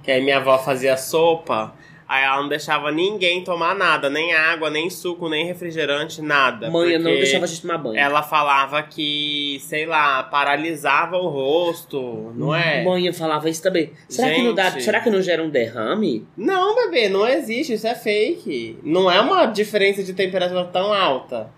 Que 0.00 0.12
aí 0.12 0.22
minha 0.22 0.36
avó 0.36 0.56
fazia 0.56 0.96
sopa, 0.96 1.74
aí 2.08 2.24
ela 2.24 2.40
não 2.40 2.48
deixava 2.48 2.90
ninguém 2.90 3.44
tomar 3.44 3.74
nada, 3.74 4.08
nem 4.08 4.32
água, 4.34 4.70
nem 4.70 4.88
suco, 4.88 5.28
nem 5.28 5.44
refrigerante, 5.44 6.22
nada. 6.22 6.70
Mãe, 6.70 6.92
eu 6.92 7.00
não 7.00 7.10
deixava 7.10 7.44
a 7.44 7.48
gente 7.48 7.60
tomar 7.60 7.76
banho. 7.78 7.98
Ela 7.98 8.22
falava 8.22 8.82
que, 8.82 9.58
sei 9.60 9.84
lá, 9.84 10.22
paralisava 10.22 11.18
o 11.18 11.28
rosto, 11.28 12.32
não 12.34 12.54
é? 12.54 12.82
Mãe, 12.82 13.06
eu 13.06 13.12
falava 13.12 13.50
isso 13.50 13.62
também. 13.62 13.92
Será 14.08 14.34
que, 14.34 14.42
não 14.42 14.54
dá, 14.54 14.70
Gente. 14.70 14.82
será 14.84 15.00
que 15.00 15.10
não 15.10 15.20
gera 15.20 15.42
um 15.42 15.50
derrame? 15.50 16.26
Não, 16.36 16.74
bebê, 16.74 17.08
não 17.10 17.28
existe, 17.28 17.74
isso 17.74 17.86
é 17.86 17.94
fake. 17.94 18.78
Não 18.82 19.10
é 19.10 19.20
uma 19.20 19.44
diferença 19.46 20.02
de 20.02 20.14
temperatura 20.14 20.64
tão 20.64 20.92
alta. 20.92 21.50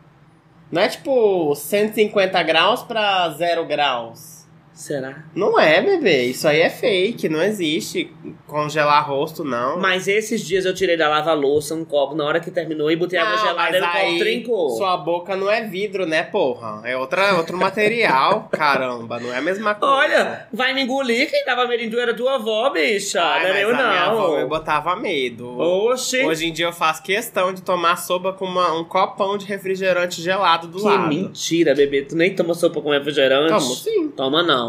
Não 0.70 0.82
é 0.82 0.88
tipo 0.88 1.54
150 1.54 2.42
graus 2.42 2.82
pra 2.82 3.28
0 3.30 3.66
graus. 3.66 4.39
Será? 4.72 5.24
Não 5.34 5.58
é, 5.60 5.80
bebê. 5.82 6.22
Isso 6.24 6.48
aí 6.48 6.60
é 6.60 6.70
fake. 6.70 7.28
Não 7.28 7.42
existe 7.42 8.10
congelar 8.46 9.06
rosto, 9.08 9.44
não. 9.44 9.78
Mas 9.78 10.08
esses 10.08 10.40
dias 10.46 10.64
eu 10.64 10.74
tirei 10.74 10.96
da 10.96 11.08
lava-louça 11.08 11.74
um 11.74 11.84
copo 11.84 12.14
na 12.14 12.24
hora 12.24 12.40
que 12.40 12.50
terminou 12.50 12.90
e 12.90 12.96
botei 12.96 13.18
água 13.18 13.36
Não, 13.36 13.46
gelada 13.46 13.76
e 13.76 13.80
o 13.80 13.84
copo 13.84 14.18
trincou. 14.18 14.70
Sua 14.70 14.96
boca 14.96 15.36
não 15.36 15.50
é 15.50 15.62
vidro, 15.64 16.06
né, 16.06 16.22
porra? 16.22 16.80
É 16.84 16.96
outra, 16.96 17.36
outro 17.36 17.58
material, 17.58 18.48
caramba. 18.52 19.20
Não 19.20 19.32
é 19.34 19.38
a 19.38 19.42
mesma 19.42 19.74
coisa. 19.74 19.94
Olha, 19.94 20.46
vai 20.52 20.72
me 20.72 20.82
engolir 20.82 21.28
quem 21.30 21.44
tava 21.44 21.66
medo 21.66 21.98
era 22.00 22.14
tua 22.14 22.36
avó, 22.36 22.70
bicha. 22.70 23.20
Ai, 23.22 23.42
não 23.42 23.48
era 23.50 23.60
eu 23.60 23.70
a 23.70 23.74
minha 23.74 24.04
avó 24.04 24.38
não. 24.40 24.48
botava 24.48 24.96
medo. 24.96 25.58
Oxi. 25.58 26.24
Hoje 26.24 26.46
em 26.46 26.52
dia 26.52 26.66
eu 26.66 26.72
faço 26.72 27.02
questão 27.02 27.52
de 27.52 27.60
tomar 27.62 27.96
sopa 27.96 28.32
com 28.32 28.46
uma- 28.46 28.72
um 28.78 28.84
copão 28.84 29.36
de 29.36 29.44
refrigerante 29.46 30.22
gelado 30.22 30.68
do 30.68 30.78
que 30.78 30.84
lado. 30.84 31.08
mentira, 31.08 31.74
bebê. 31.74 32.02
Tu 32.02 32.16
nem 32.16 32.34
toma 32.34 32.54
sopa 32.54 32.80
com 32.80 32.90
refrigerante? 32.90 33.48
Tomo 33.52 33.74
sim. 33.74 34.08
Toma 34.16 34.42
não. 34.42 34.59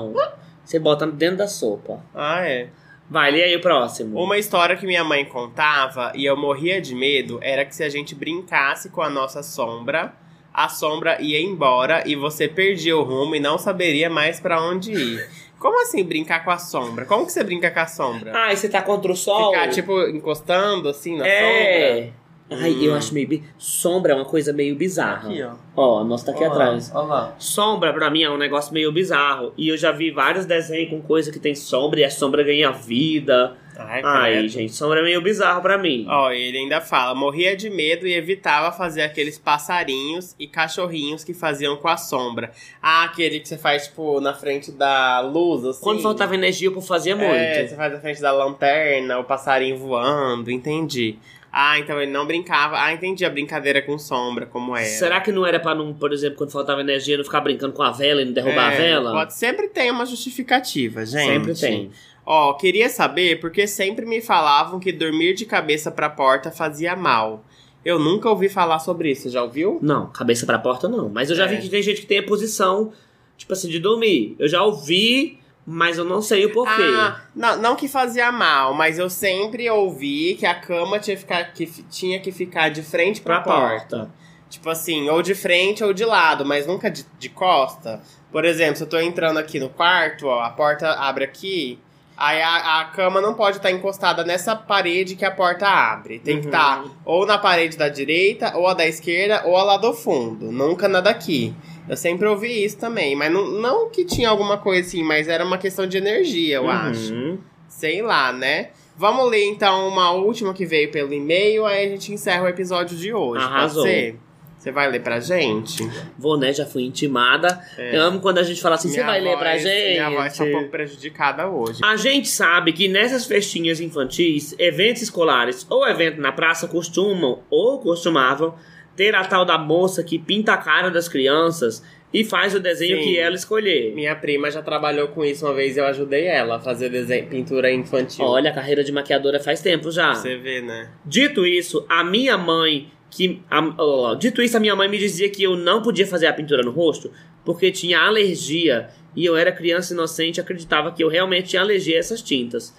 Você 0.63 0.79
bota 0.79 1.05
dentro 1.05 1.37
da 1.37 1.47
sopa. 1.47 2.03
Ah, 2.13 2.47
é. 2.47 2.69
Vai, 3.09 3.29
lê 3.29 3.43
aí 3.43 3.55
o 3.57 3.61
próximo. 3.61 4.17
Uma 4.17 4.37
história 4.37 4.77
que 4.77 4.85
minha 4.85 5.03
mãe 5.03 5.25
contava 5.25 6.13
e 6.15 6.23
eu 6.23 6.37
morria 6.37 6.79
de 6.79 6.95
medo 6.95 7.39
era 7.41 7.65
que 7.65 7.75
se 7.75 7.83
a 7.83 7.89
gente 7.89 8.15
brincasse 8.15 8.89
com 8.89 9.01
a 9.01 9.09
nossa 9.09 9.43
sombra, 9.43 10.13
a 10.53 10.69
sombra 10.69 11.21
ia 11.21 11.41
embora 11.41 12.03
e 12.05 12.15
você 12.15 12.47
perdia 12.47 12.95
o 12.95 13.03
rumo 13.03 13.35
e 13.35 13.39
não 13.39 13.57
saberia 13.57 14.09
mais 14.09 14.39
pra 14.39 14.61
onde 14.61 14.93
ir. 14.93 15.29
Como 15.59 15.79
assim 15.83 16.03
brincar 16.03 16.43
com 16.43 16.51
a 16.51 16.57
sombra? 16.57 17.05
Como 17.05 17.25
que 17.25 17.31
você 17.31 17.43
brinca 17.43 17.69
com 17.69 17.79
a 17.81 17.85
sombra? 17.85 18.31
Ah, 18.33 18.51
e 18.51 18.57
você 18.57 18.67
tá 18.67 18.81
contra 18.81 19.11
o 19.11 19.15
sol? 19.15 19.51
Ficar, 19.51 19.69
tipo, 19.69 20.01
encostando 20.07 20.89
assim 20.89 21.17
na 21.17 21.25
sombra? 21.25 21.29
É. 21.29 22.09
Ai, 22.51 22.75
eu 22.85 22.91
Hum. 22.91 22.95
acho 22.97 23.13
meio. 23.13 23.27
bi- 23.27 23.43
Sombra 23.57 24.11
é 24.11 24.15
uma 24.15 24.25
coisa 24.25 24.51
meio 24.51 24.75
bizarra. 24.75 25.29
Aqui, 25.29 25.41
ó. 25.41 25.53
Ó, 25.75 25.99
a 26.01 26.03
nossa 26.03 26.25
tá 26.25 26.31
aqui 26.33 26.43
Ó 26.43 26.47
lá, 26.47 26.53
atrás. 26.53 26.91
Ó 26.93 27.01
lá. 27.03 27.35
Sombra, 27.39 27.93
pra 27.93 28.09
mim, 28.09 28.23
é 28.23 28.29
um 28.29 28.37
negócio 28.37 28.73
meio 28.73 28.91
bizarro. 28.91 29.53
E 29.57 29.69
eu 29.69 29.77
já 29.77 29.91
vi 29.91 30.11
vários 30.11 30.45
desenhos 30.45 30.89
com 30.89 31.01
coisa 31.01 31.31
que 31.31 31.39
tem 31.39 31.55
sombra 31.55 32.01
e 32.01 32.03
a 32.03 32.09
sombra 32.11 32.43
ganha 32.43 32.69
vida. 32.71 33.55
Ai, 33.77 34.01
Ai, 34.03 34.47
gente, 34.49 34.73
sombra 34.73 34.99
é 34.99 35.03
meio 35.03 35.21
bizarro 35.21 35.61
pra 35.61 35.75
mim. 35.77 36.05
Ó, 36.07 36.29
ele 36.29 36.57
ainda 36.57 36.81
fala, 36.81 37.15
morria 37.15 37.55
de 37.55 37.67
medo 37.69 38.05
e 38.05 38.13
evitava 38.13 38.71
fazer 38.71 39.01
aqueles 39.01 39.39
passarinhos 39.39 40.35
e 40.37 40.45
cachorrinhos 40.45 41.23
que 41.23 41.33
faziam 41.33 41.77
com 41.77 41.87
a 41.87 41.97
sombra. 41.97 42.51
Ah, 42.81 43.05
aquele 43.05 43.39
que 43.39 43.47
você 43.47 43.57
faz, 43.57 43.87
tipo, 43.87 44.19
na 44.19 44.33
frente 44.33 44.71
da 44.71 45.21
luz, 45.21 45.63
assim. 45.65 45.81
Quando 45.81 46.01
faltava 46.01 46.35
energia, 46.35 46.67
eu 46.67 46.81
fazia 46.81 47.15
muito. 47.15 47.31
É, 47.33 47.65
você 47.67 47.75
faz 47.75 47.93
na 47.93 47.99
frente 47.99 48.21
da 48.21 48.31
lanterna, 48.31 49.17
o 49.19 49.23
passarinho 49.23 49.77
voando, 49.77 50.51
entendi. 50.51 51.17
Ah, 51.53 51.77
então 51.77 52.01
ele 52.01 52.11
não 52.11 52.25
brincava. 52.25 52.81
Ah, 52.81 52.93
entendi 52.93 53.25
a 53.25 53.29
brincadeira 53.29 53.81
com 53.81 53.97
sombra, 53.99 54.45
como 54.45 54.75
era. 54.75 54.85
Será 54.85 55.19
que 55.19 55.31
não 55.31 55.45
era 55.45 55.59
pra 55.59 55.75
não, 55.75 55.93
por 55.93 56.13
exemplo, 56.13 56.37
quando 56.37 56.51
faltava 56.51 56.79
energia, 56.79 57.17
não 57.17 57.23
ficar 57.25 57.41
brincando 57.41 57.73
com 57.73 57.83
a 57.83 57.91
vela 57.91 58.21
e 58.21 58.25
não 58.25 58.31
derrubar 58.31 58.71
É, 58.71 58.75
a 58.75 58.77
vela? 58.77 59.11
Pode, 59.11 59.33
sempre 59.33 59.67
tem 59.67 59.91
uma 59.91 60.05
justificativa, 60.05 61.05
gente. 61.05 61.25
Sempre 61.27 61.53
tem. 61.55 61.91
Ó, 62.25 62.53
queria 62.53 62.87
saber 62.87 63.39
porque 63.41 63.67
sempre 63.67 64.05
me 64.05 64.21
falavam 64.21 64.79
que 64.79 64.91
dormir 64.93 65.33
de 65.33 65.45
cabeça 65.45 65.91
pra 65.91 66.09
porta 66.09 66.51
fazia 66.51 66.95
mal. 66.95 67.43
Eu 67.83 67.97
nunca 67.99 68.29
ouvi 68.29 68.47
falar 68.47 68.79
sobre 68.79 69.11
isso, 69.11 69.29
já 69.29 69.43
ouviu? 69.43 69.79
Não, 69.81 70.07
cabeça 70.07 70.45
pra 70.45 70.57
porta 70.59 70.87
não. 70.87 71.09
Mas 71.09 71.29
eu 71.31 71.35
já 71.35 71.45
É. 71.45 71.47
vi 71.47 71.57
que 71.61 71.67
tem 71.67 71.81
gente 71.81 71.99
que 72.01 72.07
tem 72.07 72.19
a 72.19 72.23
posição, 72.23 72.93
tipo 73.35 73.51
assim, 73.51 73.67
de 73.67 73.79
dormir. 73.79 74.35
Eu 74.39 74.47
já 74.47 74.63
ouvi, 74.63 75.39
mas 75.65 75.97
eu 75.97 76.05
não 76.05 76.21
sei 76.21 76.45
o 76.45 76.51
porquê. 76.53 76.81
Ah, 76.97 77.21
não, 77.35 77.57
não 77.57 77.75
que 77.75 77.87
fazia 77.87 78.31
mal, 78.31 78.73
mas 78.73 78.97
eu 78.99 79.09
sempre 79.09 79.69
ouvi 79.69 80.35
que 80.35 80.45
a 80.45 80.55
cama 80.55 80.99
tinha, 80.99 81.15
que 81.15 81.21
ficar, 81.21 81.43
que 81.53 81.65
tinha 81.89 82.19
que 82.19 82.31
ficar 82.31 82.69
de 82.69 82.81
frente 82.81 83.21
pra, 83.21 83.41
pra 83.41 83.53
porta. 83.53 83.97
porta. 83.97 84.11
Tipo 84.49 84.69
assim, 84.69 85.07
ou 85.09 85.21
de 85.21 85.33
frente 85.33 85.81
ou 85.83 85.93
de 85.93 86.03
lado, 86.03 86.43
mas 86.45 86.67
nunca 86.67 86.89
de, 86.91 87.05
de 87.17 87.29
costa. 87.29 88.01
Por 88.31 88.43
exemplo, 88.43 88.75
se 88.75 88.83
eu 88.83 88.87
tô 88.89 88.99
entrando 88.99 89.37
aqui 89.37 89.59
no 89.59 89.69
quarto, 89.69 90.27
ó, 90.27 90.41
a 90.41 90.49
porta 90.49 90.89
abre 90.93 91.23
aqui, 91.23 91.79
aí 92.17 92.41
a, 92.41 92.81
a 92.81 92.85
cama 92.85 93.21
não 93.21 93.33
pode 93.33 93.57
estar 93.57 93.71
encostada 93.71 94.25
nessa 94.25 94.53
parede 94.53 95.15
que 95.15 95.23
a 95.23 95.31
porta 95.31 95.67
abre. 95.69 96.19
Tem 96.19 96.35
que 96.41 96.47
Uhum. 96.47 96.53
estar 96.53 96.83
ou 97.05 97.25
na 97.25 97.37
parede 97.37 97.77
da 97.77 97.87
direita, 97.87 98.57
ou 98.57 98.67
a 98.67 98.73
da 98.73 98.85
esquerda, 98.85 99.43
ou 99.45 99.55
a 99.55 99.63
lá 99.63 99.77
do 99.77 99.93
fundo. 99.93 100.51
Nunca 100.51 100.87
na 100.89 100.99
daqui. 100.99 101.53
Eu 101.91 101.97
sempre 101.97 102.25
ouvi 102.25 102.63
isso 102.63 102.77
também, 102.77 103.15
mas 103.17 103.29
não, 103.31 103.45
não 103.51 103.89
que 103.89 104.05
tinha 104.05 104.29
alguma 104.29 104.57
coisa 104.57 104.87
assim, 104.87 105.03
mas 105.03 105.27
era 105.27 105.43
uma 105.43 105.57
questão 105.57 105.85
de 105.85 105.97
energia, 105.97 106.55
eu 106.55 106.63
Uhum. 106.63 106.69
acho. 106.69 107.37
Sei 107.67 108.01
lá, 108.01 108.31
né? 108.31 108.69
Vamos 108.95 109.29
ler 109.29 109.43
então 109.45 109.87
uma 109.89 110.11
última 110.11 110.53
que 110.53 110.65
veio 110.65 110.89
pelo 110.89 111.11
e-mail, 111.13 111.65
aí 111.65 111.85
a 111.87 111.89
gente 111.89 112.13
encerra 112.13 112.43
o 112.43 112.47
episódio 112.47 112.95
de 112.97 113.13
hoje. 113.13 113.43
Arrasou. 113.43 113.83
Pode 113.83 113.93
ser? 113.95 114.15
Você 114.57 114.71
vai 114.71 114.89
ler 114.91 115.01
pra 115.01 115.19
gente? 115.19 115.83
Vou, 116.19 116.37
né? 116.37 116.53
Já 116.53 116.67
fui 116.67 116.83
intimada. 116.83 117.59
É. 117.77 117.97
Eu 117.97 118.03
amo 118.03 118.19
quando 118.19 118.37
a 118.37 118.43
gente 118.43 118.61
fala 118.61 118.75
assim, 118.75 118.89
você 118.89 119.03
vai 119.03 119.19
ler 119.19 119.35
pra 119.37 119.51
voz- 119.53 119.63
gente? 119.63 119.89
Minha 119.93 120.09
voz 120.11 120.37
tá 120.37 120.43
um 120.43 120.51
pouco 120.51 120.69
prejudicada 120.69 121.49
hoje. 121.49 121.79
A 121.83 121.95
gente 121.95 122.27
sabe 122.29 122.71
que 122.71 122.87
nessas 122.87 123.25
festinhas 123.25 123.79
infantis, 123.81 124.53
eventos 124.59 125.01
escolares 125.01 125.65
ou 125.67 125.85
evento 125.87 126.21
na 126.21 126.31
praça 126.31 126.67
costumam 126.67 127.39
ou 127.49 127.79
costumavam 127.79 128.53
ter 129.01 129.15
a 129.15 129.23
tal 129.23 129.43
da 129.43 129.57
moça 129.57 130.03
que 130.03 130.19
pinta 130.19 130.53
a 130.53 130.57
cara 130.57 130.91
das 130.91 131.09
crianças 131.09 131.83
e 132.13 132.23
faz 132.23 132.53
o 132.53 132.59
desenho 132.59 132.97
Sim. 132.99 133.03
que 133.03 133.17
ela 133.17 133.33
escolher. 133.35 133.95
Minha 133.95 134.15
prima 134.15 134.51
já 134.51 134.61
trabalhou 134.61 135.07
com 135.07 135.25
isso 135.25 135.43
uma 135.43 135.55
vez 135.55 135.75
e 135.75 135.79
eu 135.79 135.85
ajudei 135.87 136.25
ela 136.27 136.57
a 136.57 136.59
fazer 136.59 136.89
desenho, 136.89 137.25
pintura 137.25 137.71
infantil. 137.71 138.23
Olha, 138.23 138.51
a 138.51 138.53
carreira 138.53 138.83
de 138.83 138.91
maquiadora 138.91 139.39
faz 139.39 139.59
tempo 139.59 139.89
já. 139.89 140.13
Você 140.13 140.35
vê, 140.37 140.61
né? 140.61 140.91
Dito 141.03 141.47
isso, 141.47 141.83
a 141.89 142.03
minha 142.03 142.37
mãe 142.37 142.91
que 143.09 143.41
a- 143.49 143.73
ó, 143.79 144.13
dito 144.13 144.39
isso, 144.39 144.55
a 144.55 144.59
minha 144.59 144.75
mãe 144.75 144.87
me 144.87 144.99
dizia 144.99 145.27
que 145.29 145.41
eu 145.41 145.57
não 145.57 145.81
podia 145.81 146.05
fazer 146.05 146.27
a 146.27 146.33
pintura 146.33 146.61
no 146.61 146.69
rosto 146.69 147.11
porque 147.43 147.71
tinha 147.71 147.99
alergia 147.99 148.89
e 149.15 149.25
eu 149.25 149.35
era 149.35 149.51
criança 149.51 149.93
inocente 149.93 150.37
e 150.37 150.41
acreditava 150.41 150.91
que 150.91 151.03
eu 151.03 151.09
realmente 151.09 151.49
tinha 151.49 151.61
alergia 151.63 151.95
a 151.95 151.99
essas 151.99 152.21
tintas. 152.21 152.71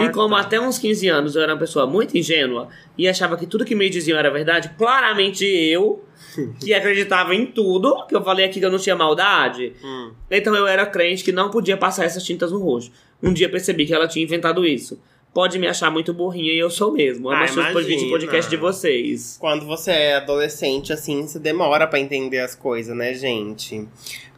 E 0.00 0.08
como 0.10 0.34
até 0.34 0.60
uns 0.60 0.78
15 0.78 1.08
anos 1.08 1.36
eu 1.36 1.42
era 1.42 1.52
uma 1.54 1.58
pessoa 1.58 1.86
muito 1.86 2.16
ingênua 2.16 2.68
e 2.96 3.08
achava 3.08 3.36
que 3.36 3.46
tudo 3.46 3.64
que 3.64 3.74
me 3.74 3.88
diziam 3.88 4.18
era 4.18 4.30
verdade, 4.30 4.70
claramente 4.76 5.44
eu, 5.44 6.04
que 6.60 6.74
acreditava 6.74 7.34
em 7.34 7.46
tudo, 7.46 8.04
que 8.06 8.14
eu 8.14 8.22
falei 8.22 8.44
aqui 8.46 8.58
que 8.60 8.66
eu 8.66 8.70
não 8.70 8.78
tinha 8.78 8.96
maldade, 8.96 9.72
Hum. 9.82 10.12
então 10.30 10.54
eu 10.54 10.66
era 10.66 10.84
crente 10.86 11.22
que 11.24 11.32
não 11.32 11.50
podia 11.50 11.76
passar 11.76 12.04
essas 12.04 12.24
tintas 12.24 12.50
no 12.52 12.58
rosto. 12.58 12.92
Um 13.22 13.32
dia 13.32 13.48
percebi 13.48 13.86
que 13.86 13.94
ela 13.94 14.06
tinha 14.08 14.24
inventado 14.24 14.64
isso. 14.66 15.00
Pode 15.34 15.58
me 15.58 15.66
achar 15.68 15.90
muito 15.90 16.12
burrinha 16.14 16.52
e 16.52 16.58
eu 16.58 16.70
sou 16.70 16.90
mesmo. 16.92 17.28
Ah, 17.30 17.44
Amo 17.44 17.60
ah, 17.60 17.70
imagina. 17.70 18.10
podcast 18.10 18.50
de 18.50 18.56
vocês. 18.56 19.36
Quando 19.38 19.66
você 19.66 19.90
é 19.90 20.16
adolescente, 20.16 20.92
assim, 20.92 21.26
você 21.26 21.38
demora 21.38 21.86
pra 21.86 22.00
entender 22.00 22.38
as 22.40 22.54
coisas, 22.54 22.96
né, 22.96 23.12
gente? 23.14 23.86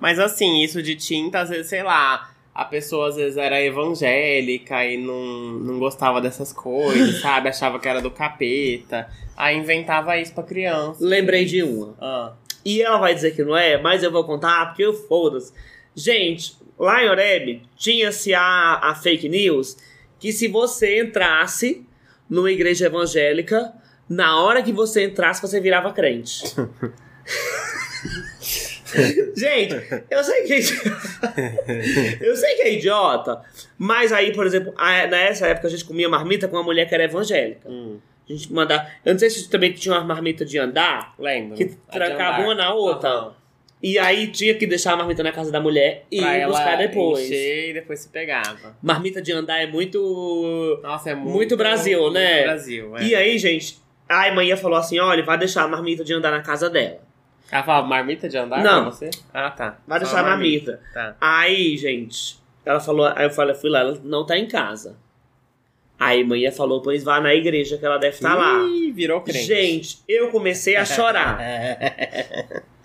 Mas 0.01 0.19
assim, 0.19 0.63
isso 0.63 0.83
de 0.83 0.97
tinta, 0.97 1.41
às 1.41 1.49
vezes, 1.49 1.69
sei 1.69 1.83
lá, 1.83 2.31
a 2.61 2.65
pessoa 2.67 3.09
às 3.09 3.17
vezes 3.17 3.39
era 3.39 3.59
evangélica 3.59 4.85
e 4.85 4.99
não, 4.99 5.53
não 5.53 5.79
gostava 5.79 6.21
dessas 6.21 6.53
coisas, 6.53 7.19
sabe? 7.23 7.49
Achava 7.49 7.81
que 7.81 7.89
era 7.89 8.03
do 8.03 8.11
capeta. 8.11 9.09
Aí 9.35 9.57
inventava 9.57 10.19
isso 10.19 10.35
pra 10.35 10.43
criança. 10.43 11.03
Lembrei 11.03 11.47
de 11.47 11.63
uma. 11.63 11.97
Ah. 11.99 12.35
E 12.63 12.83
ela 12.83 12.99
vai 12.99 13.15
dizer 13.15 13.35
que 13.35 13.43
não 13.43 13.57
é, 13.57 13.81
mas 13.81 14.03
eu 14.03 14.13
vou 14.13 14.25
contar 14.25 14.67
porque 14.67 14.83
eu 14.83 14.93
foda-se. 14.93 15.55
Gente, 15.95 16.55
lá 16.79 17.03
em 17.03 17.09
Oreb 17.09 17.63
tinha-se 17.79 18.35
a, 18.35 18.79
a 18.83 18.95
fake 18.95 19.27
news 19.27 19.79
que 20.19 20.31
se 20.31 20.47
você 20.47 21.01
entrasse 21.01 21.87
numa 22.29 22.53
igreja 22.53 22.85
evangélica, 22.85 23.73
na 24.07 24.39
hora 24.39 24.63
que 24.63 24.71
você 24.71 25.07
entrasse, 25.07 25.41
você 25.41 25.63
virava 25.63 25.95
crente. 25.95 26.45
Gente, 29.37 29.75
eu 30.11 30.25
sei 30.25 30.43
que 30.45 30.55
eu 32.21 32.37
sei 32.37 32.55
que 32.57 32.63
é 32.63 32.73
idiota, 32.75 33.41
mas 33.79 34.13
aí, 34.13 34.33
por 34.33 34.47
exemplo, 34.47 34.75
nessa 35.11 35.47
época 35.47 35.69
a 35.69 35.71
gente 35.71 35.85
comia 35.85 36.09
marmita 36.09 36.49
com 36.49 36.57
uma 36.57 36.63
mulher 36.63 36.89
que 36.89 36.95
era 36.95 37.05
evangélica. 37.05 37.69
Hum. 37.69 37.99
A 38.29 38.33
gente 38.33 38.53
mandava. 38.53 38.87
Eu 39.05 39.13
não 39.13 39.19
sei 39.19 39.29
se 39.31 39.49
também 39.51 39.73
tinha 39.73 39.95
uma 39.95 40.05
marmita 40.05 40.45
de 40.45 40.59
andar, 40.59 41.15
Lembro. 41.19 41.57
que 41.57 41.67
trancava 41.91 42.43
uma 42.43 42.55
na 42.55 42.73
outra. 42.73 43.09
Aham. 43.09 43.41
E 43.83 43.99
aí 43.99 44.27
tinha 44.27 44.55
que 44.55 44.67
deixar 44.67 44.93
a 44.93 44.97
marmita 44.97 45.23
na 45.23 45.33
casa 45.33 45.51
da 45.51 45.59
mulher 45.59 46.05
e 46.13 46.21
Pra 46.21 46.39
ir 46.39 46.47
buscar 46.47 46.77
depois. 46.77 47.25
encher 47.25 47.71
e 47.71 47.73
depois 47.73 47.99
se 48.01 48.09
pegava. 48.11 48.77
Marmita 48.83 49.23
de 49.23 49.33
andar 49.33 49.59
é 49.59 49.67
muito. 49.67 50.79
Nossa, 50.83 51.11
é 51.11 51.15
muito, 51.15 51.31
Muito 51.31 51.57
Brasil, 51.57 51.99
muito 51.99 52.13
né? 52.15 52.43
Brasil, 52.43 52.97
é. 52.99 53.05
E 53.05 53.15
aí, 53.15 53.39
gente, 53.39 53.79
a 54.07 54.31
mãe 54.33 54.55
falou 54.55 54.79
assim: 54.79 54.99
olha, 54.99 55.23
vai 55.25 55.39
deixar 55.39 55.63
a 55.63 55.69
marmita 55.69 56.05
de 56.05 56.13
andar 56.13 56.31
na 56.31 56.43
casa 56.43 56.69
dela. 56.69 57.01
Ela 57.51 57.63
falava 57.63 57.87
marmita 57.87 58.29
de 58.29 58.39
andar 58.39 58.63
Não. 58.63 58.83
pra 58.83 58.91
você? 58.91 59.11
Ah, 59.35 59.51
tá. 59.51 59.79
Vai 59.87 59.99
deixar 59.99 60.21
a 60.21 60.23
marmita. 60.23 60.81
Tá. 60.95 61.17
Aí, 61.21 61.77
gente, 61.77 62.39
ela 62.65 62.79
falou, 62.81 63.07
aí 63.15 63.25
eu 63.27 63.31
falei, 63.31 63.55
fui 63.55 63.71
lá, 63.71 63.81
ela 63.81 64.01
não 64.05 64.25
tá 64.25 64.39
em 64.39 64.47
casa. 64.47 64.97
Aí 65.99 66.25
mãe 66.25 66.51
falou, 66.51 66.81
pois 66.81 67.05
vá 67.05 67.21
na 67.21 67.35
igreja 67.35 67.77
que 67.77 67.85
ela 67.85 67.99
deve 67.99 68.15
estar 68.17 68.35
lá. 68.35 68.63
Ih, 68.63 68.91
virou 68.93 69.21
crente. 69.21 69.45
Gente, 69.45 69.99
eu 70.09 70.29
comecei 70.31 70.77
a 70.77 70.85
chorar. 70.85 71.39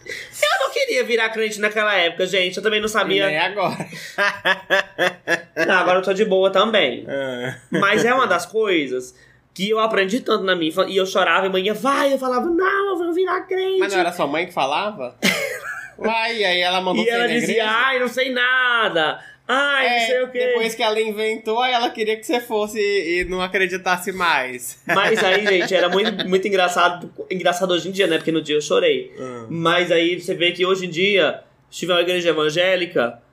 eu 0.05 0.59
não 0.59 0.69
queria 0.69 1.01
virar 1.03 1.29
crente 1.29 1.61
naquela 1.61 1.95
época, 1.95 2.25
gente. 2.25 2.57
Eu 2.57 2.63
também 2.63 2.81
não 2.81 2.89
sabia. 2.89 3.27
nem 3.27 3.37
agora. 3.37 3.77
Não, 5.65 5.75
agora 5.75 5.99
eu 5.99 6.03
tô 6.03 6.13
de 6.13 6.25
boa 6.25 6.51
também. 6.51 7.05
Ah. 7.07 7.55
Mas 7.71 8.03
é 8.03 8.13
uma 8.13 8.27
das 8.27 8.45
coisas 8.45 9.15
que 9.55 9.69
eu 9.69 9.79
aprendi 9.79 10.19
tanto 10.19 10.43
na 10.43 10.53
minha 10.55 10.69
infância. 10.69 10.91
E 10.91 10.97
eu 10.97 11.05
chorava 11.05 11.45
e 11.45 11.49
mãe 11.49 11.63
ia, 11.65 11.73
vai. 11.73 12.13
Eu 12.13 12.19
falava, 12.19 12.45
não, 12.45 12.89
eu 12.89 12.97
vou 12.97 13.13
virar 13.13 13.41
crente. 13.47 13.79
Mas 13.79 13.93
não 13.93 14.01
era 14.01 14.11
sua 14.11 14.27
mãe 14.27 14.45
que 14.45 14.53
falava? 14.53 15.15
Uai, 15.97 16.43
aí 16.43 16.59
ela 16.59 16.81
mandou 16.81 17.05
e 17.05 17.09
ela 17.09 17.25
dizia, 17.25 17.53
igreja? 17.53 17.69
ai, 17.69 17.99
não 17.99 18.07
sei 18.09 18.29
nada. 18.29 19.17
Ai, 19.47 19.87
não 19.87 19.95
É, 19.95 19.99
sei 20.07 20.23
o 20.23 20.31
quê. 20.31 20.39
Depois 20.39 20.75
que 20.75 20.83
ela 20.83 20.99
inventou, 20.99 21.63
ela 21.63 21.89
queria 21.89 22.17
que 22.17 22.25
você 22.25 22.41
fosse 22.41 22.77
e 22.79 23.23
não 23.29 23.41
acreditasse 23.41 24.11
mais. 24.11 24.81
Mas 24.85 25.23
aí, 25.23 25.45
gente, 25.47 25.73
era 25.73 25.87
muito, 25.87 26.27
muito 26.27 26.45
engraçado. 26.47 27.09
Engraçado 27.31 27.71
hoje 27.71 27.87
em 27.87 27.91
dia, 27.91 28.07
né? 28.07 28.17
Porque 28.17 28.31
no 28.33 28.41
dia 28.41 28.55
eu 28.57 28.61
chorei. 28.61 29.13
Hum. 29.17 29.47
Mas 29.49 29.89
aí 29.89 30.19
você 30.19 30.33
vê 30.33 30.51
que 30.51 30.65
hoje 30.65 30.85
em 30.87 30.89
dia, 30.89 31.41
se 31.71 31.79
tiver 31.79 31.93
uma 31.93 32.01
igreja 32.01 32.29
evangélica. 32.29 33.23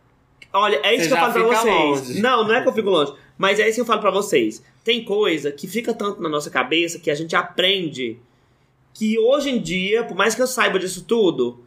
Olha, 0.52 0.80
é 0.82 0.94
isso 0.94 1.04
Você 1.04 1.08
que 1.08 1.14
eu 1.14 1.18
falo 1.18 1.32
pra 1.32 1.42
vocês. 1.42 1.74
longe. 1.74 2.20
Não, 2.20 2.44
não 2.46 2.54
é 2.54 2.60
que 2.60 2.68
eu 2.68 2.72
fico 2.72 2.90
longe. 2.90 3.14
Mas 3.38 3.58
é 3.58 3.66
isso 3.66 3.76
que 3.76 3.80
eu 3.80 3.86
falo 3.86 4.00
pra 4.00 4.10
vocês. 4.10 4.62
Tem 4.84 5.04
coisa 5.04 5.50
que 5.50 5.66
fica 5.66 5.94
tanto 5.94 6.22
na 6.22 6.28
nossa 6.28 6.50
cabeça 6.50 6.98
que 6.98 7.10
a 7.10 7.14
gente 7.14 7.34
aprende 7.34 8.18
que 8.94 9.18
hoje 9.18 9.50
em 9.50 9.60
dia, 9.60 10.04
por 10.04 10.16
mais 10.16 10.34
que 10.34 10.42
eu 10.42 10.46
saiba 10.46 10.78
disso 10.78 11.04
tudo, 11.06 11.64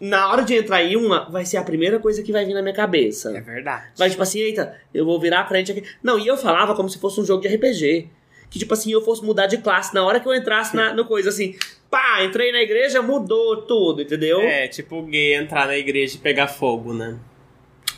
na 0.00 0.28
hora 0.28 0.42
de 0.42 0.54
entrar 0.54 0.82
em 0.82 0.96
uma, 0.96 1.30
vai 1.30 1.46
ser 1.46 1.58
a 1.58 1.62
primeira 1.62 2.00
coisa 2.00 2.22
que 2.22 2.32
vai 2.32 2.44
vir 2.44 2.54
na 2.54 2.62
minha 2.62 2.74
cabeça. 2.74 3.30
É 3.36 3.40
verdade. 3.40 3.86
Vai 3.96 4.10
tipo 4.10 4.22
assim, 4.22 4.40
eita, 4.40 4.76
eu 4.92 5.04
vou 5.04 5.20
virar 5.20 5.44
crente 5.44 5.70
aqui. 5.70 5.84
Não, 6.02 6.18
e 6.18 6.26
eu 6.26 6.36
falava 6.36 6.74
como 6.74 6.88
se 6.88 6.98
fosse 6.98 7.20
um 7.20 7.24
jogo 7.24 7.40
de 7.42 7.48
RPG. 7.54 8.08
Que 8.50 8.58
tipo 8.58 8.74
assim, 8.74 8.92
eu 8.92 9.00
fosse 9.00 9.24
mudar 9.24 9.46
de 9.46 9.58
classe 9.58 9.94
na 9.94 10.04
hora 10.04 10.18
que 10.20 10.26
eu 10.28 10.34
entrasse 10.34 10.74
na, 10.76 10.92
no 10.92 11.04
coisa 11.04 11.28
assim. 11.28 11.54
Pá, 11.88 12.22
entrei 12.24 12.50
na 12.52 12.60
igreja, 12.60 13.00
mudou 13.00 13.62
tudo, 13.62 14.02
entendeu? 14.02 14.40
É, 14.40 14.66
tipo 14.66 15.02
gay 15.02 15.34
entrar 15.34 15.66
na 15.66 15.76
igreja 15.76 16.16
e 16.16 16.18
pegar 16.18 16.48
fogo, 16.48 16.92
né? 16.92 17.16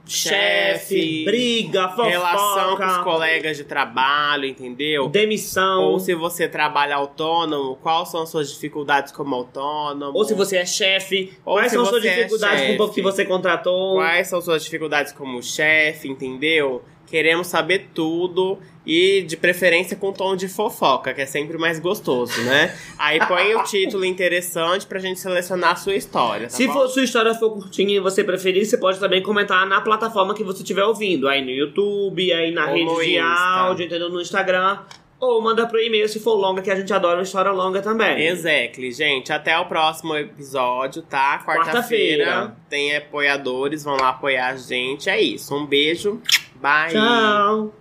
Chefe, 0.04 1.24
briga, 1.24 1.88
fofoca, 1.90 2.08
relação 2.08 2.76
com 2.76 2.84
os 2.84 2.98
colegas 2.98 3.56
de 3.56 3.64
trabalho, 3.64 4.44
entendeu? 4.44 5.08
demissão. 5.08 5.84
Ou 5.84 6.00
se 6.00 6.12
você 6.14 6.48
trabalha 6.48 6.96
autônomo, 6.96 7.76
quais 7.76 8.08
são 8.10 8.22
as 8.22 8.28
suas 8.28 8.50
dificuldades 8.52 9.12
como 9.12 9.34
autônomo? 9.34 10.16
Ou 10.16 10.24
se 10.24 10.34
você 10.34 10.56
é 10.56 10.66
chefe, 10.66 11.32
Ou 11.44 11.54
quais 11.54 11.72
são 11.72 11.84
suas 11.86 12.02
você 12.02 12.08
é 12.08 12.14
dificuldades 12.16 12.66
com 12.66 12.72
o 12.72 12.76
povo 12.76 12.88
chefe. 12.90 12.94
que 13.00 13.02
você 13.02 13.24
contratou? 13.24 13.94
Quais 13.94 14.26
são 14.26 14.40
suas 14.40 14.64
dificuldades 14.64 15.12
como 15.12 15.42
chefe, 15.42 16.08
entendeu? 16.08 16.82
Queremos 17.06 17.46
saber 17.46 17.90
tudo 17.92 18.58
e 18.86 19.22
de 19.22 19.36
preferência 19.36 19.96
com 19.96 20.12
tom 20.12 20.34
de 20.34 20.48
fofoca, 20.48 21.14
que 21.14 21.20
é 21.20 21.26
sempre 21.26 21.56
mais 21.56 21.78
gostoso, 21.78 22.40
né? 22.42 22.74
Aí 22.98 23.18
põe 23.26 23.54
o 23.54 23.62
título 23.62 24.04
interessante 24.04 24.86
pra 24.86 24.98
gente 24.98 25.20
selecionar 25.20 25.72
a 25.72 25.76
sua 25.76 25.94
história, 25.94 26.48
tá 26.48 26.54
Se 26.56 26.66
bom? 26.66 26.72
for, 26.72 26.88
sua 26.88 27.04
história 27.04 27.34
for 27.34 27.50
curtinha 27.50 27.96
e 27.96 28.00
você 28.00 28.24
preferir, 28.24 28.66
você 28.66 28.76
pode 28.76 28.98
também 28.98 29.22
comentar 29.22 29.66
na 29.66 29.80
plataforma 29.80 30.34
que 30.34 30.42
você 30.42 30.62
estiver 30.62 30.84
ouvindo. 30.84 31.28
Aí 31.28 31.42
no 31.42 31.50
YouTube, 31.50 32.32
aí 32.32 32.50
na 32.50 32.70
Ou 32.70 32.74
rede 32.74 33.12
de 33.12 33.18
áudio, 33.18 33.86
entendeu? 33.86 34.08
No 34.08 34.20
Instagram. 34.20 34.78
Ou 35.20 35.40
manda 35.40 35.64
pro 35.68 35.78
e-mail 35.78 36.08
se 36.08 36.18
for 36.18 36.34
longa, 36.34 36.60
que 36.60 36.70
a 36.70 36.74
gente 36.74 36.92
adora 36.92 37.18
uma 37.18 37.22
história 37.22 37.52
longa 37.52 37.80
também. 37.80 38.26
Exactly, 38.26 38.90
gente. 38.90 39.32
Até 39.32 39.56
o 39.56 39.66
próximo 39.66 40.16
episódio, 40.16 41.02
tá? 41.02 41.40
Quarta-feira. 41.46 42.24
Quarta-feira. 42.24 42.56
Tem 42.68 42.96
apoiadores, 42.96 43.84
vão 43.84 43.96
lá 43.96 44.08
apoiar 44.08 44.48
a 44.48 44.56
gente. 44.56 45.08
É 45.08 45.20
isso. 45.20 45.54
Um 45.54 45.64
beijo. 45.64 46.20
Bye. 46.62 46.90
Tchau. 46.92 47.72